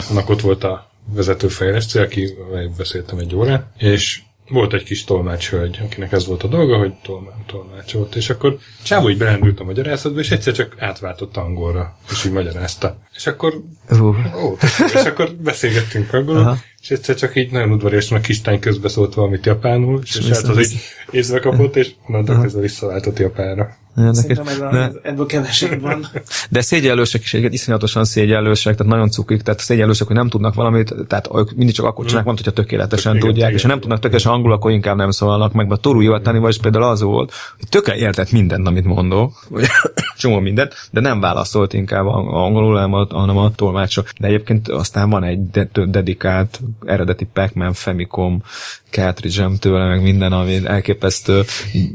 [0.10, 2.34] annak ott volt a vezető fejlesztő, aki
[2.78, 7.32] beszéltem egy órát, és volt egy kis tolmácshölgy, akinek ez volt a dolga, hogy tolmá,
[7.46, 12.32] tolmácsolt, és akkor Csávó így belendült a magyarázatba, és egyszer csak átváltott angolra, és így
[12.32, 12.98] magyarázta.
[13.16, 13.62] És akkor,
[14.02, 14.58] ó,
[14.94, 16.58] és akkor beszélgettünk angolul, Aha.
[16.82, 20.72] és egyszer csak így nagyon udvariasan a kislány közbeszólt valamit japánul, és, és hát az
[20.72, 20.80] így
[21.12, 23.78] észbe kapott, és onnantól kezdve visszaváltott japánra.
[23.98, 24.18] Érdekes.
[24.18, 26.08] Szerintem ez a, De, ebből kevesebb van.
[26.50, 30.96] de szégyellősek is egyébként iszonyatosan szégyellősek, tehát nagyon cukik, tehát szégyellősek, hogy nem tudnak valamit,
[31.08, 33.58] tehát ők mindig csak akkor csinálják, valamit, hogyha tökéletesen Igen, tudják, igen.
[33.58, 35.72] és ha nem tudnak tökéletesen angol, akkor inkább nem szólnak meg.
[35.72, 39.66] A Toru Iwatani is például az volt, hogy tökéletesen értett mindent, amit mondok, vagy
[40.18, 44.10] csomó mindent, de nem válaszolt inkább angolul, hanem a, hanem a tolmácsok.
[44.20, 48.42] De egyébként aztán van egy de- dedikált eredeti Pac-Man Famicom
[48.94, 51.44] cartridge tőle, meg minden, ami elképesztő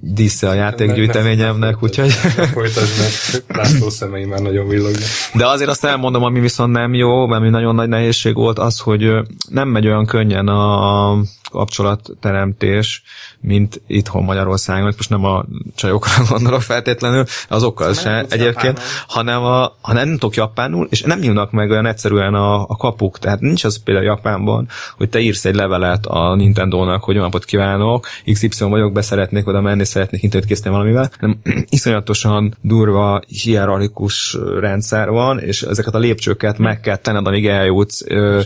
[0.01, 2.11] dísze a játékgyűjteményemnek, úgyhogy...
[2.53, 5.09] Folytasd, mert László szemei már nagyon villognak.
[5.35, 9.11] De azért azt elmondom, ami viszont nem jó, ami nagyon nagy nehézség volt, az, hogy
[9.49, 11.16] nem megy olyan könnyen a
[11.51, 13.03] kapcsolatteremtés,
[13.41, 14.85] mint itthon Magyarországon.
[14.97, 15.45] Most nem a
[15.75, 21.03] csajokra gondolok feltétlenül, azokkal nem se tudsz egyébként, hanem, a, ha nem tudok japánul, és
[21.03, 23.19] nem nyílnak meg olyan egyszerűen a, a kapuk.
[23.19, 26.35] Tehát nincs az például Japánban, hogy te írsz egy levelet a
[26.89, 31.10] Nintendo-nak, hogy jó napot kívánok, XY vagyok, be szeretnék oda menni, szeretnék internet készíteni valamivel,
[31.20, 31.39] hanem
[31.69, 38.40] iszonyatosan durva, hierarchikus rendszer van, és ezeket a lépcsőket meg kell tenned, amíg eljutsz ö,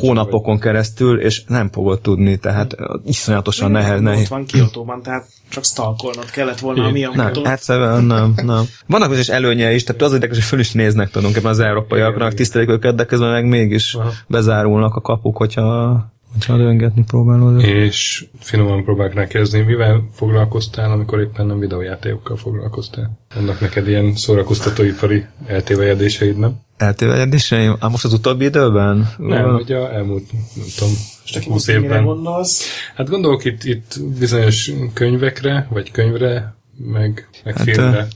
[0.00, 4.28] hónapokon keresztül, és nem fogod tudni, tehát iszonyatosan nehéz, Ott nehéz.
[4.28, 7.10] van Kiotóban, tehát csak stalkolnod kellett volna a Igen.
[7.10, 8.64] mi Nem, egyszerűen nem, nem.
[8.86, 12.68] Vannak bizonyos előnye is, tehát az érdekes, hogy föl is néznek tulajdonképpen az európaiaknak, tisztelik
[12.68, 14.10] őket, de közben meg mégis Aha.
[14.26, 15.96] bezárulnak a kapuk, hogyha,
[16.32, 17.62] hogyha döngetni próbálod.
[17.62, 23.18] És finoman próbálok rákérdezni, mivel foglalkoztál, amikor éppen nem videójátékokkal foglalkoztál?
[23.34, 26.56] Vannak neked ilyen szórakoztatóipari eltévejedéseid, nem?
[26.76, 27.76] Eltévejedéseim?
[27.80, 29.10] Á, most az utóbbi időben?
[29.16, 30.92] Nem, ugye a elmúlt, nem tudom,
[31.22, 32.04] Most aki 20 most mire évben.
[32.04, 32.64] gondolsz?
[32.94, 38.06] Hát gondolok itt, itt bizonyos könyvekre, vagy könyvre, meg, meg Hát, filmre.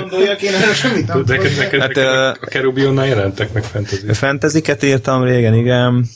[0.00, 4.12] Gondoljak, én erről semmit nem Neked, neked, Hát, neked a Kerubionnál jelentek meg fantasy.
[4.12, 6.06] Fantaziket írtam régen, igen.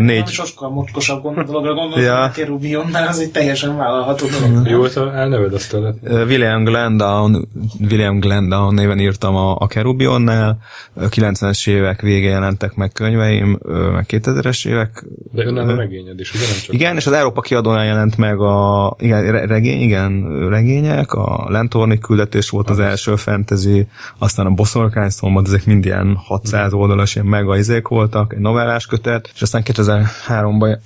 [0.00, 2.20] Négy, sokkal mocskosabb gond- dologra gondolsz, Ja.
[2.20, 4.66] a Kerubion, mert az egy teljesen vállalható dolog.
[4.68, 5.94] Jó volt a elneved, azt tőled?
[6.02, 7.48] William Glendown,
[7.80, 10.58] William Glendown néven írtam a, a Kerubionnál,
[10.94, 13.58] Ö, 90-es évek végén jelentek meg könyveim,
[13.92, 15.04] meg 2000-es évek.
[15.32, 16.74] De önálló regényed is, ugye nem csak?
[16.74, 21.98] Igen, és az Európa kiadónál jelent meg a igen, re- regény, igen, regények, a Lentorni
[21.98, 23.86] küldetés volt az első fantasy,
[24.18, 28.86] aztán a Boszorkány szombat, ezek mind ilyen 600 oldalas, ilyen mega izék voltak, egy novellás
[28.86, 30.78] kötet, és aztán 2003-ban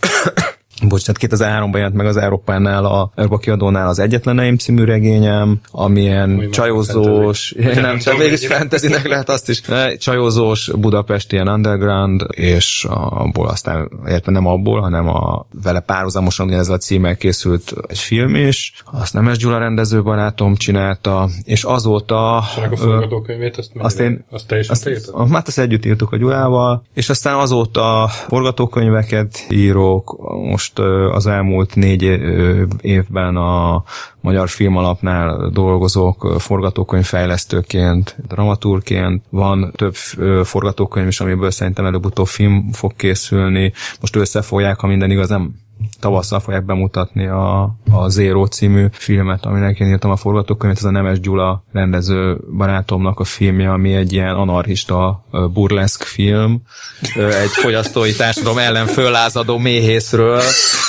[0.83, 6.29] Bocs, tehát 2003-ban jelent meg az Európánál, a Európa kiadónál az Egyetleneim című regényem, amilyen
[6.31, 7.81] már csajozós, fantasy.
[7.81, 13.91] nem, csak hogy- fantasynek lehet azt is, Ne, csajozós Budapest ilyen underground, és abból aztán,
[14.09, 19.13] érte nem abból, hanem a vele párhuzamosan ugyanezzel a címmel készült egy film is, azt
[19.13, 22.43] Nemes Gyula rendező barátom csinálta, és azóta...
[22.57, 25.31] Ennek a forgatókönyvét, azt, azt én- azt azt, írtad?
[25.31, 30.17] hát azt együtt írtuk a Gyulával, és aztán azóta forgatókönyveket írok,
[30.51, 32.03] most ö, az elmúlt négy
[32.81, 33.83] évben a
[34.21, 39.95] Magyar Filmalapnál dolgozok forgatókönyvfejlesztőként, dramaturként, van több
[40.45, 45.55] forgatókönyv is, amiből szerintem előbb-utóbb film fog készülni, most összefogják, ha minden igaz, nem
[46.01, 50.91] tavasszal fogják bemutatni a, a Zero című filmet, aminek én írtam a forgatókönyvet, ez a
[50.91, 56.63] Nemes Gyula rendező barátomnak a filmje, ami egy ilyen anarchista burleszk film,
[57.15, 60.43] egy fogyasztói társadalom ellen föllázadó méhészről,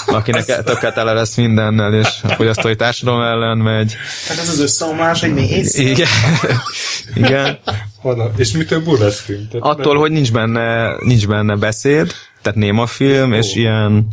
[0.06, 3.96] akinek tökéletele lesz mindennel, és a fogyasztói társadalom ellen megy.
[4.28, 5.78] Hát ez az összeomlás egy méhész.
[5.78, 6.08] Igen.
[7.16, 7.58] Igen.
[8.02, 8.32] Honnan?
[8.38, 9.48] És mitől burlesz film?
[9.52, 13.60] Tehát Attól, hogy nincs benne, nincs benne beszéd, tehát néma film, és Ó.
[13.60, 14.08] ilyen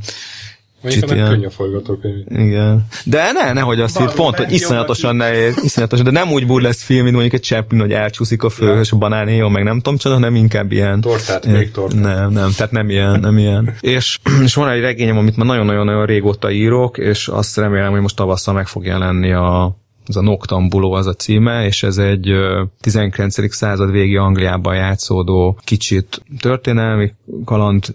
[0.83, 2.25] Mondjuk annak ilyen- könnyű a forgatókönyv.
[2.29, 2.87] Igen.
[3.05, 6.83] De ne, nehogy azt Valami hitt, pont, hogy iszonyatosan nehéz, iszonyatosan, de nem úgy burlesz
[6.83, 9.77] film, mint mondjuk egy Chaplin, hogy elcsúszik a fő, és a banán éjjel, meg nem
[9.77, 11.01] tudom csoda, hanem inkább ilyen.
[11.01, 12.01] Tortát, ilyen- még tortát.
[12.01, 13.75] Nem, nem, tehát nem ilyen, nem ilyen.
[13.81, 18.17] És, és van egy regényem, amit már nagyon-nagyon-nagyon régóta írok, és azt remélem, hogy most
[18.17, 19.77] tavasszal meg fog jelenni a
[20.07, 23.55] ez a Noctambuló az a címe, és ez egy ö, 19.
[23.55, 27.13] század végi Angliában játszódó kicsit történelmi
[27.45, 27.95] kaland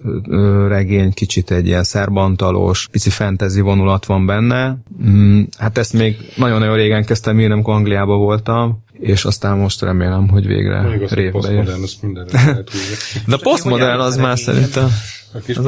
[0.67, 4.77] regény, kicsit egy ilyen szerbantalos, pici fantasy vonulat van benne.
[5.07, 10.27] Mm, hát ezt még nagyon-nagyon régen kezdtem írni, amikor Angliában voltam, és aztán most remélem,
[10.27, 11.63] hogy végre révbe ér.
[11.79, 12.29] posztmodern.
[13.27, 14.87] De a postmodern az már szerintem...
[15.33, 15.55] A kis.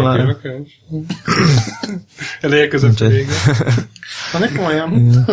[2.41, 3.31] Eleje között Úgyhogy- vége.
[4.33, 5.13] Na nekem olyan.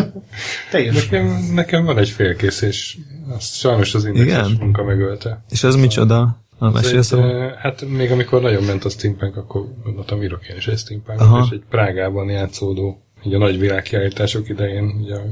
[0.70, 0.94] Teljes.
[1.09, 2.97] Nekem, nekem van egy félkész, és
[3.28, 4.57] azt sajnos az indexes Igen?
[4.61, 5.44] munka megölte.
[5.51, 6.44] És ez micsoda?
[6.59, 10.66] A mesélsz eh, hát még amikor nagyon ment a steampunk, akkor gondoltam, írok én is
[10.66, 11.43] egy steampunk, Aha.
[11.44, 15.23] és egy Prágában játszódó, ugye a nagy világkiállítások idején, ugye a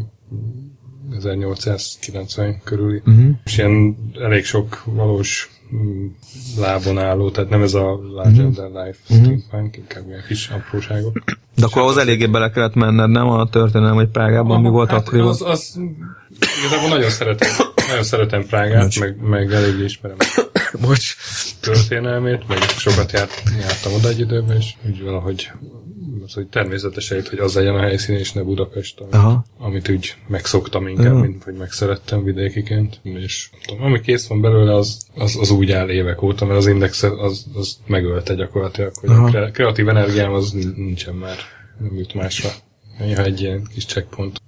[1.17, 3.31] 1890 körüli, Uh-huh.
[3.45, 5.54] és ilyen elég sok valós mm,
[6.59, 11.23] lábon álló, tehát nem ez a Legend and Life steampunk, inkább ilyen kis apróságok.
[11.57, 14.99] De akkor ahhoz eléggé bele kellett menned, nem a történelem, hogy Prágában mi volt hát
[14.99, 15.29] akkoriban?
[15.29, 15.81] az, az,
[16.59, 17.51] igazából nagyon szeretem,
[17.89, 20.17] nagyon szeretem Prágát, meg, meg eléggé ismerem
[20.81, 21.17] Bocs.
[21.61, 25.51] történelmét, meg sokat járt, jártam oda egy időben, és úgy valahogy
[26.27, 29.45] az, hogy természetesen itt, hogy az legyen a helyszín, és ne Budapest, amit, Aha.
[29.59, 31.21] amit úgy megszoktam inkább, Aha.
[31.21, 35.89] mint hogy megszerettem vidékiként, és tudom, ami kész van belőle, az, az, az úgy áll
[35.89, 39.27] évek óta, mert az index az, az megölte gyakorlatilag, hogy Aha.
[39.27, 41.37] a kre- kreatív energiám az nincsen már,
[41.79, 42.49] nem jut másra.
[42.99, 44.41] Néha egy ilyen kis checkpoint.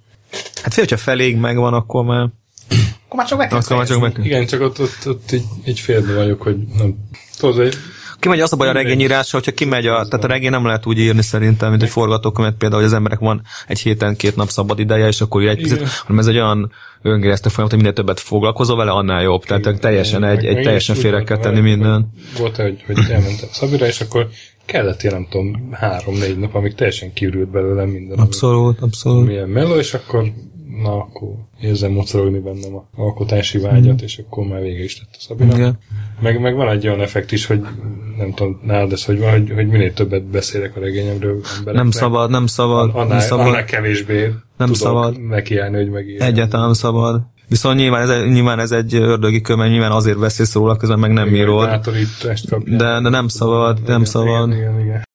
[0.61, 2.29] Hát fél, hogyha feléig megvan, akkor már...
[3.05, 4.25] Akkor már csak meg.
[4.25, 6.95] Igen, csak ott, ott, ott egy, egy félbe vagyok, hogy nem,
[7.37, 7.73] tudod,
[8.19, 10.99] Kimegy az a baj a regényírása, hogyha kimegy a, tehát a regény nem lehet úgy
[10.99, 14.79] írni szerintem, mint egy forgatókönyvet például, hogy az emberek van egy héten két nap szabad
[14.79, 15.89] ideje, és akkor ír egy picit, Igen.
[16.05, 16.71] hanem ez egy olyan
[17.01, 19.43] öngeresztő folyamat, hogy minél többet foglalkozol vele, annál jobb.
[19.43, 22.09] Tehát teljesen egy, egy teljesen én félre kell tenni minden.
[22.37, 24.27] Volt hogy, hogy elmentem Szabira, és akkor
[24.65, 28.19] kellett ilyen, nem tudom, három-négy nap, amíg teljesen kiürült belőlem minden.
[28.19, 29.27] Abszolút, abszolút.
[29.27, 30.31] Milyen meló, és akkor
[30.83, 31.29] na, akkor
[31.61, 35.55] érzem mocorogni bennem a alkotási vágyat, és akkor már vége is lett a Szabina.
[35.55, 35.77] Igen.
[36.21, 37.61] Meg, meg van egy olyan effekt is, hogy
[38.17, 41.73] nem tudom, nálad ez hogy van, hogy, hogy minél többet beszélek a regényemről embereknek.
[41.73, 43.47] Nem szabad, nem szabad, nem Annál, szabad.
[43.47, 45.27] annál kevésbé tudok szabad.
[45.27, 46.27] nekiállni, hogy megírjam.
[46.27, 47.21] Egyáltalán nem szabad.
[47.47, 51.11] Viszont nyilván ez, nyilván ez egy ördögi kör, mert nyilván azért beszélsz róla, közben meg
[51.11, 51.89] nem írod.
[52.65, 54.51] De, de nem szabad, nem Igen, szabad.
[54.51, 55.05] Igen, igen, igen.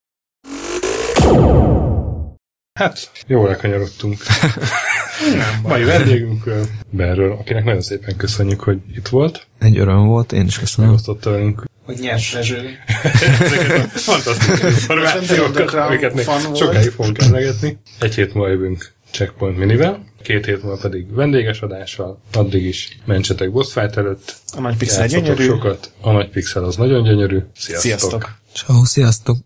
[2.73, 4.17] Hát, jól elkanyarodtunk.
[5.63, 10.59] Mai vendégünkről, Berről, akinek nagyon szépen köszönjük, hogy itt volt, Egy öröm volt, én is
[10.59, 10.91] köszönöm.
[10.91, 12.57] megosztotta velünk Hogy nyers Rezső.
[13.41, 16.25] ezeket a fantasztikus információkat, amiket még
[16.55, 17.79] sokáig fogunk emlegetni.
[18.01, 23.51] Egy hét múlva jövünk Checkpoint Minivel, két hét múlva pedig vendéges adással, addig is mentsetek
[23.53, 25.45] boss fight előtt, A nagy pixel gyönyörű.
[25.45, 27.81] sokat, a nagy pixel az nagyon gyönyörű, sziasztok!
[27.83, 28.31] Sziasztok!
[28.55, 29.37] Ciao, sziasztok!